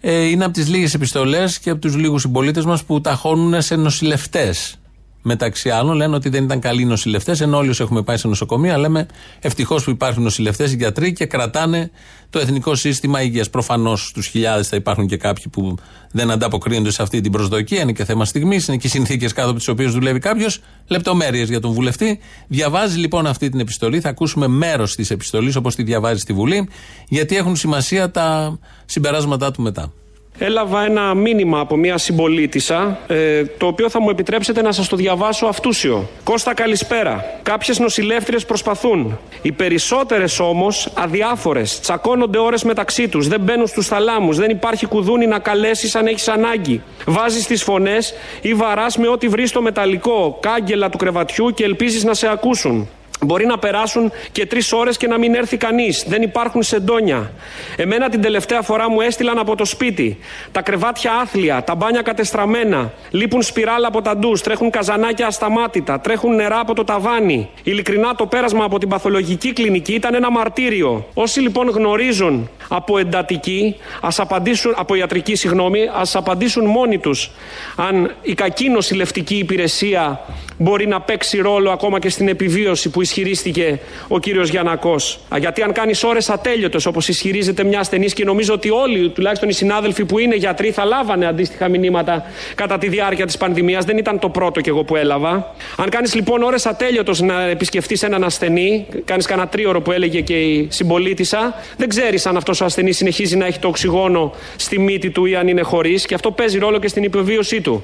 Ε, 0.02 0.24
είναι 0.24 0.44
από 0.44 0.54
τις 0.54 0.70
λίγες 0.70 0.94
επιστολές 0.94 1.60
και 1.60 1.70
από 1.70 1.80
τους 1.80 1.96
λίγους 1.96 2.22
συμπολίτες 2.22 2.66
μας 2.66 2.84
που 2.84 3.02
ταχώνουν 3.02 3.62
σε 3.62 3.76
νοσηλευτές. 3.76 4.80
Μεταξύ 5.28 5.70
άλλων, 5.70 5.96
λένε 5.96 6.16
ότι 6.16 6.30
δεν 6.30 6.44
ήταν 6.44 6.60
καλοί 6.60 6.82
οι 6.82 6.86
νοσηλευτές, 6.86 7.42
ενώ 7.42 7.58
όλοι 7.58 7.70
όσοι 7.70 7.82
έχουμε 7.82 8.02
πάει 8.02 8.18
σε 8.18 8.28
νοσοκομεία 8.28 8.78
λέμε 8.78 9.08
ευτυχώς 9.40 9.84
που 9.84 9.90
υπάρχουν 9.90 10.24
νοσηλευτές, 10.24 10.74
γιατροί 10.74 11.14
και 11.14 11.26
κρατάνε 11.26 11.92
το 12.30 12.40
εθνικό 12.40 12.76
σύστημα 12.76 13.22
υγείας. 13.22 13.50
Προφανώς 13.50 14.08
στους 14.08 14.28
χιλιάδες 14.28 14.68
θα 14.68 14.76
υπάρχουν 14.76 15.08
και 15.08 15.18
κάποιοι 15.18 15.44
που 15.52 15.76
δεν 16.12 16.32
ανταποκρίνονται 16.32 16.92
σε 16.92 17.02
αυτή 17.02 17.22
την 17.22 17.32
προσδοκία. 17.32 17.82
Είναι 17.82 17.92
και 17.92 18.06
θέμα 18.06 18.26
στιγμής, 18.26 18.68
είναι 18.68 18.78
και 18.78 18.88
οι 18.88 18.90
συνθήκες 18.90 19.34
κάτω 19.34 19.50
από 19.50 19.58
τις 19.58 19.68
οποίες 19.68 19.92
δουλεύει 19.92 20.20
κάποιος. 20.20 20.60
Λεπτομέρειες 20.88 21.50
για 21.50 21.60
τον 21.60 21.72
βουλευτή. 21.72 22.20
Διαβάζει 22.48 22.98
λοιπόν 22.98 23.28
αυτή 23.28 23.50
την 23.50 23.60
επιστολή. 23.60 24.00
Θα 24.00 24.10
ακούσουμε 24.10 24.48
μέρος 24.48 24.96
της 24.96 25.10
επιστολής 25.10 25.56
όπως 25.56 25.76
τη 25.76 25.84
διαβάζει 25.84 26.20
στη 26.20 26.34
Βουλή, 26.34 26.70
γιατί 27.08 27.36
έχουν 27.36 27.56
σημασία 27.56 28.12
τα 28.12 28.60
συμπεράσματά 28.86 29.52
του 29.52 29.62
μετά. 29.62 29.94
Έλαβα 30.38 30.86
ένα 30.86 31.14
μήνυμα 31.14 31.60
από 31.60 31.76
μια 31.76 31.98
συμπολίτησα, 31.98 33.00
ε, 33.08 33.46
το 33.46 33.68
οποίο 33.68 33.90
θα 33.90 34.02
μου 34.02 34.10
επιτρέψετε 34.10 34.62
να 34.62 34.72
σας 34.72 34.88
το 34.88 34.96
διαβάσω 34.96 35.46
αυτούσιο. 35.46 36.10
Κώστα 36.24 36.54
καλησπέρα. 36.54 37.40
Κάποιες 37.44 37.80
νοσηλεύτριες 37.80 38.46
προσπαθούν. 38.46 39.20
Οι 39.42 39.52
περισσότερες 39.52 40.40
όμως 40.40 40.90
αδιάφορες. 40.96 41.80
Τσακώνονται 41.80 42.38
ώρες 42.38 42.64
μεταξύ 42.64 43.08
τους. 43.08 43.28
Δεν 43.28 43.40
μπαίνουν 43.40 43.68
στους 43.68 43.88
θαλάμους. 43.88 44.38
Δεν 44.38 44.50
υπάρχει 44.50 44.86
κουδούνι 44.86 45.28
να 45.28 45.40
καλέσεις 45.40 45.96
αν 45.96 46.08
έχεις 46.08 46.28
ανάγκη. 46.28 46.82
Βάζεις 47.06 47.48
τις 47.48 47.64
φωνές 47.64 48.14
ή 48.42 48.54
βαράς 48.54 48.98
με 48.98 49.08
ό,τι 49.08 49.28
βρεις 49.28 49.50
στο 49.50 49.62
μεταλλικό 49.62 50.38
κάγκελα 50.42 50.90
του 50.90 50.98
κρεβατιού 50.98 51.50
και 51.54 51.64
ελπίζεις 51.64 52.04
να 52.04 52.14
σε 52.14 52.28
ακούσουν. 52.28 52.90
Μπορεί 53.22 53.46
να 53.46 53.58
περάσουν 53.58 54.12
και 54.32 54.46
τρεις 54.46 54.72
ώρες 54.72 54.98
και 54.98 55.08
να 55.08 55.18
μην 55.18 55.36
έρθει 55.36 55.58
κανείς. 55.58 56.06
Δεν 56.08 56.22
υπάρχουν 56.22 56.64
σεντόνια. 56.64 57.32
Εμένα 57.76 58.10
την 58.10 58.22
τελευταία 58.22 58.62
φορά 58.62 58.90
μου 58.90 59.02
έστειλαν 59.02 59.40
από 59.40 59.56
το 59.56 59.66
σπίτι. 59.66 60.18
Τα 60.52 60.62
κρεβάτια 60.62 61.12
άθλια, 61.14 61.64
τα 61.64 61.76
μπάνια 61.76 62.02
κατεστραμμένα. 62.02 62.94
Λείπουν 63.10 63.42
σπιράλα 63.42 63.88
από 63.88 64.02
τα 64.02 64.18
ντου, 64.18 64.32
τρέχουν 64.44 64.70
καζανάκια 64.70 65.28
ασταμάτητα, 65.28 66.00
τρέχουν 66.00 66.36
νερά 66.36 66.60
από 66.60 66.74
το 66.74 66.84
ταβάνι. 66.84 67.50
Ειλικρινά 67.64 68.16
το 68.16 68.26
πέρασμα 68.26 68.64
από 68.64 68.80
την 68.80 68.90
παθολογική 68.90 69.54
κλινική 69.54 69.94
ήταν 69.94 70.14
ένα 70.14 70.32
μαρτύριο. 70.32 71.06
Όσοι 71.14 71.40
λοιπόν 71.40 71.70
γνωρίζουν 71.70 72.50
από 72.68 72.98
εντατική, 72.98 73.76
ας 74.02 74.20
απαντήσουν, 74.20 74.74
από 74.78 74.96
ιατρική 74.96 75.36
συγγνώμη, 75.36 75.90
ας 75.94 76.16
απαντήσουν 76.16 76.66
μόνοι 76.66 76.98
τους 76.98 77.32
αν 77.76 78.12
η 78.22 78.34
κακή 78.34 78.70
νοσηλευτική 78.70 79.36
υπηρεσία 79.36 80.20
μπορεί 80.58 80.88
να 80.88 81.02
παίξει 81.02 81.38
ρόλο 81.38 81.72
ακόμα 81.72 82.00
και 82.00 82.10
στην 82.10 82.28
επιβίωση 82.28 82.90
που 82.90 83.02
ισχυρίστηκε 83.06 83.80
ο 84.08 84.20
κύριος 84.20 84.50
Γιανακός. 84.50 85.20
Γιατί 85.40 85.62
αν 85.62 85.72
κάνεις 85.72 86.04
ώρες 86.04 86.30
ατέλειωτες, 86.30 86.86
όπως 86.86 87.08
ισχυρίζεται 87.08 87.64
μια 87.64 87.80
ασθενής, 87.80 88.14
και 88.14 88.24
νομίζω 88.24 88.54
ότι 88.54 88.70
όλοι, 88.70 89.10
τουλάχιστον 89.10 89.50
οι 89.50 89.54
συνάδελφοι 89.54 90.06
που 90.06 90.20
είναι 90.20 90.36
γιατροί, 90.36 90.72
θα 90.72 90.86
λάβανε 90.86 91.26
αντίστοιχα 91.26 91.68
μηνύματα 91.68 92.26
κατά 92.56 92.78
τη 92.78 92.88
διάρκεια 92.88 93.26
της 93.26 93.38
πανδημίας. 93.38 93.86
Δεν 93.86 93.98
ήταν 93.98 94.20
το 94.20 94.30
πρώτο 94.30 94.62
κι 94.62 94.70
εγώ 94.70 94.84
που 94.84 94.96
έλαβα. 94.96 95.56
Αν 95.78 95.90
κάνεις 95.90 96.16
λοιπόν 96.16 96.44
ώρες 96.44 96.66
ατέλειωτο 96.66 97.14
να 97.26 97.42
επισκεφτείς 97.42 98.04
έναν 98.04 98.24
ασθενή, 98.24 98.86
κάνεις 99.06 99.26
κανένα 99.26 99.48
τρίωρο 99.48 99.82
που 99.82 99.92
έλεγε 99.92 100.22
και 100.22 100.40
η 100.40 100.68
συμπολίτησα, 100.72 101.56
δεν 101.78 101.90
ξέρεις 101.90 102.26
αν 102.26 102.38
αυτός 102.38 102.62
ο 102.62 102.66
ασθενή 102.66 102.92
συνεχίζει 102.92 103.36
να 103.38 103.46
έχει 103.46 103.60
το 103.60 103.68
οξυγόνο 103.68 104.34
στη 104.56 104.80
μύτη 104.80 105.10
του 105.10 105.26
ή 105.26 105.36
αν 105.36 105.48
είναι 105.48 105.62
χωρίς, 105.62 106.06
και 106.06 106.14
αυτό 106.14 106.32
παίζει 106.32 106.58
ρόλο 106.58 106.80
και 106.80 106.88
στην 106.88 107.04
υποβίωσή 107.04 107.62
του. 107.62 107.84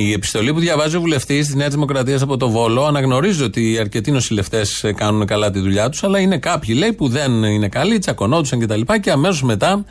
Η 0.00 0.12
επιστολή 0.12 0.52
που 0.52 0.60
διαβάζει 0.60 0.96
ο 0.96 1.00
βουλευτής 1.00 1.46
της 1.46 1.54
Νέας 1.54 1.72
Δημοκρατίας 1.72 2.22
από 2.22 2.36
το 2.36 2.48
Βόλο 2.50 2.84
αναγνωρίζει 2.84 3.42
ότι 3.42 3.76
αρκετοί 3.80 4.10
νοσηλευτές 4.10 4.84
κάνουν 4.94 5.26
καλά 5.26 5.50
τη 5.50 5.58
δουλειά 5.58 5.88
τους, 5.88 6.04
αλλά 6.04 6.18
είναι 6.18 6.38
κάποιοι 6.38 6.74
λέει 6.78 6.92
που 6.92 7.08
δεν 7.08 7.42
είναι 7.42 7.68
καλοί, 7.68 7.98
τσακωνόντουσαν 7.98 8.60
κτλ. 8.60 8.80
Και, 8.80 8.98
και 8.98 9.10
αμέσως 9.10 9.42
μετά 9.42 9.84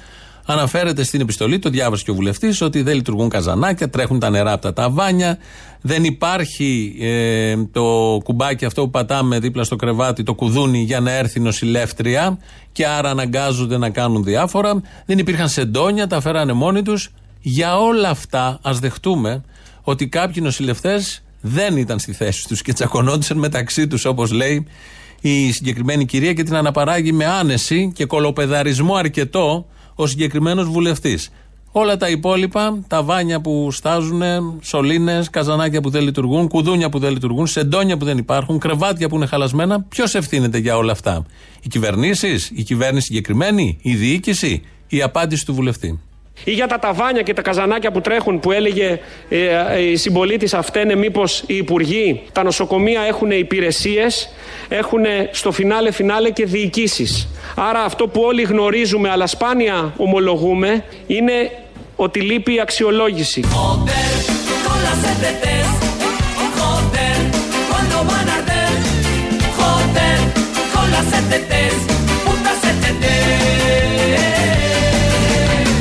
αναφέρεται 0.45 1.03
στην 1.03 1.21
επιστολή, 1.21 1.59
το 1.59 1.69
διάβασε 1.69 2.03
και 2.03 2.11
ο 2.11 2.13
βουλευτής, 2.13 2.61
ότι 2.61 2.81
δεν 2.81 2.95
λειτουργούν 2.95 3.29
καζανάκια, 3.29 3.89
τρέχουν 3.89 4.19
τα 4.19 4.29
νερά 4.29 4.51
από 4.51 4.61
τα 4.61 4.73
ταβάνια, 4.73 5.37
δεν 5.81 6.03
υπάρχει 6.03 6.95
ε, 6.99 7.55
το 7.71 8.17
κουμπάκι 8.23 8.65
αυτό 8.65 8.81
που 8.81 8.89
πατάμε 8.89 9.39
δίπλα 9.39 9.63
στο 9.63 9.75
κρεβάτι, 9.75 10.23
το 10.23 10.33
κουδούνι 10.33 10.79
για 10.79 10.99
να 10.99 11.11
έρθει 11.11 11.39
νοσηλεύτρια 11.39 12.37
και 12.71 12.87
άρα 12.87 13.09
αναγκάζονται 13.09 13.77
να 13.77 13.89
κάνουν 13.89 14.23
διάφορα. 14.23 14.81
Δεν 15.05 15.17
υπήρχαν 15.17 15.49
σεντόνια, 15.49 16.07
τα 16.07 16.21
φέρανε 16.21 16.53
μόνοι 16.53 16.81
τους. 16.81 17.09
Για 17.41 17.77
όλα 17.77 18.09
αυτά, 18.09 18.59
ας 18.61 18.79
δεχτούμε 18.79 19.43
ότι 19.89 20.07
κάποιοι 20.07 20.41
νοσηλευτές 20.45 21.23
δεν 21.41 21.77
ήταν 21.77 21.99
στη 21.99 22.13
θέση 22.13 22.47
τους 22.47 22.61
και 22.61 22.73
τσακωνόντουσαν 22.73 23.37
μεταξύ 23.37 23.87
τους, 23.87 24.05
όπως 24.05 24.31
λέει 24.31 24.67
η 25.21 25.51
συγκεκριμένη 25.51 26.05
κυρία, 26.05 26.33
και 26.33 26.43
την 26.43 26.55
αναπαράγει 26.55 27.11
με 27.11 27.25
άνεση 27.25 27.91
και 27.95 28.05
κολοπεδαρισμό 28.05 28.95
αρκετό 28.95 29.65
ο 29.95 30.07
συγκεκριμένος 30.07 30.69
βουλευτής. 30.69 31.29
Όλα 31.71 31.97
τα 31.97 32.09
υπόλοιπα, 32.09 32.79
τα 32.87 33.03
βάνια 33.03 33.41
που 33.41 33.71
στάζουν, 33.71 34.21
σωλήνες, 34.61 35.29
καζανάκια 35.29 35.81
που 35.81 35.89
δεν 35.89 36.03
λειτουργούν, 36.03 36.47
κουδούνια 36.47 36.89
που 36.89 36.99
δεν 36.99 37.11
λειτουργούν, 37.11 37.47
σεντόνια 37.47 37.97
που 37.97 38.05
δεν 38.05 38.17
υπάρχουν, 38.17 38.59
κρεβάτια 38.59 39.09
που 39.09 39.15
είναι 39.15 39.25
χαλασμένα, 39.25 39.81
ποιος 39.81 40.15
ευθύνεται 40.15 40.57
για 40.57 40.77
όλα 40.77 40.91
αυτά; 40.91 41.25
Οι 41.61 41.67
κυβερνήσεις, 41.67 42.51
η 42.53 42.63
κυβέρνηση 42.63 43.05
συγκεκριμένη, 43.05 43.77
η 43.81 43.95
διοίκηση, 43.95 44.61
η 44.87 45.01
απάντηση 45.01 45.45
του 45.45 45.53
βουλευτή. 45.53 45.99
Ή 46.43 46.51
για 46.51 46.67
τα 46.67 46.79
ταβάνια 46.79 47.21
και 47.21 47.33
τα 47.33 47.41
καζανάκια 47.41 47.91
που 47.91 48.01
τρέχουν 48.01 48.39
που 48.39 48.51
έλεγε 48.51 48.99
ε, 49.29 49.37
ε, 49.73 49.81
η 49.81 49.95
συμπολίτη 49.95 50.55
αυτέ 50.55 50.95
μήπως 50.95 51.43
οι 51.47 51.55
υπουργοί. 51.55 52.21
Τα 52.31 52.43
νοσοκομεία 52.43 53.01
έχουν 53.01 53.31
υπηρεσίες, 53.31 54.29
έχουν 54.67 55.01
στο 55.31 55.51
φινάλε 55.51 55.91
φινάλε 55.91 56.29
και 56.29 56.45
διοικήσεις. 56.45 57.27
Άρα 57.55 57.83
αυτό 57.83 58.07
που 58.07 58.21
όλοι 58.21 58.41
γνωρίζουμε 58.41 59.09
αλλά 59.09 59.27
σπάνια 59.27 59.93
ομολογούμε 59.97 60.83
είναι 61.07 61.51
ότι 61.95 62.19
λείπει 62.19 62.53
η 62.53 62.59
αξιολόγηση. 62.59 63.43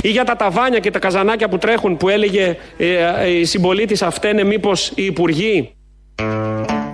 Ή 0.07 0.11
για 0.11 0.25
τα 0.25 0.37
ταβάνια 0.37 0.79
και 0.79 0.91
τα 0.91 0.99
καζανάκια 0.99 1.49
που 1.49 1.59
τρέχουν 1.59 1.97
που 1.97 2.09
έλεγε 2.09 2.57
ε, 2.77 2.87
ε, 3.25 3.31
η 3.31 3.45
συμπολίτης 3.45 4.03
αυτέ 4.03 4.45
μήπως 4.45 4.93
οι 4.95 5.05
υπουργοί; 5.05 5.75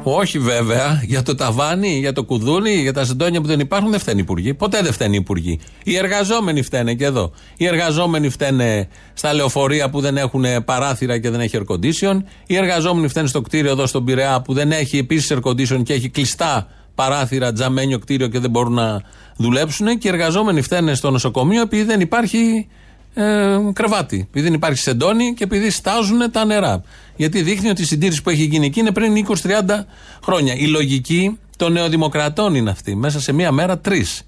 Όχι 0.03 0.39
βέβαια. 0.39 1.03
Για 1.07 1.23
το 1.23 1.35
ταβάνι, 1.35 1.99
για 1.99 2.13
το 2.13 2.25
κουδούνι, 2.25 2.71
για 2.71 2.93
τα 2.93 3.05
συντόνια 3.05 3.41
που 3.41 3.47
δεν 3.47 3.61
υπάρχουν 3.61 3.91
δεν 3.91 4.01
φταίνει 4.01 4.19
οι 4.19 4.23
υπουργοί. 4.23 4.55
Ποτέ 4.55 4.83
δεν 4.83 4.93
φταίνει 4.93 5.15
οι 5.15 5.19
υπουργοί. 5.19 5.61
Οι 5.85 5.97
εργαζόμενοι 5.97 6.63
φταίνε 6.63 6.95
και 6.95 7.05
εδώ. 7.05 7.33
Οι 7.57 7.67
εργαζόμενοι 7.67 8.29
φταίνε 8.29 8.89
στα 9.13 9.33
λεωφορεία 9.33 9.91
που 9.91 10.01
δεν 10.01 10.17
έχουν 10.17 10.45
παράθυρα 10.65 11.19
και 11.19 11.31
δεν 11.31 11.41
έχει 11.41 11.59
air 11.61 11.75
condition. 11.75 12.19
Οι 12.47 12.57
εργαζόμενοι 12.57 13.09
φταίνε 13.09 13.27
στο 13.27 13.41
κτίριο 13.41 13.71
εδώ 13.71 13.87
στον 13.87 14.05
Πειραιά 14.05 14.43
που 14.43 14.53
δεν 14.53 14.73
έχει 14.73 14.99
επίσης 14.99 15.33
air 15.35 15.51
condition 15.51 15.83
και 15.83 15.93
έχει 15.93 16.09
κλειστά 16.09 16.67
παράθυρα, 16.95 17.53
τζαμένιο 17.53 17.99
κτίριο 17.99 18.29
και 18.29 18.39
δεν 18.39 18.51
μπορούν 18.51 18.73
να 18.73 19.03
δουλέψουν. 19.37 19.99
Και 19.99 20.09
οι 20.09 20.11
εργαζόμενοι 20.11 20.63
φταίνε 20.63 20.95
στο 20.95 21.11
νοσοκομείο 21.11 21.61
επειδή 21.61 21.83
δεν 21.83 22.01
υπάρχει 22.01 22.69
ε, 23.15 23.59
κρεβάτι. 23.73 24.17
Επειδή 24.17 24.45
δεν 24.45 24.55
υπάρχει 24.55 24.79
σεντόνι 24.79 25.35
και 25.35 25.45
επειδή 25.45 25.71
στάζουν 25.71 26.31
τα 26.31 26.45
νερά. 26.45 26.83
Γιατί 27.17 27.43
δείχνει 27.43 27.71
ότι 27.71 27.83
η 27.83 27.85
συντήρηση 27.85 28.23
που 28.23 28.31
έχει 28.31 28.45
γίνει 28.45 28.67
εκεί 28.67 28.81
είναι 28.81 28.93
πριν 28.93 29.27
20-30 29.27 29.85
χρόνια. 30.25 30.55
Η 30.55 30.67
λογική 30.67 31.39
των 31.57 31.73
νεοδημοκρατών 31.73 32.55
είναι 32.55 32.71
αυτή. 32.71 32.97
Μέσα 32.97 33.21
σε 33.21 33.33
μία 33.33 33.53
μέρα 33.53 33.79
τρεις. 33.79 34.25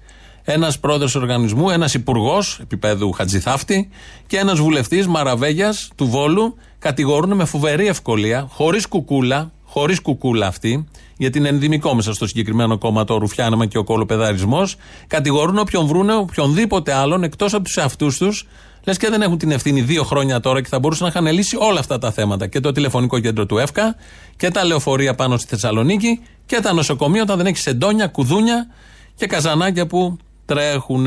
Ένας 0.47 0.79
πρόεδρος 0.79 1.15
οργανισμού, 1.15 1.69
ένας 1.69 1.93
υπουργός 1.93 2.59
επίπεδου 2.61 3.11
Χατζηθάφτη 3.11 3.89
και 4.27 4.37
ένας 4.37 4.59
βουλευτής 4.59 5.07
Μαραβέγιας 5.07 5.89
του 5.95 6.07
Βόλου 6.07 6.55
κατηγορούν 6.79 7.35
με 7.35 7.45
φοβερή 7.45 7.87
ευκολία, 7.87 8.47
χωρίς 8.49 8.87
κουκούλα, 8.87 9.51
χωρίς 9.63 9.99
κουκούλα 9.99 10.47
αυτή, 10.47 10.85
γιατί 11.17 11.37
είναι 11.37 11.47
ενδυμικό 11.47 11.95
μέσα 11.95 12.13
στο 12.13 12.27
συγκεκριμένο 12.27 12.77
κόμμα 12.77 13.03
το 13.03 13.17
ρουφιάνεμα 13.17 13.65
και 13.65 13.77
ο 13.77 13.83
κολοπεδαρισμός, 13.83 14.75
κατηγορούν 15.07 15.57
όποιον 15.57 15.85
βρούνε 15.85 16.15
οποιονδήποτε 16.15 16.93
άλλον 16.93 17.23
εκτός 17.23 17.53
από 17.53 17.63
τους 17.63 17.77
εαυτούς 17.77 18.17
τους 18.17 18.47
Λες 18.85 18.97
και 18.97 19.09
δεν 19.09 19.21
έχουν 19.21 19.37
την 19.37 19.51
ευθύνη 19.51 19.81
δύο 19.81 20.03
χρόνια 20.03 20.39
τώρα 20.39 20.61
και 20.61 20.67
θα 20.67 20.79
μπορούσαν 20.79 21.11
να 21.13 21.19
είχαν 21.19 21.33
λύσει 21.35 21.57
όλα 21.59 21.79
αυτά 21.79 21.97
τα 21.97 22.11
θέματα. 22.11 22.47
Και 22.47 22.59
το 22.59 22.71
τηλεφωνικό 22.71 23.19
κέντρο 23.19 23.45
του 23.45 23.57
ΕΦΚΑ 23.57 23.95
και 24.37 24.51
τα 24.51 24.65
λεωφορεία 24.65 25.15
πάνω 25.15 25.37
στη 25.37 25.47
Θεσσαλονίκη 25.47 26.21
και 26.45 26.59
τα 26.59 26.73
νοσοκομεία 26.73 27.21
όταν 27.21 27.37
δεν 27.37 27.45
έχεις 27.45 27.61
σεντόνια, 27.61 28.07
κουδούνια 28.07 28.67
και 29.15 29.27
καζανάκια 29.27 29.87
που 29.87 30.17
τρέχουν. 30.45 31.05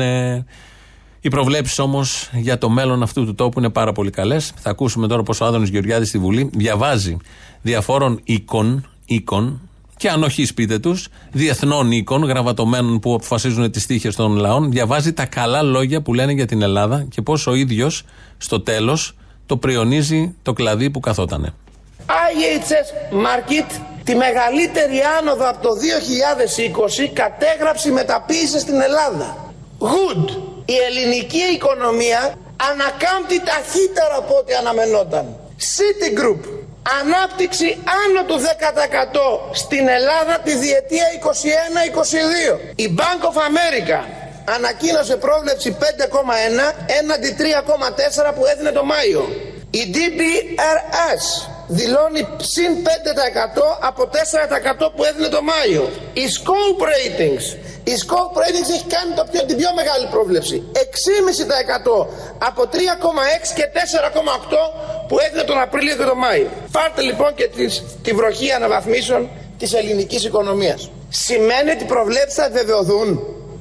Οι 1.21 1.29
προβλέψεις 1.29 1.79
όμως 1.79 2.29
για 2.33 2.57
το 2.57 2.69
μέλλον 2.69 3.03
αυτού 3.03 3.25
του 3.25 3.35
τόπου 3.35 3.59
είναι 3.59 3.69
πάρα 3.69 3.91
πολύ 3.91 4.09
καλές. 4.09 4.53
Θα 4.55 4.69
ακούσουμε 4.69 5.07
τώρα 5.07 5.23
πως 5.23 5.41
ο 5.41 5.45
Άδωνο 5.45 5.65
Γεωργιάδης 5.65 6.07
στη 6.07 6.17
Βουλή 6.17 6.49
διαβάζει 6.53 7.17
διαφόρων 7.61 8.19
οίκων, 8.23 8.89
οίκων 9.05 9.68
και 9.99 10.09
αν 10.09 10.23
όχι 10.23 10.45
σπίτι 10.45 10.79
τους, 10.79 11.07
διεθνών 11.31 11.91
οίκων, 11.91 12.23
γραβατωμένων 12.23 12.99
που 12.99 13.13
αποφασίζουν 13.13 13.71
τις 13.71 13.85
τύχες 13.85 14.15
των 14.15 14.35
λαών, 14.35 14.71
διαβάζει 14.71 15.13
τα 15.13 15.25
καλά 15.25 15.61
λόγια 15.61 16.01
που 16.01 16.13
λένε 16.13 16.31
για 16.31 16.45
την 16.45 16.61
Ελλάδα 16.61 17.05
και 17.09 17.21
πώς 17.21 17.47
ο 17.47 17.53
ίδιος 17.53 18.03
στο 18.37 18.61
τέλος 18.61 19.15
το 19.45 19.57
πριονίζει 19.57 20.35
το 20.41 20.53
κλαδί 20.53 20.89
που 20.89 20.99
καθότανε. 20.99 21.53
IHS 22.07 23.15
Market 23.25 23.69
τη 24.03 24.15
μεγαλύτερη 24.15 24.99
άνοδο 25.19 25.49
από 25.49 25.61
το 25.67 25.69
2020 27.05 27.09
κατέγραψε 27.13 27.91
μεταποίησε 27.91 28.59
στην 28.59 28.81
Ελλάδα. 28.81 29.53
Good. 29.79 30.29
Η 30.65 30.75
ελληνική 30.87 31.43
οικονομία 31.55 32.21
ανακάμπτει 32.71 33.37
ταχύτερα 33.49 34.15
από 34.17 34.33
ό,τι 34.39 34.53
αναμενόταν. 34.53 35.25
Citigroup 35.73 36.41
Ανάπτυξη 37.01 37.77
άνω 38.03 38.23
του 38.25 38.39
10% 39.51 39.53
στην 39.53 39.87
Ελλάδα 39.87 40.39
τη 40.43 40.55
διετία 40.55 41.05
21-22. 42.55 42.59
Η 42.75 42.95
Bank 42.97 43.21
of 43.29 43.37
America 43.49 44.03
ανακοίνωσε 44.55 45.15
πρόβλεψη 45.15 45.77
5,1 45.79 45.85
έναντι 46.99 47.35
3,4 47.39 48.33
που 48.35 48.45
έδινε 48.45 48.71
το 48.71 48.83
Μάιο. 48.83 49.29
Η 49.71 49.93
DBRS 49.93 51.49
δηλώνει 51.77 52.21
συν 52.53 52.71
5% 52.85 52.89
από 53.89 54.01
4% 54.03 54.91
που 54.95 55.03
έδινε 55.03 55.27
το 55.27 55.41
Μάιο. 55.51 55.83
Η 56.13 56.25
Scope 56.37 56.83
Ratings, 56.91 57.45
η 57.91 57.93
Scope 58.03 58.35
Ratings 58.41 58.69
έχει 58.75 58.87
κάνει 58.95 59.11
το 59.19 59.23
πιο, 59.31 59.41
την 59.49 59.57
πιο 59.57 59.69
μεγάλη 59.79 60.05
πρόβλεψη. 60.15 60.63
6,5% 60.73 60.79
από 62.49 62.61
3,6 62.73 62.75
και 63.55 63.65
4,8 63.73 64.55
που 65.07 65.15
έδινε 65.25 65.43
τον 65.43 65.59
Απρίλιο 65.61 65.95
και 65.95 66.03
τον 66.03 66.17
Μάιο. 66.17 66.49
Πάρτε 66.71 67.01
λοιπόν 67.01 67.33
και 67.35 67.47
τις, 67.55 67.83
τη 68.03 68.11
βροχή 68.11 68.51
αναβαθμίσεων 68.51 69.29
της 69.57 69.73
ελληνικής 69.73 70.23
οικονομίας. 70.25 70.89
Σημαίνει 71.09 71.69
ότι 71.71 71.83
οι 71.83 71.87
προβλέψεις 71.87 72.33
θα 72.33 72.49
βεβαιωθούν; 72.49 73.09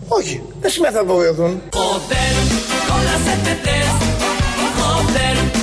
Όχι, 0.08 0.42
δεν 0.60 0.70
σημαίνει 0.70 0.94
θα 0.94 1.04
βεβαιωθούν. 1.04 1.62
Joder, 5.08 5.57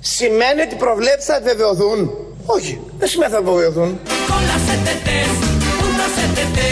Σημαίνει 0.00 0.60
ότι 0.60 0.74
οι 0.74 0.78
προβλέψεις 0.78 1.24
θα 1.24 1.40
βεβαιωθούν. 1.42 2.10
Όχι, 2.46 2.80
δεν 2.98 3.08
σημαίνει 3.08 3.32
θα 3.32 3.42
βεβαιωθούν. 3.42 4.00
con 4.28 4.42
las 4.50 4.64
ETTs. 4.74 5.38
Putas 5.80 6.14
ETTs. 6.24 6.64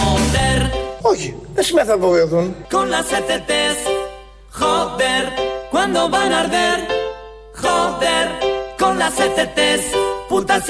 Joder, 0.00 0.60
Όχι, 1.00 1.34
δεν 1.54 1.64
σημαίνει 1.64 1.88
θα 1.88 1.96
βεβαιωθούν. 1.96 2.54
con 2.70 2.88
las 2.90 3.06
ETTs. 3.18 3.78
Joder, 4.60 5.24
cuando 5.72 6.00
van 6.14 6.32
a 6.32 6.40
arder. 6.44 6.78
Joder, 7.62 8.26
con 8.80 8.94
las 9.02 9.14
ETTs. 9.26 9.84
Putas 10.28 10.64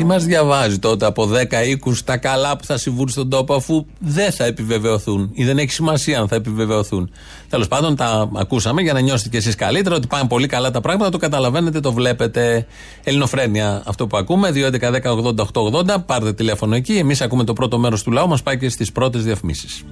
Τι 0.00 0.06
μας 0.06 0.24
διαβάζει 0.24 0.78
τότε 0.78 1.06
από 1.06 1.28
10 1.28 1.66
οίκους 1.66 2.04
τα 2.04 2.16
καλά 2.16 2.56
που 2.56 2.64
θα 2.64 2.78
συμβούν 2.78 3.08
στον 3.08 3.30
τόπο, 3.30 3.54
αφού 3.54 3.86
δεν 3.98 4.32
θα 4.32 4.44
επιβεβαιωθούν 4.44 5.30
ή 5.32 5.44
δεν 5.44 5.58
έχει 5.58 5.70
σημασία 5.70 6.20
αν 6.20 6.28
θα 6.28 6.34
επιβεβαιωθούν. 6.36 7.10
Τέλος 7.48 7.68
πάντων, 7.68 7.96
τα 7.96 8.30
ακούσαμε 8.36 8.82
για 8.82 8.92
να 8.92 9.00
νιώσετε 9.00 9.28
κι 9.28 9.36
εσείς 9.36 9.54
καλύτερα 9.54 9.94
ότι 9.94 10.06
πάνε 10.06 10.28
πολύ 10.28 10.46
καλά 10.46 10.70
τα 10.70 10.80
πράγματα. 10.80 11.10
Το 11.10 11.18
καταλαβαίνετε, 11.18 11.80
το 11.80 11.92
βλέπετε. 11.92 12.66
Ελληνοφρένια 13.04 13.82
αυτό 13.86 14.06
που 14.06 14.16
ακούμε. 14.16 14.50
2.11.10.80.880. 14.54 15.96
Πάρτε 16.06 16.32
τηλέφωνο 16.32 16.74
εκεί. 16.74 16.96
Εμείς 16.96 17.20
ακούμε 17.20 17.44
το 17.44 17.52
πρώτο 17.52 17.78
μέρος 17.78 18.02
του 18.02 18.10
λαού. 18.10 18.28
Μας 18.28 18.42
πάει 18.42 18.58
και 18.58 18.68
στις 18.68 18.92
πρώτες 18.92 19.24
διαφημίσεις. 19.24 19.84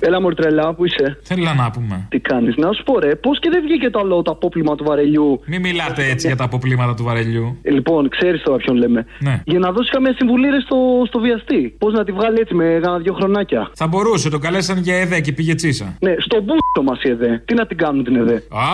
Έλα, 0.00 0.20
Μορτρελά, 0.20 0.74
που 0.74 0.84
είσαι; 0.84 1.18
Θέλω 1.22 1.52
να 1.56 1.70
πούμε. 1.70 2.06
Τι 2.08 2.18
κάνεις, 2.18 2.56
να 2.56 2.72
σου 2.72 2.82
πω 2.82 2.98
ρε, 2.98 3.14
πώς 3.14 3.38
και 3.38 3.50
δεν 3.50 3.62
βγήκε 3.62 3.90
το 3.90 3.98
άλλο 3.98 4.22
το 4.22 4.30
απόπλημα 4.30 4.74
του 4.74 4.84
βαρελιού; 4.84 5.40
Μην 5.46 5.60
μιλάτε 5.60 6.04
έτσι 6.10 6.26
για 6.26 6.36
τα 6.36 6.44
αποπλήματα 6.44 6.94
του 6.94 7.04
βαρελιού. 7.04 7.58
Ε, 7.62 7.70
Λοιπόν, 7.70 8.08
ξέρεις 8.08 8.42
τώρα 8.42 8.56
ποιον 8.56 8.76
λέμε. 8.76 9.06
Ναι. 9.18 9.42
Για 9.44 9.58
να 9.58 9.72
δώσει 9.72 9.90
καμία 9.90 10.14
συμβουλή 10.16 10.48
ρε, 10.48 10.60
στο, 10.60 10.76
στο 11.06 11.18
βιαστή. 11.20 11.74
Πώς 11.78 11.92
να 11.92 12.04
τη 12.04 12.12
βγάλει 12.12 12.38
έτσι 12.40 12.54
με 12.54 12.78
κάνα 12.82 12.98
δύο 12.98 13.12
χρονάκια. 13.12 13.70
Θα 13.74 13.86
μπορούσε, 13.86 14.30
το 14.30 14.38
καλέσαν 14.38 14.78
για 14.78 14.96
ΕΔΕ 14.96 15.20
και 15.20 15.32
πήγε 15.32 15.54
τσίσα. 15.54 15.96
Ναι, 16.00 16.14
στο 16.18 16.40
μπούσο 16.40 16.82
μας 16.84 17.02
η 17.02 17.08
ΕΔΕ. 17.08 17.42
Τι 17.44 17.54
να 17.54 17.66
την 17.66 17.76
κάνουν 17.76 18.04
την 18.04 18.16
ΕΔΕ; 18.16 18.42
Α, 18.48 18.64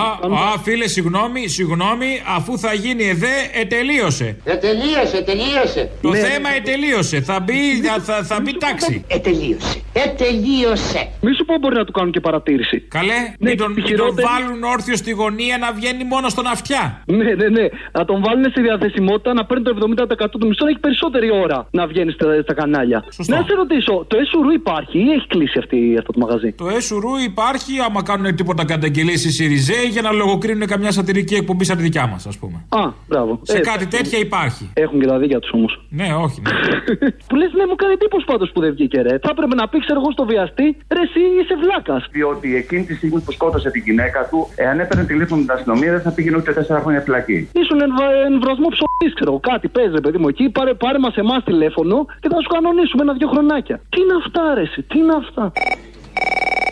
α, 0.55 0.59
φίλε, 0.63 0.87
συγγνώμη, 0.89 1.49
συγγνώμη, 1.49 2.07
αφού 2.37 2.59
θα 2.59 2.73
γίνει 2.75 3.05
ΕΔΕ, 3.09 3.37
ετελείωσε. 3.61 4.37
Ετελείωσε, 4.45 5.23
τελείωσε. 5.25 5.91
Το 6.03 6.15
θέμα 6.15 6.49
ετελείωσε. 6.57 7.21
Θα 7.21 7.41
μπει, 7.41 7.81
θα, 7.85 8.01
θα, 8.01 8.23
θα 8.23 8.41
μπει 8.41 8.57
τάξη. 8.59 9.05
Ετελείωσε. 9.09 9.81
Ετελείωσε. 9.93 11.09
Μη 11.27 11.33
σου 11.39 11.45
πω 11.49 11.55
μπορεί 11.61 11.77
να 11.83 11.85
του 11.85 11.93
κάνουν 11.99 12.13
και 12.13 12.21
παρατήρηση. 12.21 12.77
Καλέ, 12.81 13.19
Ναι, 13.39 13.49
μην 13.49 13.57
τον, 13.63 13.67
τη 13.69 13.73
μην 13.75 13.83
τον 13.83 13.89
χειρότερη- 13.91 14.29
βάλουν 14.29 14.63
όρθιο 14.75 14.97
στη 15.03 15.11
γωνία 15.21 15.57
να 15.65 15.69
βγαίνει 15.79 16.05
μόνο 16.05 16.27
στον 16.35 16.47
αυτιά. 16.47 16.83
Ναι, 17.07 17.31
ναι, 17.41 17.49
ναι. 17.57 17.67
Να 17.93 18.05
τον 18.05 18.23
βάλουν 18.25 18.45
στη 18.51 18.61
διαθεσιμότητα 18.67 19.33
να 19.39 19.45
παίρνει 19.47 19.65
το 19.65 19.71
70% 19.71 20.39
του 20.41 20.47
μισθού 20.49 20.65
να 20.65 20.71
έχει 20.71 20.79
περισσότερη 20.87 21.29
ώρα 21.45 21.59
να 21.71 21.87
βγαίνει 21.87 22.11
στα, 22.13 22.27
στα 22.43 22.55
κανάλια. 22.55 23.05
Σωστό. 23.17 23.35
Να 23.35 23.43
σε 23.49 23.55
ρωτήσω, 23.55 24.05
το 24.11 24.17
ΕΣΟΥΡΟΥ 24.23 24.55
υπάρχει 24.55 24.99
ή 24.99 25.11
έχει 25.17 25.27
κλείσει 25.27 25.59
αυτή, 25.59 25.79
αυτό 25.99 26.13
το 26.13 26.19
μαγαζί; 26.25 26.53
Το 26.53 26.69
ΕΣΟΥΡΟΥ 26.69 27.23
υπάρχει 27.33 27.73
άμα 27.87 28.03
κάνουν 28.03 28.35
τίποτα 28.37 28.65
καταγγελίε 28.65 29.15
οι 29.15 29.31
Σιριζέοι 29.39 29.87
για 29.95 30.03
να 30.03 30.11
λογοκρίνουν 30.13 30.67
καμιά 30.67 30.91
σατυρική 30.93 31.35
εκπομπή 31.35 31.65
σαν 31.65 31.77
τη 31.77 31.83
δικιά 31.83 32.07
μας, 32.07 32.27
ας 32.27 32.39
πούμε. 32.39 32.57
Α, 32.69 32.83
μπράβο. 33.09 33.33
Σε 33.43 33.57
Ε, 33.57 33.61
κάτι 33.61 33.87
τέτοια 33.87 34.19
υπάρχει. 34.19 34.71
Έχουν 34.75 35.01
και 35.01 35.07
τα 35.07 35.19
δίκια 35.19 35.39
τους 35.39 35.51
όμως. 35.53 35.73
Ναι, 35.89 36.09
όχι. 36.25 36.39
Ναι. 36.45 36.51
που 37.29 37.35
λες, 37.37 37.51
ναι, 37.59 37.65
μου 37.71 37.75
κάνει 37.75 37.93
εντύπωση 37.93 38.25
πάντως 38.33 38.51
που 38.55 38.61
δεν 38.61 38.73
βγήκε, 38.77 39.01
ρε. 39.01 39.15
Θα 39.25 39.29
έπρεπε 39.35 39.55
να 39.55 39.69
πει, 39.69 39.79
ξέρω 39.87 39.99
εγώ, 40.01 40.11
στο 40.13 40.25
βιαστή, 40.25 40.67
ρε, 40.97 41.03
εσύ 41.17 41.41
είσαι 41.41 41.55
βλάκας. 41.63 42.07
Διότι 42.11 42.57
εκείνη 42.57 42.83
τη 42.85 42.95
στιγμή 42.95 43.21
που 43.21 43.33
σκότωσε 43.33 43.71
την 43.71 43.83
γυναίκα 43.83 44.27
του, 44.31 44.49
εάν 44.57 44.81
έπαιρνε 44.81 45.05
τηλέφωνο 45.05 45.41
την 45.43 45.51
αστυνομία, 45.51 45.91
δεν 45.91 46.01
θα 46.01 46.11
πήγαινε 46.11 46.37
ούτε 46.37 46.53
τέσσερα 46.53 46.81
χρόνια 46.81 47.01
φυλακή. 47.01 47.49
Ήσουν 47.53 47.81
εμβα- 47.81 48.13
εμβρασμό 48.31 48.69
ψωμί, 48.69 49.13
ξέρω 49.15 49.31
εγώ. 49.31 49.41
Κάτι 49.41 49.69
παίζει, 49.69 49.95
ρε 49.95 50.01
παιδί 50.01 50.19
μου 50.19 50.29
εκεί. 50.29 50.49
Πάρε, 50.49 50.75
πάρε 50.75 50.99
μας 50.99 51.15
εμάς 51.17 51.45
τηλέφωνο 51.45 52.07
και 52.21 52.29
θα 52.33 52.39
σου 52.43 52.49
κανονίσουμε 52.55 53.03
ένα-δυο 53.03 53.29
χρονάκια. 53.29 53.81
Τι 53.89 54.01
είναι 54.01 54.15
αυτά, 54.25 54.55
ρε, 54.55 54.61
εσύ, 54.61 54.83
τι 54.83 54.99
είναι 54.99 55.15
αυτά; 55.23 55.53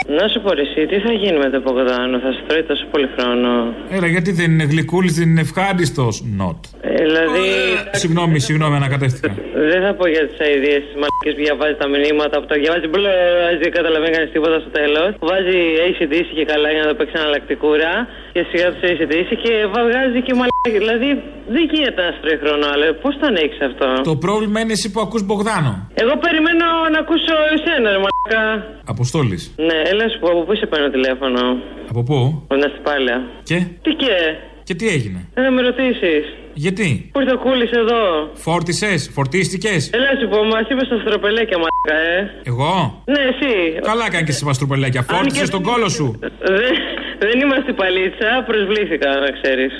Να 0.06 0.28
σου 0.28 0.40
πω 0.40 0.52
ρε, 0.52 0.60
εσύ, 0.60 0.86
τι 0.86 0.98
θα 1.06 1.12
γίνει 1.12 1.38
με 1.38 1.50
το 1.50 1.60
Ποκοτάνο, 1.60 2.18
θα 2.18 2.30
σου 2.32 2.42
τρώει 2.46 2.62
τόσο 2.62 2.84
πολύ 2.90 3.08
χρόνο. 3.16 3.74
Έλα, 3.90 4.06
γιατί 4.06 4.30
δεν 4.32 4.48
είναι 4.52 4.64
γλυκούλης, 4.64 5.14
δεν 5.18 5.28
είναι 5.30 5.40
ευχάριστος; 5.40 6.14
Not. 6.40 6.60
Ε, 6.80 6.94
δηλαδή, 7.06 7.44
Συγγνώμη, 8.02 8.38
συγγνώμη, 8.46 8.74
ανακατεύτηκα. 8.76 9.30
δεν 9.72 9.80
θα 9.84 9.92
πω 9.98 10.04
για 10.14 10.22
τις 10.28 10.38
αειδίε 10.46 10.78
της 10.86 10.94
μαλακής 11.00 11.32
που 11.36 11.42
διαβάζει 11.44 11.76
τα 11.82 11.86
μηνύματα 11.92 12.34
που 12.40 12.46
τα 12.50 12.56
διαβάζει 12.60 12.86
μπλε, 12.92 13.14
δεν 13.62 13.70
καταλαβαίνει 13.78 14.12
κανείς 14.16 14.30
τίποτα 14.34 14.56
στο 14.62 14.70
τέλος. 14.78 15.10
Βάζει 15.30 15.58
ACDC 15.86 16.28
και 16.38 16.44
καλά 16.52 16.68
για 16.74 16.82
να 16.84 16.88
το 16.90 16.94
παίξει 16.98 17.14
εναλλακτικούρα 17.20 17.92
και 18.34 18.42
σιγά 18.50 18.66
του 18.72 18.80
ACDC 18.90 19.30
και 19.44 19.52
βγάζει 19.72 20.20
και 20.26 20.32
μαλακή. 20.38 20.70
Δηλαδή, 20.82 21.08
δεν 21.54 21.62
γίνεται 21.72 22.00
να 22.06 22.10
σου 22.14 22.20
τρώει 22.22 22.38
χρόνο, 22.42 22.66
αλλά 22.72 22.86
πώς 23.02 23.12
το 23.20 23.24
ανέχει 23.30 23.58
αυτό; 23.70 23.86
Το 24.10 24.16
πρόβλημα 24.24 24.58
είναι 24.60 24.72
εσύ 24.78 24.88
που 24.92 25.00
ακούς 25.06 25.22
Μπογδάνο. 25.26 25.72
Εγώ 26.02 26.14
περιμένω 26.24 26.66
να 26.94 26.98
ακούσω 27.04 27.34
εσένα, 27.56 27.88
ρε 27.94 28.00
μαλακά. 28.04 28.44
Αποστόλης. 28.94 29.42
Ναι, 29.68 29.78
έλα 29.90 30.04
σου 30.10 30.18
πω, 30.22 30.28
από 30.34 30.42
πού 30.46 30.54
σε 30.60 30.66
παίρνω 30.70 30.88
τηλέφωνο; 30.96 31.40
Από 31.90 32.02
πού; 32.08 32.18
Από 32.44 32.54
την 32.58 32.64
Αστυπάλαια. 32.68 33.18
Και; 33.48 33.58
Τι 33.84 33.90
και, 34.02 34.12
Και 34.68 34.74
τι 34.78 34.86
έγινε; 34.96 35.20
δεν 35.34 35.42
θα 35.44 35.50
με 35.50 35.60
ρωτήσεις. 35.68 36.24
Γιατί; 36.54 37.08
Πού 37.12 37.20
ήρθε 37.20 37.32
ο 37.34 37.38
κούλη 37.38 37.68
εδώ; 37.72 38.30
Φόρτισες, 38.34 39.10
φορτίστηκες; 39.14 39.90
Έλα 39.92 40.10
σου 40.20 40.28
πω, 40.28 40.38
μα 40.44 40.58
είπε 40.70 40.84
στα 40.84 40.96
στροπελέκια, 41.04 41.58
μαλακά, 41.62 41.98
ε. 42.16 42.40
Εγώ; 42.50 43.02
Ναι, 43.12 43.20
εσύ. 43.32 43.52
Καλά 43.90 44.04
κάνεις 44.10 44.26
και 44.26 44.30
εσύ 44.36 44.44
μαστρουπελέκια. 44.44 45.00
Αν 45.00 45.06
Φόρτισες 45.16 45.48
και- 45.48 45.50
τον 45.56 45.62
κόλο 45.62 45.88
σου. 45.88 46.06
Δεν, 46.58 46.74
δεν 47.18 47.36
είμαστε 47.42 47.72
παλίτσα, 47.72 48.28
προσβλήθηκα, 48.50 49.08
να 49.24 49.30
ξέρεις. 49.38 49.72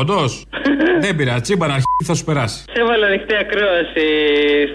Όντως. 0.00 0.30
Δεν 1.00 1.16
πειράζει. 1.16 1.40
Τσίμπα 1.40 1.66
να 1.66 1.72
αρχίσει 1.78 2.04
θα 2.10 2.14
σου 2.14 2.24
περάσει. 2.24 2.58
Σε 2.74 2.80
έβαλα 2.82 3.06
ανοιχτή 3.06 3.34
ακρόαση 3.44 4.06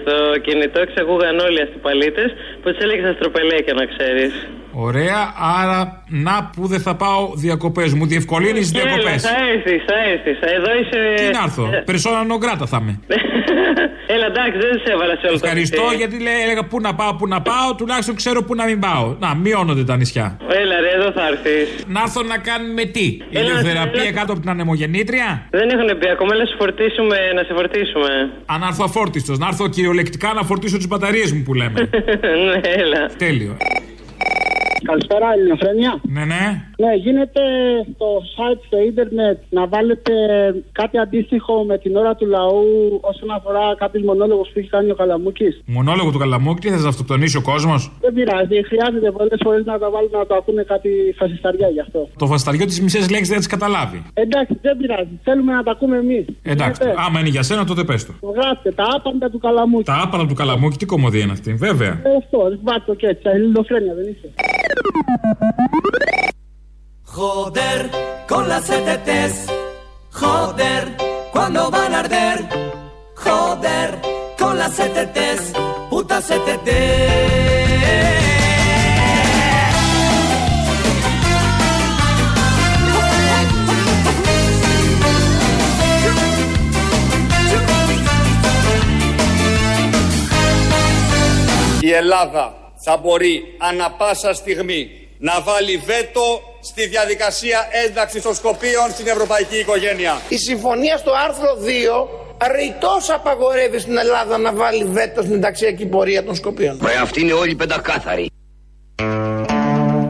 στο 0.00 0.14
κινητό, 0.44 0.80
εξαγούγαν 0.80 1.38
όλοι 1.38 1.60
αυτοί 1.64 1.76
οι 1.76 1.84
παλίτε 1.88 2.24
που 2.62 2.68
του 2.72 2.78
έλεγε 2.84 3.00
στα 3.06 3.12
στροπελέκια, 3.18 3.74
να 3.80 3.84
ξέρεις. 3.92 4.32
Ωραία, 4.80 5.34
άρα 5.60 6.02
να 6.08 6.50
που 6.56 6.66
δεν 6.66 6.80
θα 6.80 6.94
πάω 6.94 7.30
διακοπές. 7.34 7.92
Μου 7.94 8.06
διευκολύνεις 8.06 8.72
τι 8.72 8.80
διακοπές. 8.80 9.22
θα 9.22 9.34
έρθεις, 9.52 9.82
θα 9.86 9.94
έρθεις. 10.12 10.38
Εδώ 10.56 10.70
είσαι. 10.80 10.98
Τι 11.16 11.36
να 11.36 11.42
έρθω. 11.44 11.64
Ε, 11.72 11.82
Περσόνα 11.86 12.24
νογκράτα 12.24 12.66
θα 12.66 12.78
είμαι. 12.82 13.00
Έλα, 14.14 14.26
εντάξει, 14.26 14.58
δεν 14.58 14.72
σε 14.84 14.92
έβαλα 14.92 15.14
σε 15.20 15.26
όλο 15.26 15.38
το 15.38 15.40
Ευχαριστώ 15.44 15.82
νησί. 15.82 15.96
γιατί 15.96 16.16
λέει, 16.26 16.38
έλεγα 16.44 16.64
πού 16.64 16.80
να 16.80 16.94
πάω, 16.94 17.14
πού 17.14 17.26
να 17.34 17.40
πάω, 17.42 17.74
τουλάχιστον 17.76 18.14
ξέρω 18.14 18.42
πού 18.42 18.54
να 18.54 18.64
μην 18.64 18.78
πάω. 18.80 19.16
Να, 19.18 19.34
μειώνονται 19.34 19.84
τα 19.84 19.96
νησιά. 19.96 20.36
Έλα, 20.60 20.80
ρε, 20.80 20.90
εδώ 20.98 21.12
θα 21.12 21.26
έρθεις. 21.26 21.84
Να 21.86 22.00
έρθω 22.00 22.22
να 22.22 22.38
κάνουμε 22.38 22.84
τι, 22.84 23.06
Έλα, 23.32 23.40
ηλιοθεραπεία 23.44 24.02
έλα. 24.02 24.12
κάτω 24.18 24.32
από 24.32 24.40
την 24.40 24.50
ανεμογεννήτρια; 24.50 25.46
Δεν 25.50 25.68
έχουν 25.74 25.98
πει 25.98 26.08
ακόμα, 26.08 26.30
έλα, 26.34 26.46
σου 26.46 26.56
φορτίσουμε, 26.58 27.16
να 27.34 27.42
σε 27.42 27.52
φορτίσουμε. 27.56 28.10
Αν 28.46 28.62
έρθω 28.62 28.84
αφόρτιστος, 28.88 29.38
να 29.38 29.46
έρθω 29.46 29.68
κυριολεκτικά 29.68 30.32
να 30.34 30.42
φορτίσω 30.42 30.76
τις 30.76 30.88
μπαταρίες 30.88 31.32
μου 31.32 31.42
που 31.42 31.54
λέμε. 31.54 31.80
ναι, 32.46 32.60
έλα. 32.82 33.00
Τέλειο. 33.18 33.56
Καλησπέρα, 34.84 35.32
Ελληνοφρένια. 35.32 36.00
Ναι, 36.02 36.24
ναι. 36.24 36.67
Ναι, 36.82 36.94
γίνεται 36.94 37.42
στο 37.94 38.08
site 38.34 38.60
στο 38.66 38.78
ίντερνετ 38.88 39.38
να 39.50 39.66
βάλετε 39.66 40.12
κάτι 40.72 40.98
αντίστοιχο 40.98 41.64
με 41.64 41.78
την 41.78 41.96
ώρα 41.96 42.14
του 42.14 42.26
λαού 42.26 42.64
όσον 43.00 43.30
αφορά 43.30 43.64
κάποιους 43.76 44.04
μονόλογους 44.04 44.48
που 44.48 44.58
έχει 44.58 44.68
κάνει 44.68 44.90
ο 44.90 44.94
Καλαμούκης. 44.94 45.62
Μονόλογο 45.66 46.10
του 46.10 46.18
Καλαμούκη, 46.18 46.60
τι 46.60 46.74
θα 46.74 46.78
σα 46.78 46.88
αυτοκτονήσει 46.88 47.36
ο 47.36 47.42
κόσμος; 47.42 47.90
Δεν 48.00 48.12
πειράζει, 48.12 48.56
χρειάζεται 48.64 49.10
πολλές 49.10 49.40
φορές 49.44 49.64
να 49.64 49.78
τα 49.78 49.90
βάλουν 49.90 50.10
να 50.12 50.26
το 50.26 50.34
ακούνε 50.34 50.62
κάτι 50.62 50.90
φασισταριά 51.18 51.68
γι' 51.68 51.80
αυτό. 51.80 52.08
Το 52.18 52.26
φασταριό 52.26 52.64
της 52.64 52.80
μισέ 52.80 52.98
λέξει 52.98 53.30
δεν 53.30 53.38
τις 53.38 53.46
καταλάβει. 53.46 54.02
Εντάξει, 54.14 54.58
δεν 54.62 54.76
πειράζει, 54.76 55.14
θέλουμε 55.22 55.52
να 55.52 55.62
τα 55.62 55.70
ακούμε 55.70 55.96
εμείς. 55.96 56.24
Εντάξει, 56.42 56.80
άμα 57.06 57.20
είναι 57.20 57.28
για 57.28 57.42
σένα, 57.42 57.64
τότε 57.64 57.84
πες 57.84 58.06
το. 58.06 58.12
Γράψτε 58.36 58.70
τα 58.72 58.84
άπαντα 58.96 59.30
του 59.30 59.38
Καλαμούκη. 59.38 59.84
Τα 59.84 60.00
άπανα 60.04 60.26
του 60.26 60.34
Καλαμούκη, 60.34 60.76
τι 60.76 60.86
κομμωδία 60.86 61.22
είναι 61.22 61.32
αυτή, 61.32 61.54
βέβαια. 61.54 61.92
Ε, 62.04 62.16
αυτό, 62.18 62.38
βάζω 62.62 62.82
το 62.86 62.94
και 62.94 63.06
έτσι, 63.06 63.22
ελληνοφρένια 63.28 63.94
δεν 63.94 64.06
είσαι. 64.10 64.28
Joder, 67.18 67.90
con 68.28 68.48
las 68.48 68.70
ETTs. 68.70 69.50
Joder, 70.12 70.96
cuando 71.32 71.68
van 71.68 71.92
a 71.92 71.98
arder. 71.98 72.48
Joder, 73.16 73.90
con 74.38 74.56
las 74.56 74.76
putas 74.76 74.78
ETTs, 74.78 75.52
putas 75.90 76.30
ETTs. 76.30 76.68
Η 91.80 91.92
Ελλάδα 91.92 92.54
θα 92.76 92.96
μπορεί 92.96 93.54
ανα 93.58 93.90
πάσα 93.90 94.32
στιγμή 94.32 95.07
να 95.18 95.40
βάλει 95.40 95.76
βέτο 95.76 96.40
στη 96.60 96.86
διαδικασία 96.86 97.58
ένταξης 97.86 98.22
των 98.22 98.34
Σκοπίων 98.34 98.90
στην 98.90 99.06
ευρωπαϊκή 99.06 99.56
οικογένεια. 99.56 100.20
Η 100.28 100.36
συμφωνία 100.36 100.96
στο 100.96 101.12
άρθρο 101.26 101.50
2 101.64 102.08
ρητός 102.56 103.10
απαγορεύει 103.10 103.78
στην 103.78 103.96
Ελλάδα 103.96 104.38
να 104.38 104.52
βάλει 104.52 104.84
βέτο 104.84 105.22
στην 105.22 105.34
ενταξιακή 105.34 105.86
πορεία 105.86 106.24
των 106.24 106.34
Σκοπίων. 106.34 106.78
Μα 106.80 106.90
αυτή 107.02 107.20
είναι 107.20 107.32
όλοι 107.32 107.54
πεντακάθαροι. 107.54 108.30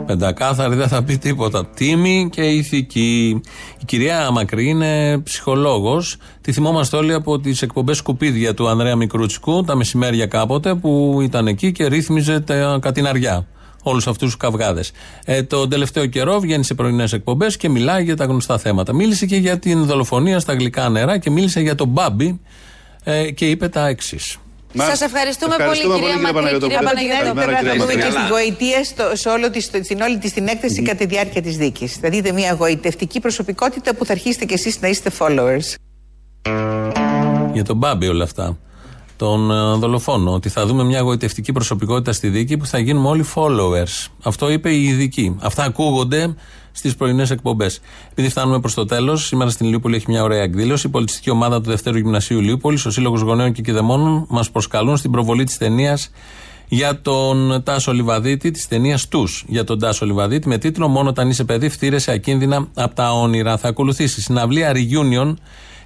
Πεντακάθαρη 0.06 0.74
δεν 0.74 0.88
θα 0.88 1.02
πει 1.02 1.18
τίποτα. 1.18 1.66
Τίμη 1.66 2.28
και 2.32 2.42
ηθική. 2.42 3.40
Η 3.80 3.84
κυρία 3.84 4.30
Μακρύ 4.30 4.68
είναι 4.68 5.18
ψυχολόγος. 5.18 6.16
Τη 6.40 6.52
θυμόμαστε 6.52 6.96
όλοι 6.96 7.12
από 7.12 7.40
τις 7.40 7.62
εκπομπές 7.62 7.96
σκουπίδια 7.96 8.54
του 8.54 8.68
Ανδρέα 8.68 8.96
Μικρούτσικου, 8.96 9.64
τα 9.64 9.76
μεσημέρια 9.76 10.26
κάποτε, 10.26 10.74
που 10.74 11.18
ήταν 11.22 11.46
εκεί 11.46 11.72
και 11.72 11.86
ρύθμιζε 11.86 12.40
τα 12.40 12.78
κατηναριά. 12.80 13.46
Όλους 13.88 14.06
αυτούς 14.06 14.26
τους 14.26 14.36
καυγάδες. 14.36 14.90
Ε, 15.24 15.42
τον 15.42 15.70
τελευταίο 15.70 16.06
καιρό 16.06 16.40
βγαίνει 16.40 16.64
σε 16.64 16.74
πρωινές 16.74 17.12
εκπομπές 17.12 17.56
και 17.56 17.68
μιλάει 17.68 18.04
για 18.04 18.16
τα 18.16 18.24
γνωστά 18.24 18.58
θέματα. 18.58 18.92
Μίλησε 18.92 19.26
και 19.26 19.36
για 19.36 19.58
την 19.58 19.84
δολοφονία 19.84 20.38
στα 20.38 20.54
γλυκά 20.54 20.88
νερά 20.88 21.18
και 21.18 21.30
μίλησε 21.30 21.60
για 21.60 21.74
τον 21.74 21.88
Μπάμπη 21.88 22.40
ε, 23.04 23.30
και 23.30 23.50
είπε 23.50 23.68
τα 23.68 23.86
εξή. 23.86 24.18
Σας 24.74 25.00
ευχαριστούμε, 25.00 25.56
πολύ, 25.56 26.00
κυρία 26.00 26.18
Μακρύ. 26.18 26.58
Κυρία 26.58 26.80
Παναγιώτοπουλου, 26.82 27.44
πρέπει 27.44 27.64
να 27.64 27.74
δούμε 27.74 27.92
και 27.92 28.10
στι 28.10 28.20
γοητείε 28.30 28.82
στην 29.82 30.00
όλη 30.00 30.18
τη 30.18 30.32
την 30.32 30.48
έκθεση 30.48 30.82
κατά 30.82 30.96
τη 30.96 31.06
διάρκεια 31.06 31.42
της 31.42 31.56
δίκης. 31.56 31.92
Θα 31.94 32.08
δείτε 32.08 32.32
μια 32.32 32.52
γοητευτική 32.52 33.20
προσωπικότητα 33.20 33.94
που 33.94 34.04
θα 34.04 34.12
αρχίσετε 34.12 34.44
κι 34.44 34.54
εσείς 34.54 34.80
να 34.80 34.88
είστε 34.88 35.10
followers. 35.18 35.74
Για 37.52 37.64
τον 37.64 37.76
Μπάμπη 37.76 38.08
όλα 38.08 38.24
αυτά. 38.24 38.58
Τον 39.18 39.50
ε, 39.50 39.54
δολοφόνο. 39.78 40.32
Ότι 40.32 40.48
θα 40.48 40.66
δούμε 40.66 40.84
μια 40.84 41.00
γοητευτική 41.00 41.52
προσωπικότητα 41.52 42.12
στη 42.12 42.28
δίκη 42.28 42.56
που 42.56 42.66
θα 42.66 42.78
γίνουμε 42.78 43.08
όλοι 43.08 43.24
followers. 43.34 44.06
Αυτό 44.22 44.50
είπε 44.50 44.70
η 44.70 44.84
ειδική. 44.84 45.36
Αυτά 45.40 45.64
ακούγονται 45.64 46.34
στις 46.72 46.94
πρωινές 46.94 47.30
εκπομπές. 47.30 47.80
Επειδή 48.10 48.28
φτάνουμε 48.28 48.60
προς 48.60 48.74
το 48.74 48.84
τέλος, 48.84 49.26
σήμερα 49.26 49.50
στην 49.50 49.66
Λιούπολη 49.66 49.96
έχει 49.96 50.04
μια 50.08 50.22
ωραία 50.22 50.42
εκδήλωση. 50.42 50.86
Η 50.86 50.90
πολιτιστική 50.90 51.30
ομάδα 51.30 51.60
του 51.60 51.70
Δευτέρου 51.70 51.96
Γυμνασίου 51.96 52.40
Λιούπολης, 52.40 52.86
ο 52.86 52.90
Σύλλογος 52.90 53.20
Γονέων 53.20 53.52
και 53.52 53.62
Κηδεμόνων, 53.62 54.26
μας 54.28 54.50
προσκαλούν 54.50 54.96
στην 54.96 55.10
προβολή 55.10 55.44
της 55.44 55.58
ταινίας 55.58 56.10
για 56.68 57.00
τον 57.00 57.62
Τάσο 57.64 57.92
Λιβαδίτη, 57.92 58.50
της 58.50 58.68
ταινίας 58.68 59.08
Τους 59.08 59.44
για 59.48 59.64
τον 59.64 59.78
Τάσο 59.78 60.06
Λιβαδίτη, 60.06 60.48
με 60.48 60.58
τίτλο 60.58 60.88
Μόνο 60.88 61.08
όταν 61.08 61.28
είσαι 61.28 61.44
παιδί, 61.44 61.68
φτύρεσαι 61.68 62.12
ακίνδυνα 62.12 62.68
από 62.74 62.94
τα 62.94 63.12
όνειρα. 63.12 63.56
Θα 63.56 63.68
ακολουθήσει 63.68 64.20
συναυλία 64.20 64.72
Reunion 64.74 65.34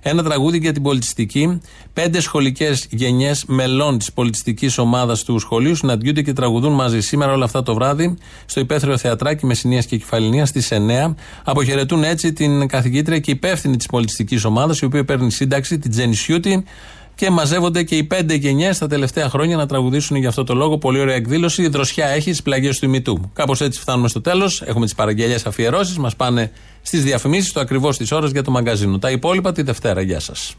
ένα 0.03 0.23
τραγούδι 0.23 0.59
για 0.59 0.73
την 0.73 0.83
πολιτιστική. 0.83 1.61
Πέντε 1.93 2.21
σχολικές 2.21 2.87
γενιές 2.91 3.45
μελών 3.47 3.99
της 3.99 4.13
πολιτιστικής 4.13 4.79
ομάδας 4.79 5.25
του 5.25 5.39
σχολείου 5.39 5.75
συναντιούνται 5.75 6.23
και 6.23 6.33
τραγουδούν 6.33 6.73
μαζί 6.73 7.01
σήμερα 7.01 7.33
όλα 7.33 7.45
αυτά 7.45 7.63
το 7.63 7.75
βράδυ 7.75 8.17
στο 8.45 8.61
υπαίθριο 8.61 8.99
θεατράκι 8.99 9.47
Μεσσηνίας 9.47 9.87
και 9.87 9.97
Κεφαλινία 9.97 10.47
στις 10.47 10.73
9. 10.73 11.15
Αποχαιρετούν 11.45 12.05
έτσι 12.05 12.33
την 12.33 12.69
καθηγήτρια 12.69 13.19
και 13.19 13.31
υπεύθυνη 13.31 13.77
της 13.77 13.87
πολιτιστικής 13.87 14.45
ομάδας, 14.45 14.79
η 14.79 14.85
οποία 14.85 15.05
παίρνει 15.05 15.31
σύνταξη, 15.31 15.79
την 15.79 15.91
Τζένι 15.91 16.15
Σιούτη. 16.15 16.65
Και 17.15 17.31
μαζεύονται 17.31 17.83
και 17.83 17.97
οι 17.97 18.05
πέντε 18.05 18.35
γενιές 18.35 18.79
τα 18.79 18.87
τελευταία 18.87 19.29
χρόνια 19.29 19.57
να 19.57 19.67
τραγουδήσουν 19.67 20.17
για 20.17 20.29
αυτό 20.29 20.45
το 20.45 20.55
λόγο. 20.55 20.79
Πολύ 20.79 21.01
ωραία 21.01 21.15
εκδήλωση. 21.15 21.63
Η 21.63 21.69
δροσιά 21.69 22.07
έχει 22.07 22.31
τι 22.31 22.43
πλαγιές 22.43 22.79
του 22.79 22.85
ημιτού. 22.85 23.31
Κάπως 23.35 23.61
έτσι 23.61 23.81
φτάνουμε 23.81 24.09
στο 24.09 24.21
τέλος. 24.21 24.63
Έχουμε 24.63 24.85
τις 24.85 24.95
παραγγελίε 24.95 25.39
αφιερώσεις. 25.47 25.99
Μας 25.99 26.17
πάνε 26.17 26.53
στις 26.83 27.05
διαφημίσεις, 27.05 27.53
το 27.53 27.61
ακριβώς 27.61 27.97
της 27.97 28.13
ώρας 28.13 28.31
για 28.31 28.43
το 28.43 28.51
μαγκαζίνο. 28.51 28.99
Τα 28.99 29.11
υπόλοιπα 29.11 29.53
τη 29.53 29.63
Δευτέρα. 29.63 30.01
Γεια 30.01 30.21
σας. 30.21 30.57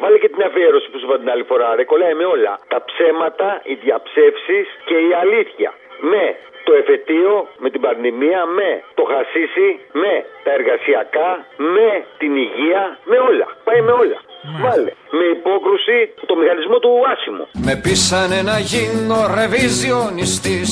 Βάλε 0.00 0.18
και 0.18 0.28
την 0.34 0.42
αφιέρωση 0.48 0.86
που 0.90 0.98
σου 1.00 1.06
είπα 1.08 1.18
την 1.18 1.28
άλλη 1.34 1.44
φορά. 1.50 1.74
Ρε, 1.74 1.84
κολλάει 1.84 2.14
με 2.14 2.26
όλα. 2.34 2.52
Τα 2.72 2.80
ψέματα, 2.88 3.48
οι 3.70 3.74
διαψεύσεις 3.84 4.66
και 4.88 4.96
η 5.08 5.10
αλήθεια. 5.22 5.70
Με 6.12 6.24
το 6.66 6.72
εφετείο, 6.80 7.34
με 7.62 7.68
την 7.72 7.80
πανδημία, 7.86 8.40
με 8.58 8.70
το 8.98 9.02
χασίσι, 9.10 9.68
με 10.02 10.12
τα 10.44 10.50
εργασιακά, 10.58 11.30
με 11.74 11.88
την 12.20 12.32
υγεία, 12.46 12.82
με 13.10 13.16
όλα. 13.28 13.46
Πάει 13.66 13.80
με 13.88 13.92
όλα. 14.02 14.18
Βάλε. 14.62 14.92
Με 15.18 15.24
υπόκρουση 15.36 15.98
το 16.30 16.34
μηχανισμό 16.40 16.76
του 16.84 16.92
άσημου. 17.12 17.44
Με 17.68 17.74
πείσανε 17.82 18.38
να 18.50 18.58
γίνω 18.70 19.18
ρεβιζιονιστής 19.38 20.70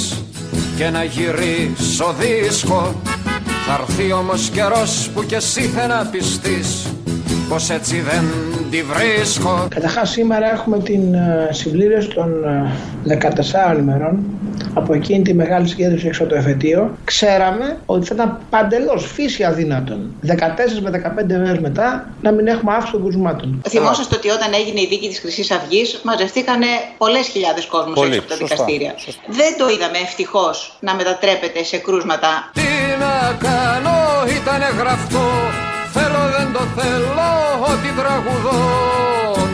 και 0.79 0.87
να 0.97 1.03
γυρίσω 1.05 2.09
δίσκο 2.21 2.81
Θα 3.67 3.75
έρθει 3.81 4.13
όμως 4.13 4.51
καιρός 4.55 5.11
που 5.15 5.23
κι 5.29 5.35
εσύ 5.35 5.63
θα 5.75 5.87
να 5.87 6.11
πιστείς 6.13 7.02
πως 7.53 7.71
έτσι 7.71 8.01
δεν 8.01 8.25
τη 8.71 8.83
βρίσκω 8.83 9.67
Καταρχάς 9.69 10.11
σήμερα 10.11 10.53
έχουμε 10.53 10.79
την 10.79 11.15
ε, 11.15 11.49
συμπλήρωση 11.51 12.09
των 12.09 12.45
ε, 13.07 13.19
14 13.75 13.79
ημερών 13.79 14.25
από 14.75 14.95
εκείνη 14.95 15.23
τη 15.23 15.35
μεγάλη 15.35 15.69
συγκέντρωση 15.69 16.07
έξω 16.07 16.23
από 16.23 16.33
το 16.33 16.39
εφετείο. 16.39 16.97
Ξέραμε 17.05 17.79
ότι 17.87 18.07
θα 18.07 18.15
ήταν 18.15 18.39
παντελώς 18.51 19.13
φύση 19.13 19.45
αδύνατον 19.45 20.15
14 20.27 20.31
με 20.81 21.03
15 21.21 21.25
μέρες 21.27 21.59
μετά 21.59 22.11
να 22.23 22.33
μην 22.33 22.47
έχουμε 22.47 22.73
αύξηση 22.73 22.93
των 22.93 23.03
κρουσμάτων. 23.03 23.63
Θυμόσαστε 23.69 24.15
ότι 24.15 24.29
όταν 24.29 24.53
έγινε 24.55 24.81
η 24.81 24.87
δίκη 24.87 25.09
της 25.09 25.19
Χρυσής 25.19 25.51
Αυγής, 25.51 26.01
μαζευτήκανε 26.03 26.67
πολλές 26.99 27.27
χιλιάδες 27.27 27.67
κόσμου 27.67 27.93
Πολύ, 27.93 28.15
έξω 28.15 28.21
από 28.21 28.29
τα 28.29 28.37
σωστά, 28.37 28.55
δικαστήρια. 28.55 28.95
Δεν 29.27 29.57
το 29.59 29.69
είδαμε 29.69 29.99
ευτυχώς 29.99 30.77
να 30.81 30.95
μετατρέπεται 30.95 31.65
σε 31.65 31.77
κρούσματα. 31.77 32.51
Τι 32.53 32.71
να 32.99 33.37
κάνω 33.49 33.97
ήτανε 34.41 34.67
γραφτό 34.79 35.27
Θέλω 35.95 36.23
δεν 36.37 36.53
το 36.53 36.63
θέλω 36.77 37.31
ότι 37.73 37.89
τραγουδώ 38.01 38.61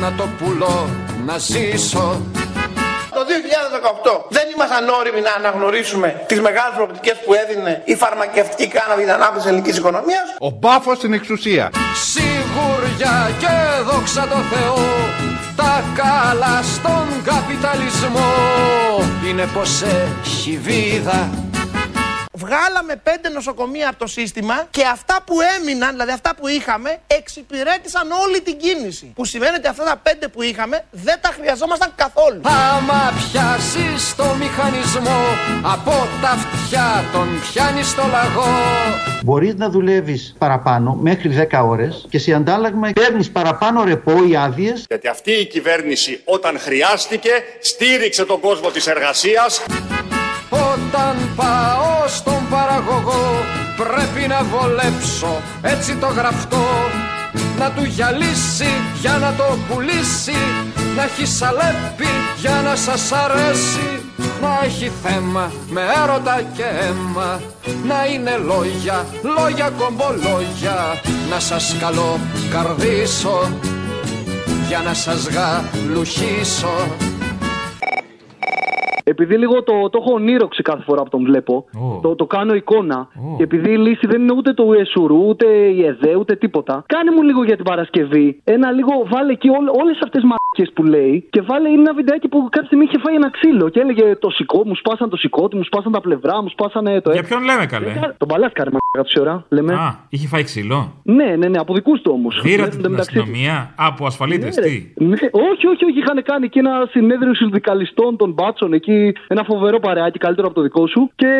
Να 0.00 0.12
το 0.12 0.28
πουλώ 0.38 0.88
να 1.26 1.38
ζήσω 1.38 2.22
Το 3.10 3.20
2018 4.20 4.24
δεν 4.28 4.42
ήμασταν 4.54 4.88
όριμοι 4.88 5.20
να 5.20 5.32
αναγνωρίσουμε 5.38 6.24
τις 6.26 6.40
μεγάλες 6.40 6.72
προοπτικές 6.74 7.16
που 7.24 7.34
έδινε 7.34 7.82
η 7.84 7.94
φαρμακευτική 7.96 8.66
κάναβη 8.66 9.02
για 9.02 9.12
την 9.12 9.22
ανάπτυξη 9.22 9.42
της 9.42 9.50
ελληνικής 9.50 9.76
οικονομίας; 9.76 10.26
Ο 10.38 10.50
μπάφος 10.50 10.96
στην 10.96 11.12
εξουσία. 11.12 11.70
Σιγουριά 12.08 13.30
και 13.38 13.54
δόξα 13.90 14.22
τω 14.32 14.40
Θεώ 14.52 14.78
Τα 15.56 15.82
καλά 16.02 16.62
στον 16.74 17.06
καπιταλισμό 17.24 18.30
Είναι 19.28 19.46
πως 19.54 19.82
έχει 19.82 20.58
βίδα 20.62 21.47
Βγάλαμε 22.48 22.94
πέντε 23.02 23.28
νοσοκομεία 23.28 23.88
από 23.88 23.98
το 23.98 24.06
σύστημα 24.06 24.66
και 24.70 24.84
αυτά 24.84 25.16
που 25.26 25.34
έμειναν, 25.56 25.90
δηλαδή 25.90 26.12
αυτά 26.12 26.34
που 26.34 26.48
είχαμε, 26.48 26.98
εξυπηρέτησαν 27.06 28.10
όλη 28.10 28.40
την 28.40 28.56
κίνηση. 28.58 29.12
Που 29.14 29.24
σημαίνει 29.24 29.56
ότι 29.56 29.68
αυτά 29.68 29.84
τα 29.84 29.96
πέντε 30.02 30.28
που 30.28 30.42
είχαμε 30.42 30.84
δεν 30.90 31.18
τα 31.20 31.30
χρειαζόμασταν 31.38 31.92
καθόλου. 31.96 32.40
Άμα 32.44 33.12
πιάσεις 33.16 34.14
το 34.16 34.24
μηχανισμό 34.38 35.20
Από 35.74 36.08
τα 36.22 36.30
αυτιά 36.30 37.04
τον 37.12 37.28
πιάνεις 37.40 37.88
στο 37.88 38.02
λαγό 38.10 38.56
Μπορείς 39.22 39.54
να 39.54 39.68
δουλεύεις 39.68 40.34
παραπάνω 40.38 40.94
μέχρι 40.94 41.48
10 41.50 41.62
ώρες 41.64 42.06
και 42.08 42.18
σε 42.18 42.32
αντάλλαγμα 42.32 42.90
παίρνεις 42.94 43.30
παραπάνω 43.30 43.84
ρεπό 43.84 44.24
ή 44.30 44.36
άδειες. 44.36 44.84
Γιατί 44.88 45.08
αυτή 45.08 45.30
η 45.30 45.46
κυβέρνηση 45.46 46.20
όταν 46.24 46.58
χρειάστηκε 46.58 47.30
στήριξε 47.60 48.24
τον 48.24 48.40
κόσμο 48.40 48.70
της 48.70 48.86
εργασίας 48.86 49.62
Όταν 50.78 51.16
πάω 51.36 52.06
στον 52.06 52.40
παραγωγό 52.50 53.44
Πρέπει 53.76 54.28
να 54.28 54.42
βολέψω 54.42 55.40
έτσι 55.62 55.96
το 55.96 56.06
γραφτό. 56.06 56.66
Να 57.58 57.70
του 57.70 57.84
γυαλίσει 57.84 58.70
για 59.00 59.18
να 59.18 59.32
το 59.32 59.58
πουλήσει 59.68 60.40
Να 60.96 61.02
έχει 61.02 61.26
σαλέπι 61.26 62.08
για 62.40 62.60
να 62.64 62.76
σας 62.76 63.12
αρέσει. 63.12 64.02
Να 64.40 64.60
έχει 64.64 64.92
θέμα 65.02 65.52
με 65.70 65.80
έρωτα 66.04 66.40
και 66.56 66.64
αίμα 66.80 67.40
Να 67.86 68.06
είναι 68.12 68.36
λόγια, 68.36 69.06
λόγια 69.36 69.70
κομπολόγια. 69.78 71.00
Να 71.30 71.40
σας 71.40 71.76
καλώ 71.80 72.18
καρδίσω 72.50 73.50
Για 74.68 74.78
να 74.78 74.94
σας 74.94 75.28
γαλουχίσω 75.28 76.96
επειδή 79.08 79.36
λίγο 79.36 79.62
το, 79.62 79.88
το 79.90 79.98
έχω 80.02 80.14
ονείροξει 80.14 80.62
κάθε 80.62 80.82
φορά 80.82 81.02
που 81.02 81.08
τον 81.08 81.24
βλέπω, 81.24 81.64
το, 82.02 82.14
το 82.14 82.26
κάνω 82.26 82.54
εικόνα. 82.54 83.08
Και 83.36 83.42
επειδή 83.42 83.70
η 83.70 83.76
λύση 83.76 84.06
δεν 84.06 84.20
είναι 84.22 84.32
ούτε 84.32 84.52
το 84.52 84.72
Ιεσουρού, 84.72 85.26
ούτε 85.28 85.46
η 85.46 85.84
ΕΔΕ, 85.84 86.16
ούτε 86.16 86.36
τίποτα. 86.36 86.84
Κάνε 86.86 87.10
μου 87.10 87.22
λίγο 87.22 87.44
για 87.44 87.56
την 87.56 87.64
Παρασκευή. 87.64 88.40
Ένα 88.44 88.70
λίγο, 88.70 88.92
βάλε 89.12 89.32
εκεί 89.32 89.48
όλες 89.80 89.98
αυτές 90.04 90.22
μαρκέ 90.22 90.72
που 90.74 90.82
λέει 90.84 91.26
και 91.30 91.40
βάλε 91.40 91.68
ένα 91.68 91.94
βιντεάκι 91.94 92.28
που 92.28 92.38
κάποια 92.50 92.66
στιγμή 92.66 92.84
είχε 92.84 92.98
φάει 93.04 93.14
ένα 93.14 93.30
ξύλο 93.30 93.68
και 93.68 93.80
έλεγε 93.80 94.16
το 94.16 94.30
σηκώ, 94.30 94.62
μου 94.66 94.74
σπάσαν 94.74 95.10
το 95.10 95.16
σηκώτη, 95.16 95.56
μου 95.56 95.64
σπάσαν 95.64 95.92
τα 95.92 96.00
πλευρά, 96.00 96.42
μου 96.42 96.48
σπάσανε 96.48 97.00
το 97.00 97.12
Για 97.12 97.22
ποιον 97.22 97.42
λέμε 97.44 97.66
καλέ; 97.66 97.92
Τον 98.18 98.28
παλάσκαρε 98.28 98.70
μα 98.70 98.78
τόση 99.02 99.20
ώρα. 99.20 99.44
Λέμε. 99.48 99.74
Α, 99.74 99.98
είχε 100.08 100.26
φάει 100.26 100.42
ξύλο; 100.42 100.92
Ναι, 101.02 101.36
ναι, 101.38 101.48
ναι, 101.48 101.58
από 101.58 101.74
δικούς 101.74 102.00
του 102.00 102.10
όμως. 102.14 102.40
Δίρατε 102.42 102.76
την 102.76 102.98
αστυνομία; 102.98 103.74
Από 103.76 104.06
ασφαλίτες, 104.06 104.56
Ναι, 104.56 104.62
τι; 104.62 104.92
Ναι, 104.96 105.16
όχι, 105.50 105.66
όχι, 105.66 105.84
όχι. 105.84 105.98
Είχαν 105.98 106.22
κάνει 106.22 106.44
εκεί 106.44 106.58
ένα 106.58 106.88
συνέδριο 106.90 107.34
συνδικαλιστών 107.34 108.16
των 108.16 108.32
μπάτσων 108.32 108.72
εκεί. 108.72 108.97
Ένα 109.28 109.44
φοβερό 109.44 109.78
παρεάκι, 109.80 110.18
καλύτερο 110.18 110.46
από 110.46 110.56
το 110.56 110.62
δικό 110.62 110.86
σου. 110.86 111.10
Και 111.16 111.30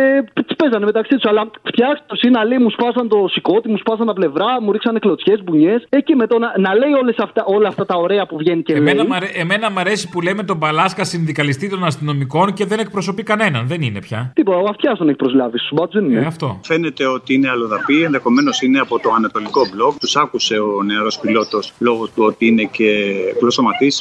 τι 0.47 0.55
παίζανε 0.55 0.85
μεταξύ 0.85 1.15
τους. 1.15 1.25
Αλλά 1.31 1.51
φτιάξτε 1.65 2.05
το 2.07 2.17
είναι 2.27 2.45
λέει, 2.45 2.59
μου 2.59 2.71
σπάσαν 2.71 3.09
το 3.09 3.29
σηκώτη, 3.31 3.69
μου 3.69 3.77
σπάσαν 3.79 4.07
τα 4.07 4.13
πλευρά, 4.13 4.63
μου 4.63 4.73
ρίξανε 4.73 4.99
κλωτσιές, 4.99 5.43
μπουνιές. 5.45 5.87
Εκεί 5.89 6.15
με 6.15 6.27
το 6.27 6.39
να, 6.39 6.53
να 6.59 6.75
λέει 6.75 6.93
όλες 7.03 7.17
αυτά, 7.19 7.45
όλα 7.47 7.69
αυτά 7.69 7.87
τα 7.87 7.97
ωραία 7.97 8.27
που 8.27 8.37
βγαίνει 8.37 8.63
και 8.63 8.73
Εμένα, 8.73 8.95
λέει. 9.03 9.07
μ' 9.07 9.13
αρέ- 9.13 9.39
εμένα 9.39 9.71
μ' 9.71 9.79
αρέσει 9.79 10.09
που 10.09 10.21
λέμε 10.21 10.43
τον 10.43 10.57
Μπαλάσκα 10.57 11.05
συνδικαλιστή 11.05 11.69
των 11.69 11.85
αστυνομικών 11.85 12.53
και 12.53 12.65
δεν 12.67 12.79
εκπροσωπεί 12.79 13.23
κανέναν. 13.23 13.67
Δεν 13.67 13.81
είναι 13.83 14.01
πια. 14.01 14.33
Τίποτα, 14.35 14.59
ο 14.59 14.67
αυτιάς 14.69 14.99
τον 14.99 15.09
έχει 15.09 15.17
προσλάβει 15.17 15.59
στους 15.59 15.71
μπάτσου, 15.73 15.99
δεν 16.01 16.11
είναι. 16.11 16.21
Ε, 16.21 16.25
αυτό. 16.27 16.61
Φαίνεται 16.63 17.07
ότι 17.07 17.35
είναι 17.35 17.49
αλλοδαπή, 17.49 18.03
ενδεχομένως 18.03 18.63
είναι 18.63 18.79
από 18.79 18.99
το 18.99 19.11
ανατολικό 19.17 19.61
μπλοκ. 19.75 19.99
Τους 19.99 20.17
άκουσε 20.17 20.59
ο 20.59 20.83
νεαρός 20.83 21.19
πιλότος 21.19 21.73
λόγω 21.79 22.05
του 22.07 22.23
ότι 22.25 22.47
είναι 22.47 22.63
και 22.73 23.15
γλωσσοματή. 23.41 23.93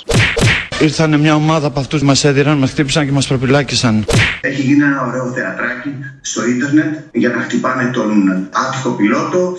Ήρθαν 0.82 1.20
μια 1.20 1.36
ομάδα 1.36 1.68
από 1.68 1.80
αυτούς 1.80 2.02
μας 2.02 2.24
έδιραν, 2.24 2.58
μας 2.58 2.70
χτύπησαν 2.70 3.06
και 3.06 3.12
μας 3.12 3.28
προπυλάκησαν. 3.28 4.06
Έχει 4.42 4.62
γίνει 4.62 4.84
ένα 4.84 5.06
ωραίο 5.08 5.32
θεατράκι 5.32 5.90
στο 6.22 6.48
ίντερνετ 6.48 7.00
για 7.12 7.30
να 7.30 7.42
χτυπάνε 7.42 7.92
τον 7.94 8.48
άτυχο 8.52 8.90
πιλότο. 8.90 9.56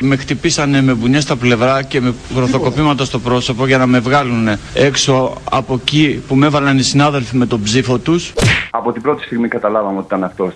Με 0.00 0.16
χτυπήσανε 0.16 0.82
με 0.82 0.94
μπουνιές 0.94 1.22
στα 1.22 1.36
πλευρά 1.36 1.82
και 1.82 2.00
με 2.00 2.14
γροθοκοπήματα 2.34 3.04
στο 3.04 3.18
πρόσωπο 3.18 3.66
για 3.66 3.78
να 3.78 3.86
με 3.86 3.98
βγάλουν 3.98 4.48
έξω 4.74 5.36
από 5.50 5.74
εκεί 5.74 6.22
που 6.28 6.34
με 6.34 6.46
έβαλαν 6.46 6.78
οι 6.78 6.82
συνάδελφοι 6.82 7.36
με 7.36 7.46
τον 7.46 7.62
ψήφο 7.62 7.98
τους. 7.98 8.32
Από 8.70 8.92
την 8.92 9.02
πρώτη 9.02 9.24
στιγμή 9.24 9.48
καταλάβαμε 9.48 9.98
ότι 9.98 10.06
ήταν 10.06 10.24
αυτός. 10.24 10.54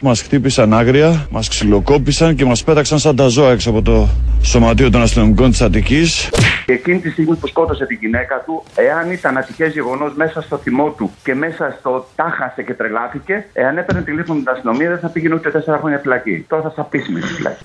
Μας 0.00 0.22
χτύπησαν 0.22 0.74
άγρια, 0.74 1.26
μας 1.30 1.48
ξυλοκόπησαν 1.48 2.34
και 2.34 2.44
μας 2.44 2.64
πέταξαν 2.64 2.98
σαν 2.98 3.16
τα 3.16 3.28
ζώα 3.28 3.50
έξω 3.50 3.70
από 3.70 3.82
το 3.82 4.08
σωματείο 4.42 4.90
των 4.90 5.02
αστυνομικών 5.02 5.50
της 5.50 5.60
Αττικής. 5.62 6.28
Και 6.66 6.72
εκείνη 6.72 6.98
τη 6.98 7.10
στιγμή 7.10 7.34
που 7.34 7.46
σκότωσε 7.46 7.86
την 7.86 7.98
γυναίκα 8.00 8.42
του, 8.46 8.62
εάν 8.74 9.10
ήταν 9.22 9.36
ατυχέ 9.36 9.66
γεγονός 9.66 10.12
μέσα 10.14 10.42
στο 10.42 10.56
θυμό 10.56 10.88
του 10.96 11.10
και 11.24 11.34
μέσα 11.34 11.76
στο 11.78 12.06
τάχασε 12.16 12.62
και 12.62 12.74
τρελάθηκε, 12.74 13.46
εάν 13.52 13.78
έπαιρνε 13.78 14.02
τηλέφωνο 14.02 14.38
την 14.38 14.48
αστυνομία 14.48 14.88
δεν 14.88 14.98
θα 14.98 15.08
πήγαινε 15.08 15.34
ούτε 15.34 15.50
τέσσερα 15.50 15.78
χρόνια 15.78 15.98
φυλακή. 15.98 16.44
Τώρα 16.48 16.62
θα 16.62 16.70
στα 16.70 16.82
πείσει 16.82 17.12
με 17.12 17.20
τη 17.20 17.26
φυλακή. 17.26 17.64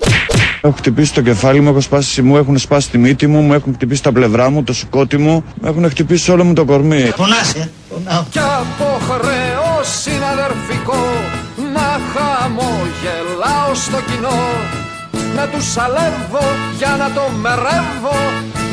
Έχω 0.62 0.76
χτυπήσει 0.78 1.14
το 1.14 1.22
κεφάλι 1.22 1.60
μου, 1.60 1.70
έχω 1.70 1.82
σπάσει 1.82 2.22
μου, 2.22 2.38
έχουν 2.38 2.58
σπάσει 2.58 2.90
τη 2.90 2.98
μύτη 2.98 3.28
μου, 3.28 3.42
μου 3.42 3.54
έχουν 3.54 3.74
χτυπήσει 3.74 4.04
τα 4.04 4.12
πλευρά 4.12 4.50
μου, 4.50 4.64
το 4.64 4.74
σηκώτη 4.74 5.18
μου, 5.18 5.44
μου 5.62 5.68
έχουν 5.68 5.90
χτυπήσει 5.90 6.32
όλο 6.32 6.44
μου 6.44 6.54
το 6.54 6.66
κορμί. 6.66 7.12
Φωνάσαι. 7.16 7.70
Κι 8.30 8.40
αποχρέωση 8.40 10.12
είναι 10.12 10.26
αδερφικό 10.32 11.04
να 11.74 12.00
χαμογελάω 12.14 13.74
στο 13.74 13.98
κοινό 14.12 14.40
να 15.36 15.48
τους 15.48 15.72
σαλεύω 15.72 16.46
για 16.78 16.96
να 17.02 17.12
το 17.12 17.22
μερεύω 17.44 18.18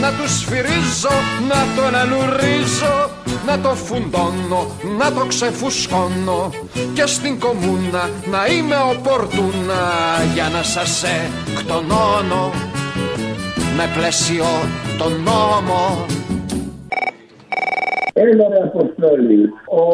να 0.01 0.13
τους 0.13 0.39
σφυρίζω, 0.39 1.15
να 1.49 1.67
το 1.77 1.83
ενελουρίζω 1.87 3.11
να 3.47 3.61
το 3.61 3.75
φουντώνω, 3.75 4.71
να 4.99 5.13
το 5.13 5.27
ξεφουσκώνω. 5.27 6.51
Και 6.95 7.07
στην 7.07 7.39
κομμούνα 7.39 8.11
να 8.31 8.47
είμαι 8.47 8.77
οπορτούνα 8.77 9.83
για 10.35 10.49
να 10.49 10.63
σας 10.63 11.03
εκτονώνω. 11.57 12.53
Με 13.77 13.91
πλαίσιο 13.97 14.47
τον 14.99 15.13
νόμο 15.23 16.07
Έλα 18.17 18.49
ρε 18.49 18.63
Αποστόλη. 18.63 19.53
Ο 19.69 19.85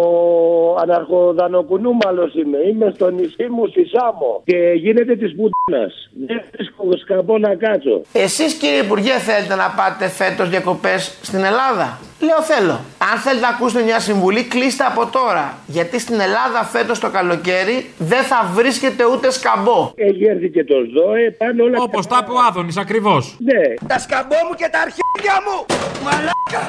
αναρχοδανοκουνούμαλος 0.82 2.34
είμαι. 2.34 2.58
Είμαι 2.58 2.92
στο 2.94 3.10
νησί 3.10 3.46
μου 3.50 3.66
στη 3.66 3.82
Σάμο. 3.92 4.42
Και 4.44 4.72
γίνεται 4.76 5.16
της 5.16 5.34
πουτίνας. 5.34 6.10
Δεν 6.26 6.42
βρίσκω 6.52 6.84
σκαμπό 7.02 7.38
να 7.38 7.54
κάτσω. 7.54 8.02
Εσείς 8.12 8.54
κύριε 8.54 8.80
Υπουργέ 8.80 9.12
θέλετε 9.12 9.54
να 9.54 9.74
πάτε 9.76 10.08
φέτος 10.08 10.48
διακοπές 10.48 11.18
στην 11.22 11.44
Ελλάδα; 11.44 11.98
Λέω 12.20 12.42
θέλω. 12.42 12.76
Αν 13.12 13.18
θέλετε 13.24 13.46
να 13.46 13.48
ακούσετε 13.48 13.84
μια 13.84 14.00
συμβουλή 14.00 14.42
κλείστε 14.44 14.84
από 14.84 15.06
τώρα. 15.06 15.58
Γιατί 15.66 16.00
στην 16.00 16.20
Ελλάδα 16.20 16.64
φέτος 16.64 16.98
το 16.98 17.10
καλοκαίρι 17.10 17.90
δεν 17.98 18.22
θα 18.22 18.50
βρίσκεται 18.54 19.04
ούτε 19.12 19.30
σκαμπό. 19.30 19.92
Έχει 19.94 20.24
έρθει 20.24 20.50
και 20.50 20.64
το 20.64 20.74
ΖΟΕ. 20.92 21.30
Πάνε 21.38 21.62
όλα 21.62 21.76
Όπως 21.80 22.06
τα 22.06 22.18
είπε 22.22 22.32
ο 22.32 22.40
Άδωνης, 22.48 22.76
ακριβώς. 22.76 23.36
Ναι. 23.38 23.62
Τα 23.88 23.98
σκαμπό 23.98 24.38
μου 24.48 24.54
και 24.60 24.68
τα 24.72 24.78
αρχίδια 24.86 25.36
μου! 25.44 25.56
Μαλάκα! 26.04 26.62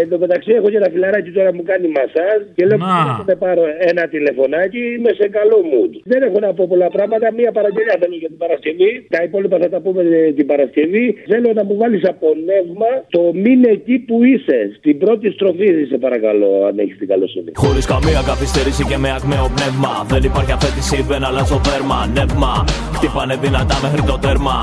Εν 0.00 0.06
τω 0.10 0.16
μεταξύ 0.24 0.50
έχω 0.58 0.68
και 0.72 0.78
ένα 0.82 0.88
φιλαράκι 0.94 1.30
τώρα 1.36 1.48
που 1.52 1.58
μου 1.60 1.66
κάνει 1.72 1.86
μασάζ 1.98 2.40
και 2.56 2.62
λέω 2.68 2.78
Να. 2.78 2.94
που 3.18 3.24
θα 3.30 3.36
πάρω 3.44 3.62
ένα 3.90 4.02
τηλεφωνάκι 4.14 4.82
είμαι 4.96 5.12
σε 5.20 5.26
καλό 5.36 5.58
mood. 5.70 5.92
Δεν 6.12 6.20
έχω 6.26 6.38
να 6.46 6.50
πω 6.56 6.62
πολλά 6.72 6.88
πράγματα. 6.96 7.26
Μία 7.38 7.50
παραγγελία 7.58 7.96
θέλω 8.02 8.16
για 8.24 8.30
την 8.32 8.40
Παρασκευή. 8.44 8.90
Τα 9.14 9.20
υπόλοιπα 9.28 9.56
θα 9.62 9.68
τα 9.74 9.78
πούμε 9.84 10.00
την 10.38 10.46
Παρασκευή. 10.52 11.04
Θέλω 11.32 11.48
να 11.58 11.62
μου 11.68 11.74
βάλεις 11.82 12.02
από 12.12 12.26
νεύμα 12.50 12.90
το 13.16 13.22
μήνε 13.44 13.68
εκεί 13.78 13.96
που 14.06 14.16
είσαι. 14.32 14.58
Στην 14.78 14.94
πρώτη 15.02 15.26
στροφή, 15.36 15.68
σε 15.90 15.96
παρακαλώ, 16.04 16.50
αν 16.68 16.74
έχεις 16.82 16.96
την 17.00 17.08
καλοσύνη. 17.12 17.50
Χωρίς 17.64 17.84
καμία 17.92 18.20
καθυστέρηση 18.30 18.82
και 18.90 18.98
με 19.04 19.08
ακμαίο 19.18 19.46
πνεύμα. 19.56 19.92
Δεν 20.12 20.22
υπάρχει 20.30 20.52
αφέτηση, 20.58 20.96
δεν 21.10 21.20
αλλάζω 21.28 21.58
δέρμα. 21.68 21.98
Νεύμα, 22.18 22.52
χτύπανε 22.96 23.34
δυνατά 23.44 23.76
μέχρι 23.84 24.02
το 24.10 24.16
τέρμα. 24.24 24.56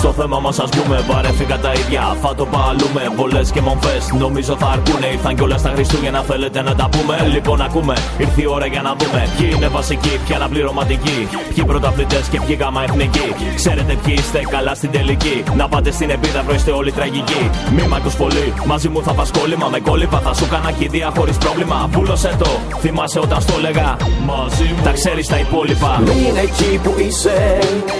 Στο 0.00 0.10
θέμα 0.18 0.38
μας, 0.44 0.56
ας 0.64 0.70
πούμε, 0.76 0.96
βαρέθηκα 1.10 1.56
τα 1.64 1.70
ίδια. 1.80 2.02
Θα 2.22 2.30
το 2.38 2.44
παλούμε, 2.54 3.02
πολλέ 3.20 3.42
και 3.54 3.62
μομφές. 3.68 4.02
Νομίζω 4.24 4.52
θα 4.62 4.68
αρκούνε. 4.78 5.06
Ήρθαν 5.16 5.34
κιόλας 5.36 5.60
στα 5.60 5.70
Χριστούγεννα, 5.74 6.20
θέλετε 6.30 6.62
να 6.62 6.74
τα 6.80 6.88
πούμε; 6.94 7.14
Λοιπόν, 7.34 7.58
ακούμε, 7.66 7.94
ήρθε 8.18 8.40
η 8.42 8.46
ώρα 8.56 8.66
για 8.66 8.82
να 8.82 8.92
δούμε. 8.98 9.20
Ποιοι 9.36 9.48
είναι 9.56 9.68
βασικοί, 9.68 10.14
ποιοι 10.24 10.34
αναπληρωματικοί. 10.34 11.18
Ποιοι 11.54 11.64
πρωταθλητές 11.64 12.24
και 12.32 12.38
ποιοι 12.46 12.56
γάμα 12.60 12.82
εθνικοί. 12.82 13.28
Ξέρετε 13.60 13.92
ποιοι 14.04 14.14
είστε 14.18 14.40
καλά 14.54 14.74
στην 14.74 14.90
τελική. 14.90 15.36
Να 15.56 15.68
πάτε 15.68 15.90
στην 15.90 16.10
επίδαυρο, 16.10 16.54
είστε 16.54 16.70
όλοι 16.70 16.92
τραγικοί. 16.92 17.42
Μη 17.74 17.82
μ' 17.90 17.94
ακούς 17.94 18.14
πολύ, 18.14 18.46
μαζί 18.66 18.88
μου 18.88 19.02
θα 19.02 19.12
πας 19.12 19.30
κόλλημα. 19.38 19.66
Με 19.74 19.80
κόλληπα 19.80 20.18
θα 20.26 20.32
σου 20.34 20.46
κάνα 20.52 20.70
κηδεία 20.78 21.12
χωρίς 21.16 21.36
πρόβλημα. 21.36 21.88
Πούλωσε 21.92 22.30
το, 22.38 22.50
θυμάσαι 22.82 23.18
όταν 23.18 23.40
στο 23.40 23.54
λέγα. 23.60 23.96
Μαζί 24.26 24.66
μου 24.74 24.82
τα 24.84 24.92
ξέρεις 24.98 25.26
τα 25.26 25.38
υπόλοιπα. 25.38 26.02
Είναι 26.26 26.40
εκεί 26.40 26.80
που 26.82 26.94
είσαι 27.06 27.58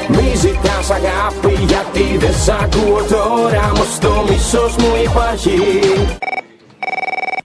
Μη 0.09 0.33
ζητάς 0.37 0.91
αγάπη 0.91 1.64
γιατί 1.66 2.16
δεν 2.18 2.35
σ' 2.45 2.49
ακούω 2.49 3.03
τώρα 3.09 3.70
Όμως 3.72 3.99
το 4.01 4.24
μισός 4.29 4.76
μου 4.76 4.91
υπάρχει 5.05 5.51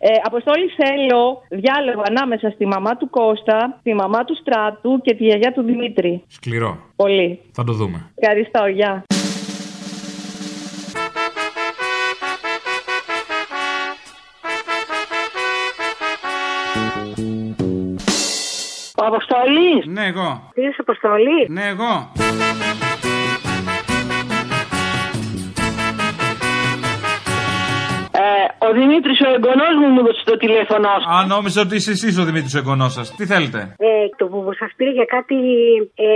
Ε, 0.06 0.10
Αποστόλη 0.24 0.68
θέλω 0.68 1.42
διάλογο 1.50 2.02
ανάμεσα 2.10 2.50
στη 2.50 2.66
μαμά 2.66 2.98
του 2.98 3.10
Κώστα, 3.10 3.80
τη 3.84 3.94
μαμά 3.94 4.24
του 4.24 4.36
Στράτου 4.36 5.02
και 5.02 5.16
τη 5.16 5.24
γιαγιά 5.24 5.52
του 5.52 5.62
Δημήτρη. 5.62 6.24
Σκληρό. 6.28 6.78
Πολύ. 6.96 7.40
Θα 7.52 7.64
το 7.64 7.74
δούμε. 7.74 8.12
Ευχαριστώ, 8.16 8.68
γεια. 8.68 9.04
Ο 18.96 19.06
Αποστολή. 19.06 19.84
Ναι, 19.86 20.06
εγώ. 20.06 20.52
Είσαι 20.54 20.76
Αποστολή. 20.80 21.48
Ναι, 21.50 21.68
εγώ. 21.68 22.12
Ε, 28.22 28.26
ο 28.68 28.70
Δημήτρης, 28.80 29.20
ο 29.28 29.30
εγγονός 29.36 29.74
μου, 29.80 29.88
μου 29.94 30.00
έδωσε 30.04 30.24
το 30.32 30.36
τηλέφωνο 30.44 30.90
σου. 31.02 31.08
Α, 31.16 31.18
νόμιζα 31.36 31.60
ότι 31.66 31.76
είσαι 31.80 31.92
εσείς 31.98 32.14
ο 32.22 32.24
Δημήτρης 32.30 32.54
ο 32.58 32.60
εγγονός 32.64 32.92
σας. 32.98 33.06
Τι 33.18 33.24
θέλετε; 33.34 33.60
Ε, 33.90 33.92
το 34.20 34.24
που 34.32 34.38
σας 34.62 34.72
πήρε 34.78 34.92
για 35.00 35.08
κάτι 35.16 35.38
ε, 36.08 36.10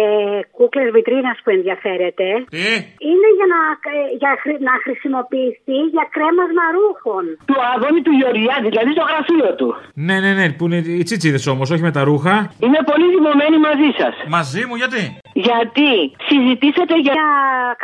κούκλες 0.57 0.87
βιτρίνας 0.95 1.37
που 1.43 1.49
ενδιαφέρεται. 1.57 2.27
Τι; 2.55 2.65
Είναι 3.11 3.29
για 3.37 3.47
να, 3.53 3.59
ε, 3.91 3.99
για 4.21 4.31
χρη- 4.41 4.61
να 4.69 4.73
χρησιμοποιηθεί 4.85 5.77
για 5.95 6.05
κρέμασμα 6.15 6.65
ρούχων. 6.77 7.23
Του 7.49 7.57
Άδωνη 7.73 8.01
του 8.05 8.13
Γεωργιάδη, 8.19 8.67
δηλαδή 8.73 8.91
στο 8.97 9.05
γραφείο 9.09 9.49
του. 9.59 9.67
Ναι, 10.07 10.15
ναι, 10.23 10.31
ναι, 10.39 10.45
που 10.57 10.63
είναι 10.67 10.79
οι 10.99 11.03
τσίτσιδες 11.07 11.43
όμως, 11.53 11.67
όχι 11.73 11.83
με 11.89 11.93
τα 11.97 12.01
ρούχα. 12.09 12.33
Είμαι 12.65 12.81
πολύ 12.91 13.05
θυμωμένη 13.13 13.57
μαζί 13.67 13.89
σας. 13.99 14.13
Μαζί 14.37 14.61
μου, 14.67 14.75
γιατί; 14.81 15.01
Γιατί 15.47 15.89
συζητήσατε 16.29 16.95
για 17.07 17.19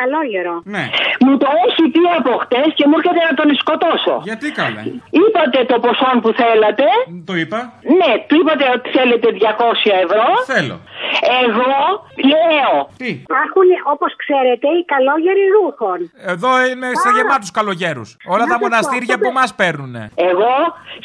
καλόγερο. 0.00 0.54
Ναι. 0.74 0.84
Μου 1.24 1.32
το 1.42 1.48
έχει 1.66 1.82
πει 1.94 2.02
από 2.18 2.32
χτες 2.44 2.68
και 2.78 2.84
μου 2.88 2.94
έρχεται 2.98 3.22
να 3.28 3.34
τον 3.40 3.48
σκοτώσω. 4.04 4.20
Γιατί 4.28 4.46
καλέ; 4.60 4.82
Είπατε 5.20 5.58
το 5.72 5.76
ποσό 5.84 6.10
που 6.22 6.30
θέλατε. 6.40 6.86
Το 7.30 7.34
είπα. 7.42 7.58
Ναι, 7.98 8.12
του 8.28 8.34
είπατε 8.40 8.64
ότι 8.76 8.88
θέλετε 8.96 9.28
200 9.30 9.90
ευρώ. 10.04 10.26
Θέλω. 10.54 10.76
Εγώ 11.42 11.70
λέω. 12.32 12.74
Τι; 13.00 13.10
Υπάρχουν, 13.28 13.66
όπως 13.94 14.12
ξέρετε, 14.22 14.66
οι 14.76 14.82
καλόγεροι 14.92 15.44
ρούχων. 15.56 15.98
Εδώ 16.32 16.50
είναι 16.68 16.88
στα 17.00 17.10
γεμάτους 17.16 17.50
καλογέρους. 17.58 18.08
Όλα 18.34 18.44
Να 18.44 18.50
τα 18.50 18.54
σας 18.54 18.60
πω, 18.60 18.64
μοναστήρια 18.66 19.14
αυτό 19.14 19.24
που 19.24 19.32
μας 19.40 19.50
παίρνουν. 19.60 19.94
Εγώ 20.30 20.54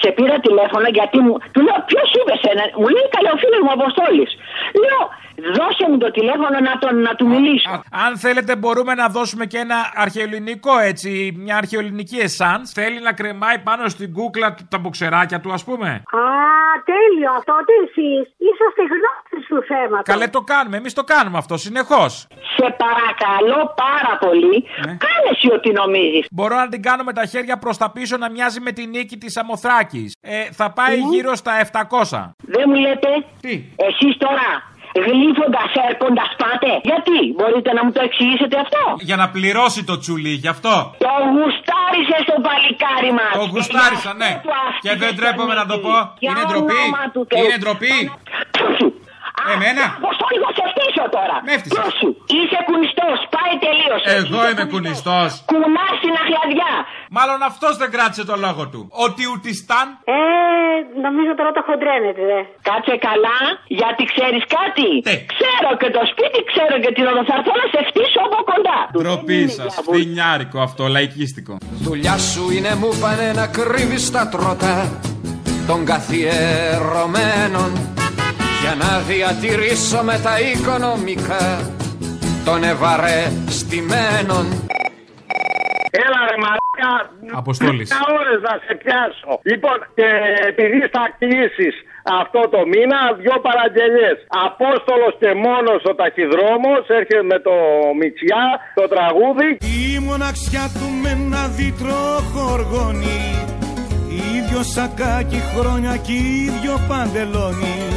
σε 0.01 0.09
πήρα 0.17 0.37
τηλέφωνο 0.47 0.87
γιατί 0.97 1.17
μου. 1.25 1.33
Του 1.53 1.61
λέω, 1.65 1.77
ποιος 1.89 2.07
είπες 2.17 2.39
σένα. 2.43 2.63
Μου 2.81 2.87
λέει 2.95 3.07
καλό 3.17 3.31
φίλος 3.41 3.61
μου 3.65 3.71
Αποστόλης. 3.77 4.31
Λέω, 4.81 5.01
δώσε 5.57 5.85
μου 5.89 5.97
το 5.97 6.11
τηλέφωνο 6.11 6.57
να, 6.67 6.73
τον, 6.83 6.93
να 7.07 7.15
του 7.17 7.27
μιλήσω. 7.33 7.69
Αν 8.05 8.11
θέλετε, 8.17 8.55
μπορούμε 8.55 8.93
να 9.01 9.07
δώσουμε 9.07 9.45
και 9.45 9.57
ένα 9.57 9.77
αρχαιοελληνικό 9.95 10.77
έτσι, 10.91 11.09
μια 11.45 11.55
αρχαιοελληνική 11.57 12.17
εσάν. 12.17 12.59
Θέλει 12.77 12.99
να 13.07 13.13
κρεμάει 13.13 13.59
πάνω 13.59 13.87
στην 13.95 14.13
κούκλα 14.13 14.53
του 14.53 14.63
τα 14.69 14.77
μποξεράκια 14.77 15.39
του, 15.39 15.51
ας 15.57 15.63
πούμε. 15.63 15.89
Α, 16.21 16.23
τέλειο. 16.91 17.33
Τότε 17.51 17.73
εσείς 17.85 18.23
είσαστε 18.47 18.81
γνώστες 18.93 19.41
του 19.49 19.59
θέματο. 19.89 20.11
Καλέ 20.11 20.27
το 20.27 20.41
κάνουμε, 20.41 20.77
εμείς 20.77 20.93
το 20.93 21.03
κάνουμε 21.03 21.37
αυτό 21.37 21.57
συνεχώς. 21.57 22.27
Σε 22.57 22.67
παρακαλώ 22.83 23.73
πάρα 23.85 24.13
πολύ, 24.25 24.57
κάνε 24.81 25.27
εσύ 25.31 25.47
ό,τι 25.53 25.71
νομίζεις. 25.71 26.25
Μπορώ 26.31 26.55
να 26.55 26.67
την 26.69 26.81
κάνω 26.81 27.03
με 27.03 27.13
τα 27.13 27.25
χέρια 27.25 27.57
προς 27.57 27.77
τα 27.77 27.91
πίσω 27.91 28.17
να 28.17 28.29
μοιάζει 28.31 28.59
με 28.59 28.71
την 28.71 28.89
νίκη 28.89 29.17
της 29.17 29.37
Αμοθράκης. 29.37 30.15
Ε, 30.21 30.43
θα 30.51 30.71
πάει 30.71 30.97
Ναι. 30.97 31.07
γύρω 31.11 31.35
στα 31.35 31.51
700. 31.59 32.35
Δεν 32.55 32.63
μου 32.67 32.75
λέτε; 32.75 33.09
Τι; 33.41 33.53
Εσείς 33.87 34.17
τώρα 34.17 34.47
γλύφοντας, 35.05 35.71
έρχοντας 35.89 36.29
πάτε; 36.41 36.69
Γιατί, 36.89 37.17
μπορείτε 37.37 37.69
να 37.77 37.81
μου 37.85 37.91
το 37.91 38.01
εξηγήσετε 38.07 38.55
αυτό; 38.65 38.81
Για 39.09 39.15
να 39.15 39.29
πληρώσει 39.29 39.81
το 39.83 39.97
τσουλί, 39.97 40.33
γι' 40.43 40.51
αυτό. 40.55 40.75
Το 41.05 41.13
γουστάρισε 41.33 42.17
στο 42.25 42.35
παλικάρι 42.47 43.11
μας. 43.19 43.31
Το 43.41 43.45
γουστάρισα, 43.53 44.11
ναι. 44.21 44.31
Και 44.85 44.93
δεν 45.03 45.15
τρέπομαι 45.15 45.53
να 45.61 45.65
το 45.71 45.77
πω. 45.85 45.93
Είναι 46.19 46.43
ντροπή. 46.49 46.81
Είναι 47.41 47.57
ντροπή. 47.59 47.95
Εμένα. 49.53 49.85
Αποστόλη, 50.01 50.37
θα 50.45 50.51
σε 50.57 50.63
φτύσω 50.71 51.05
τώρα. 51.17 51.35
Με 51.45 51.51
έφτυσες. 51.55 51.75
Ποιος 51.77 51.93
σου. 51.99 52.09
Είσαι 52.37 52.59
κουνιστός. 52.67 53.17
Πάει 53.35 53.53
τελείω. 53.65 53.95
Εγώ 54.19 54.39
είμαι 54.49 54.65
κουνιστός. 54.73 55.29
Κουνάς 55.51 55.93
στην 56.01 56.13
αχλαδιά. 56.21 56.73
Μάλλον 57.17 57.39
αυτός 57.49 57.73
δεν 57.81 57.89
κράτησε 57.95 58.23
το 58.31 58.35
λόγο 58.45 58.63
του. 58.71 58.81
Ότι 59.05 59.21
ουτιστάν. 59.31 59.87
Ε, 60.15 60.19
νομίζω 61.05 61.31
τώρα 61.39 61.51
το 61.57 61.61
χοντρένετε, 61.67 62.21
δε. 62.29 62.39
Κάτσε 62.69 62.95
καλά, 63.07 63.39
γιατί 63.79 64.03
ξέρεις 64.13 64.43
κάτι; 64.57 64.87
Ξέρω 65.33 65.69
και 65.81 65.89
το 65.97 66.01
σπίτι, 66.11 66.39
ξέρω 66.51 66.75
και 66.83 66.91
την 66.95 67.03
οδό. 67.11 67.21
Θα 67.29 67.35
έρθω 67.39 67.53
να 67.61 67.65
σε 67.73 67.81
φτύσω 67.89 68.19
από 68.27 68.39
κοντά. 68.51 68.77
Ντροπή 68.93 69.41
σας. 69.57 69.71
Φινιάρικο 69.93 70.57
αυτό, 70.67 70.83
λαϊκίστικο. 70.95 71.53
Δουλειά 71.87 72.15
σου 72.31 72.43
είναι 72.55 72.71
μου 72.81 72.89
πάνε 73.01 73.27
να 73.39 73.45
κρύβεις 73.57 74.03
τα 74.15 74.23
τρότα 74.33 74.75
των 75.67 75.79
καθιερωμένων 75.91 77.69
για 78.61 78.73
να 78.83 78.91
διατηρήσω 79.09 80.01
με 80.03 80.19
τα 80.25 80.35
οικονομικά 80.49 81.45
των 82.45 82.63
ευαρεστημένων. 82.63 84.45
Έλα 86.03 86.19
ρε 86.29 86.37
μαλάκα. 86.43 86.91
Αποστόλης. 87.41 87.89
Δέκα 87.89 88.01
ώρες 88.19 88.39
να 88.47 88.53
σε 88.65 88.73
πιάσω. 88.81 89.31
Λοιπόν, 89.51 89.77
και 89.97 90.07
επειδή 90.51 90.79
θα 90.93 91.03
κλείσεις 91.19 91.75
αυτό 92.21 92.41
το 92.53 92.59
μήνα, 92.71 92.99
δυο 93.21 93.35
παραγγελίες. 93.47 94.17
Απόστολος 94.47 95.13
και 95.21 95.31
μόνος 95.45 95.81
ο 95.91 95.93
ταχυδρόμος, 95.99 96.81
έρχεται 96.99 97.23
με 97.31 97.37
το 97.47 97.55
Μητσιά, 97.99 98.45
το 98.79 98.85
τραγούδι. 98.93 99.49
Η 99.79 99.99
μοναξιά 100.07 100.65
του 100.77 100.87
με 101.01 101.09
ένα 101.09 101.43
δίτρο 101.57 101.99
χοργώνει 102.31 103.21
Ίδιο 104.37 104.63
σακάκι 104.63 105.41
χρόνια 105.53 105.97
κι 106.05 106.13
ίδιο 106.47 106.73
παντελόνι 106.87 107.88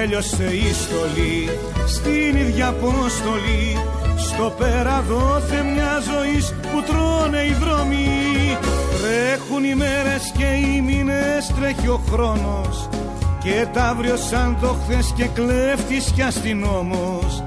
Έλειωσε 0.00 0.44
η 0.44 0.72
στολή 0.72 1.58
στην 1.86 2.36
ίδια 2.36 2.68
απόστολη 2.68 3.76
Στο 4.16 4.54
πέρα 4.58 5.04
δόθε 5.08 5.62
μια 5.62 6.02
ζωής 6.10 6.54
που 6.62 6.82
τρώνε 6.82 7.42
οι 7.42 7.56
δρόμοι. 7.60 8.58
Τρέχουν 9.02 9.64
οι 9.64 9.74
μέρες 9.74 10.32
και 10.36 10.44
οι 10.44 10.80
μήνες 10.80 11.52
τρέχει 11.60 11.88
ο 11.88 12.00
χρόνος. 12.10 12.88
Και 13.42 13.66
τα 13.72 13.82
αύριο 13.82 14.16
σαν 14.16 14.58
το 14.60 14.76
χθες 14.82 15.12
και 15.16 15.24
κλέφτης 15.24 16.10
κι 16.14 16.22
αστυνόμος. 16.22 17.42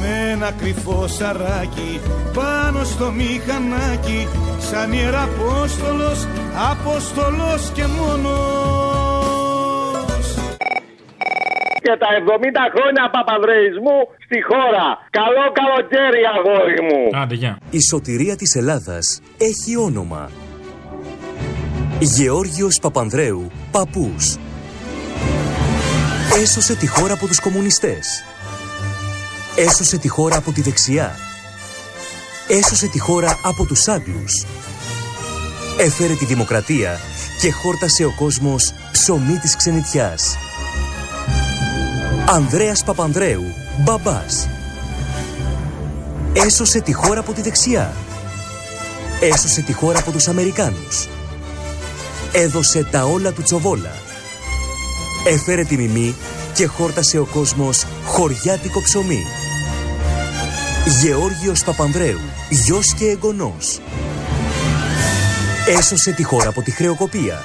Με 0.00 0.30
ένα 0.32 0.50
κρυφό 0.50 1.06
σαράκι 1.06 2.00
πάνω 2.34 2.84
στο 2.84 3.10
μηχανάκι. 3.10 4.28
Σαν 4.70 4.92
ιεραπόστολος, 4.92 6.26
απόστολος 6.70 7.70
και 7.74 7.84
μόνος. 7.86 8.95
Και 11.86 11.96
τα 12.02 12.08
70 12.10 12.72
χρόνια 12.74 13.04
παπανδρεϊσμού 13.14 13.98
στη 14.24 14.38
χώρα. 14.48 14.86
Καλό 15.18 15.44
καλοκαίρι 15.60 16.22
αγόρι 16.36 16.80
μου. 16.88 17.20
Άντε, 17.20 17.34
γεια. 17.34 17.58
Η 17.70 17.80
σωτηρία 17.90 18.36
της 18.36 18.54
Ελλάδας 18.54 19.20
έχει 19.38 19.76
όνομα. 19.76 20.30
Γεώργιος 21.98 22.78
Παπανδρέου, 22.82 23.50
παππούς. 23.70 24.36
Έσωσε 26.42 26.76
τη 26.76 26.86
χώρα 26.86 27.12
από 27.12 27.26
τους 27.26 27.40
κομμουνιστές. 27.40 28.24
Έσωσε 29.56 29.98
τη 29.98 30.08
χώρα 30.08 30.36
από 30.36 30.52
τη 30.52 30.60
δεξιά. 30.62 31.10
Έσωσε 32.48 32.88
τη 32.88 32.98
χώρα 32.98 33.38
από 33.44 33.66
τους 33.66 33.88
Άγγλους. 33.88 34.46
Έφερε 35.78 36.14
τη 36.14 36.24
δημοκρατία 36.24 36.98
και 37.40 37.50
χόρτασε 37.52 38.04
ο 38.04 38.12
κόσμος 38.18 38.72
ψωμί 38.92 39.38
της 39.38 39.56
ξενιτιάς. 39.56 40.36
Ανδρέας 42.28 42.84
Παπανδρέου, 42.84 43.42
μπαμπάς. 43.78 44.48
Έσωσε 46.32 46.80
τη 46.80 46.92
χώρα 46.92 47.20
από 47.20 47.32
τη 47.32 47.42
δεξιά. 47.42 47.92
Έσωσε 49.20 49.62
τη 49.62 49.72
χώρα 49.72 49.98
από 49.98 50.10
τους 50.10 50.28
Αμερικάνους. 50.28 51.08
Έδωσε 52.32 52.84
τα 52.84 53.04
όλα 53.04 53.32
του 53.32 53.42
τσοβόλα. 53.42 53.92
Έφερε 55.26 55.64
τη 55.64 55.76
μιμή 55.76 56.14
και 56.54 56.66
χόρτασε 56.66 57.18
ο 57.18 57.24
κόσμος 57.24 57.84
χωριάτικο 58.04 58.82
ψωμί. 58.82 59.22
Γεώργιος 61.02 61.64
Παπανδρέου, 61.64 62.20
γιος 62.50 62.94
και 62.94 63.04
εγγονός. 63.04 63.80
Έσωσε 65.78 66.12
τη 66.12 66.22
χώρα 66.22 66.48
από 66.48 66.62
τη 66.62 66.70
χρεοκοπία. 66.70 67.42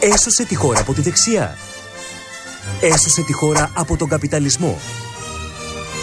Έσωσε 0.00 0.44
τη 0.44 0.54
χώρα 0.54 0.80
από 0.80 0.92
τη 0.92 1.00
δεξιά. 1.00 1.56
Έσωσε 2.92 3.22
τη 3.22 3.32
χώρα 3.32 3.70
από 3.74 3.96
τον 3.96 4.08
καπιταλισμό. 4.08 4.78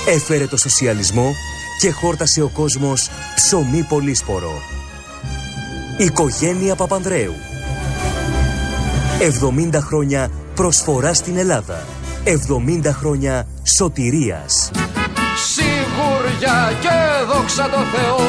Έφερε 0.08 0.48
το 0.48 0.58
σοσιαλισμό 0.58 1.34
και 1.80 1.92
χόρτασε 1.92 2.42
ο 2.42 2.50
κόσμος 2.54 3.10
ψωμί 3.36 3.84
πολύσπορο. 3.84 4.62
Οικογένεια 5.98 6.76
Παπανδρέου. 6.76 7.34
70 9.74 9.80
χρόνια 9.82 10.30
προσφορά 10.56 11.14
στην 11.14 11.38
Ελλάδα. 11.38 11.86
70 12.84 12.86
χρόνια 12.86 13.48
σωτηρίας. 13.78 14.72
Σιγουριά 15.36 16.74
και 16.82 17.34
δόξα 17.34 17.70
τω 17.70 17.78
Θεώ 17.78 18.20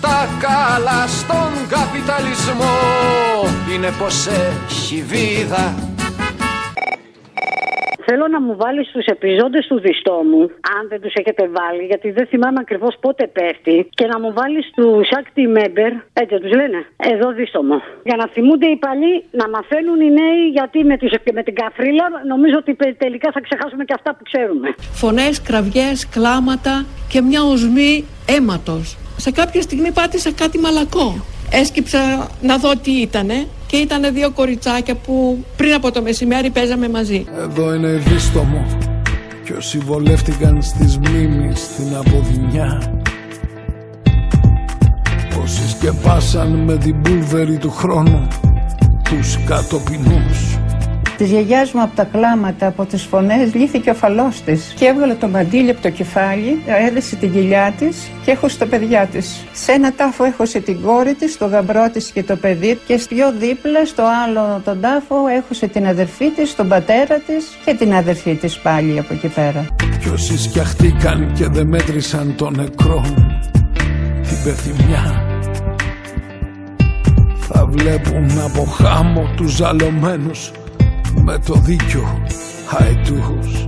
Τα 0.00 0.28
καλά 0.38 1.06
στον 1.06 1.68
καπιταλισμό 1.68 2.76
Είναι 3.74 3.92
πως 3.98 4.26
έχει 4.26 5.04
βίδα 5.08 5.93
Θέλω 8.16 8.28
να 8.36 8.42
μου 8.46 8.56
βάλεις 8.64 8.86
τους 8.94 9.06
επιζώντες 9.16 9.66
του 9.66 9.78
διστόμου, 9.86 10.42
αν 10.76 10.82
δεν 10.92 11.00
τους 11.02 11.14
έχετε 11.20 11.44
βάλει, 11.58 11.82
γιατί 11.90 12.08
δεν 12.10 12.26
θυμάμαι 12.30 12.60
ακριβώς 12.64 12.94
πότε 13.04 13.22
πέφτει, 13.36 13.76
και 13.98 14.06
να 14.12 14.16
μου 14.22 14.30
βάλεις 14.38 14.64
τους 14.76 15.08
active 15.20 15.50
member, 15.58 15.90
έτσι 16.12 16.34
τους 16.42 16.52
λένε, 16.60 16.78
εδώ 17.12 17.28
δίστομο. 17.40 17.76
Για 18.08 18.16
να 18.20 18.26
θυμούνται 18.34 18.66
οι 18.72 18.76
παλιοί, 18.76 19.24
να 19.40 19.48
μαθαίνουν 19.54 20.00
οι 20.00 20.10
νέοι, 20.20 20.42
γιατί 20.58 20.78
με, 20.90 20.96
τους, 20.98 21.12
με 21.32 21.42
την 21.42 21.54
καφρίλα 21.54 22.06
νομίζω 22.32 22.56
ότι 22.62 22.72
τελικά 23.04 23.28
θα 23.34 23.40
ξεχάσουμε 23.46 23.84
και 23.84 23.94
αυτά 23.98 24.10
που 24.16 24.22
ξέρουμε. 24.30 24.68
Φωνές, 25.02 25.42
κραυγές, 25.48 26.08
κλάματα 26.08 26.74
και 27.12 27.20
μια 27.20 27.42
οσμή 27.42 28.04
αίματος. 28.32 28.86
Σε 29.16 29.30
κάποια 29.30 29.62
στιγμή 29.62 29.90
πάτησα 29.92 30.30
κάτι 30.32 30.58
μαλακό. 30.58 31.33
Έσκυψα 31.50 32.28
να 32.42 32.58
δω 32.58 32.76
τι 32.76 32.90
ήτανε 32.90 33.46
και 33.66 33.76
ήταν 33.76 34.14
δύο 34.14 34.30
κοριτσάκια 34.30 34.94
που 34.94 35.44
πριν 35.56 35.72
από 35.72 35.90
το 35.90 36.02
μεσημέρι 36.02 36.50
παίζαμε 36.50 36.88
μαζί. 36.88 37.24
Εδώ 37.38 37.74
είναι 37.74 37.88
δίστομο 37.88 38.66
κι 39.44 39.52
όσοι 39.52 39.78
βολεύτηκαν 39.78 40.62
στις 40.62 40.98
μνήμεις 40.98 41.60
στην 41.60 41.96
αποδυνιά 41.96 43.02
Όσοι 45.42 45.68
σκεπάσαν 45.68 46.48
με 46.48 46.76
την 46.76 47.02
πούλβερη 47.02 47.56
του 47.56 47.70
χρόνου 47.70 48.28
τους 49.02 49.38
κατοπινούς 49.46 50.53
Της 51.16 51.30
γιαγιάς 51.30 51.72
μου 51.72 51.82
από 51.82 51.96
τα 51.96 52.04
κλάματα, 52.04 52.66
από 52.66 52.84
τις 52.84 53.02
φωνές, 53.02 53.54
λύθηκε 53.54 53.90
ο 53.90 53.94
φαλός 53.94 54.40
της. 54.40 54.74
Και 54.76 54.84
έβγαλε 54.84 55.14
το 55.14 55.28
μαντίλι 55.28 55.70
από 55.70 55.80
το 55.80 55.90
κεφάλι, 55.90 56.62
έδεσε 56.88 57.16
την 57.16 57.32
κοιλιά 57.32 57.74
της 57.78 58.10
και 58.24 58.30
έχωσε 58.30 58.58
τα 58.58 58.66
παιδιά 58.66 59.06
της. 59.06 59.44
Σε 59.52 59.72
ένα 59.72 59.92
τάφο 59.92 60.24
έχωσε 60.24 60.60
την 60.60 60.80
κόρη 60.80 61.14
της, 61.14 61.38
το 61.38 61.46
γαμπρό 61.46 61.90
της 61.92 62.10
και 62.10 62.22
το 62.22 62.36
παιδί, 62.36 62.78
και 62.86 63.00
πιο 63.08 63.32
δίπλα 63.38 63.84
στο 63.84 64.02
άλλο 64.24 64.60
τον 64.64 64.80
τάφο 64.80 65.16
έχωσε 65.26 65.66
την 65.66 65.86
αδερφή 65.86 66.30
της, 66.30 66.54
τον 66.54 66.68
πατέρα 66.68 67.18
της 67.26 67.58
και 67.64 67.74
την 67.74 67.94
αδερφή 67.94 68.34
της 68.34 68.58
πάλι 68.58 68.98
από 68.98 69.14
εκεί 69.14 69.28
πέρα. 69.28 69.66
Κι 70.00 70.08
όσοι 70.08 70.38
σκιαχτήκαν 70.38 71.32
και 71.34 71.48
δεν 71.48 71.66
μέτρησαν 71.66 72.34
τον 72.36 72.54
νεκρό 72.56 73.04
Την 74.22 74.42
πεθυμιά 74.44 75.24
Θα 77.38 77.66
βλέπουν 77.66 78.40
από 78.44 78.64
χάμω 78.64 79.30
τους 79.36 79.52
ζαλωμένους 79.52 80.50
Με 81.22 81.38
το 81.46 81.54
δίκιο 81.54 82.22
χαϊτούς 82.66 83.66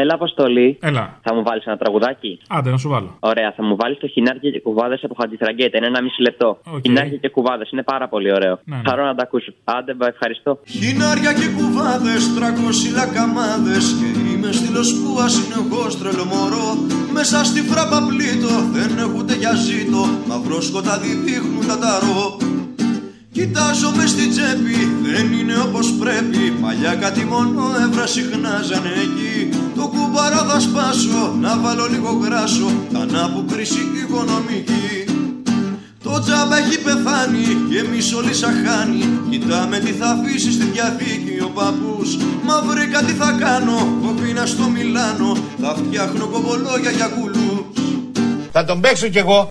Έλα, 0.00 0.14
Αποστολή. 0.14 0.78
Έλα. 0.80 1.18
Θα 1.22 1.34
μου 1.34 1.42
βάλεις 1.42 1.64
ένα 1.64 1.76
τραγουδάκι; 1.76 2.40
Άντε, 2.48 2.70
να 2.70 2.76
σου 2.76 2.88
βάλω. 2.88 3.16
Ωραία, 3.20 3.52
θα 3.56 3.62
μου 3.62 3.76
βάλεις 3.76 3.98
το 3.98 4.08
χινάρια 4.08 4.50
και 4.50 4.60
κουβάδες 4.60 5.04
από 5.04 5.14
Χατζηθραγκέτα. 5.20 5.76
Είναι 5.76 5.86
ένα 5.86 6.02
μισή 6.02 6.20
λεπτό. 6.22 6.58
Οκ. 6.74 6.80
Χινάρια 6.82 7.16
και 7.16 7.28
κουβάδες 7.28 7.70
είναι 7.70 7.82
πάρα 7.82 8.08
πολύ 8.08 8.32
ωραίο. 8.32 8.58
Ναι, 8.64 8.76
ναι. 8.76 8.82
Χαρώ 8.88 9.04
να 9.04 9.14
τα 9.14 9.22
ακούσω. 9.22 9.52
Άντε, 9.64 9.94
μπα, 9.94 10.06
ευχαριστώ. 10.06 10.58
Χινάρια 10.66 11.32
και 11.32 11.48
κουβάδες, 11.56 12.34
τρακόσι 12.34 12.88
λακαμάδες 12.98 13.84
Και 13.98 14.08
είμαι 14.30 14.52
στυλος 14.52 14.88
που 15.00 15.20
ασυνεχώς 15.26 15.98
τρελό 15.98 16.24
μωρό 16.24 16.68
Μέσα 17.12 17.44
στη 17.44 17.60
φράπα 17.60 17.98
πλήτω, 18.08 18.52
δεν 18.74 18.98
έχω 18.98 19.16
ούτε 19.18 19.34
για 19.34 19.52
ζήτο 19.66 20.02
Μαυρό 20.28 20.60
σκοτάδι 20.60 21.12
δείχνουν 21.24 21.66
τα 21.66 21.76
ταρό 21.78 22.45
Κοιτάζομαι 23.36 24.06
στη 24.06 24.28
τσέπη, 24.28 24.78
δεν 25.02 25.32
είναι 25.32 25.58
όπως 25.58 25.92
πρέπει. 25.92 26.50
Παλιά 26.60 26.94
κάτι 26.94 27.24
μόνο 27.24 27.62
έβρα 27.84 28.06
συχνάζανε 28.06 28.92
εκεί. 29.06 29.48
Το 29.74 29.86
κουμπαρά 29.86 30.42
θα 30.48 30.60
σπάσω, 30.60 31.36
να 31.40 31.58
βάλω 31.58 31.86
λίγο 31.90 32.10
γράσο 32.24 32.70
Θα 32.92 33.30
που 33.34 33.44
κρίση 33.52 33.80
οικονομική. 34.02 35.04
Το 36.02 36.20
τζάμπα 36.20 36.56
έχει 36.58 36.78
πεθάνει 36.82 37.46
και 37.70 37.78
εμείς 37.78 38.14
όλοι 38.14 38.34
σαχάνει 38.34 39.04
Κοιτάμε 39.30 39.78
τι 39.78 39.92
θα 39.92 40.06
αφήσει 40.06 40.52
στη 40.52 40.64
διαθήκη 40.64 41.40
ο 41.42 41.48
παππούς. 41.48 42.16
Μα 42.46 42.62
βρήκα 42.68 43.02
τι 43.02 43.12
θα 43.12 43.30
κάνω, 43.40 43.98
κοπίνα 44.02 44.46
στο 44.46 44.68
Μιλάνο. 44.68 45.36
Θα 45.60 45.74
φτιάχνω 45.74 46.26
κομπολόγια 46.26 46.90
για 46.90 47.06
κουλούς 47.06 47.45
Θα 48.58 48.64
τον 48.64 48.80
παίξω 48.80 49.08
κι 49.08 49.18
εγώ. 49.18 49.48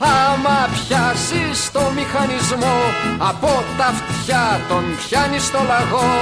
Άμα 0.00 0.58
πιάσεις 0.74 1.70
το 1.72 1.80
μηχανισμό 1.96 2.76
από 3.18 3.62
τα 3.78 3.84
αυτιά 3.84 4.60
τον 4.68 4.84
πιάνεις 4.96 5.44
στο 5.44 5.58
λαγό. 5.70 6.12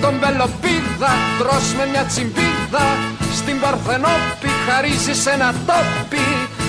Τον 0.00 0.14
πελοπίδα 0.20 1.12
τρως 1.38 1.66
με 1.76 1.84
μια 1.92 2.04
τσιμπίδα 2.04 2.86
στην 3.38 3.60
Παρθενόπη 3.60 4.50
χαρίζεις 4.66 5.26
ένα 5.26 5.54
τόπι. 5.66 6.26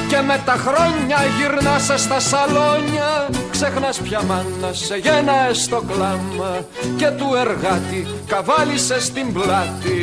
Και 0.09 0.21
με 0.27 0.41
τα 0.45 0.55
χρόνια 0.65 1.19
γυρνάς 1.37 2.01
στα 2.01 2.19
σαλόνια 2.19 3.29
Ξεχνάς 3.51 3.97
πια 3.97 4.21
μάνα 4.27 4.71
σε 4.71 4.95
γένα 4.95 5.37
στο 5.63 5.83
κλάμα. 5.89 6.51
Και 6.97 7.09
του 7.17 7.27
εργάτη 7.43 8.07
καβάλισες 8.27 9.03
στην 9.03 9.33
πλάτη. 9.33 9.97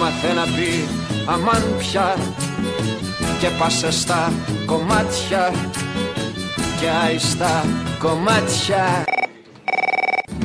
Μάθε 0.00 0.32
να 0.38 0.44
πει 0.54 0.88
αμάν 1.26 1.64
πια 1.78 2.16
Και 3.40 3.48
πάσε 3.58 3.90
στα 3.90 4.32
κομμάτια. 4.66 5.52
Και 6.80 6.86
άιστα 7.06 7.64
κομμάτια. 7.98 9.04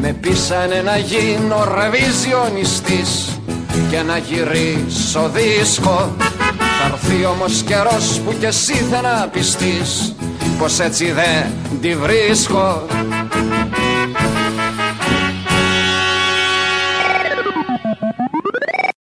Με 0.01 0.13
πείσανε 0.13 0.81
να 0.81 0.97
γίνω 0.97 1.67
ρεβιζιονιστής 1.75 3.39
και 3.89 4.01
να 4.01 4.17
γυρίσω 4.17 5.29
δίσκο. 5.33 6.15
Θα 6.57 6.87
έρθει 6.91 7.25
όμως 7.25 7.61
καιρός 7.61 8.19
που 8.25 8.35
κι 8.39 8.45
εσύ 8.45 8.73
θα 8.73 9.01
να 9.01 9.27
πιστείς 9.27 10.15
πως 10.59 10.79
έτσι 10.79 11.11
δεν 11.11 11.51
τη 11.81 11.95
βρίσκω 11.95 12.85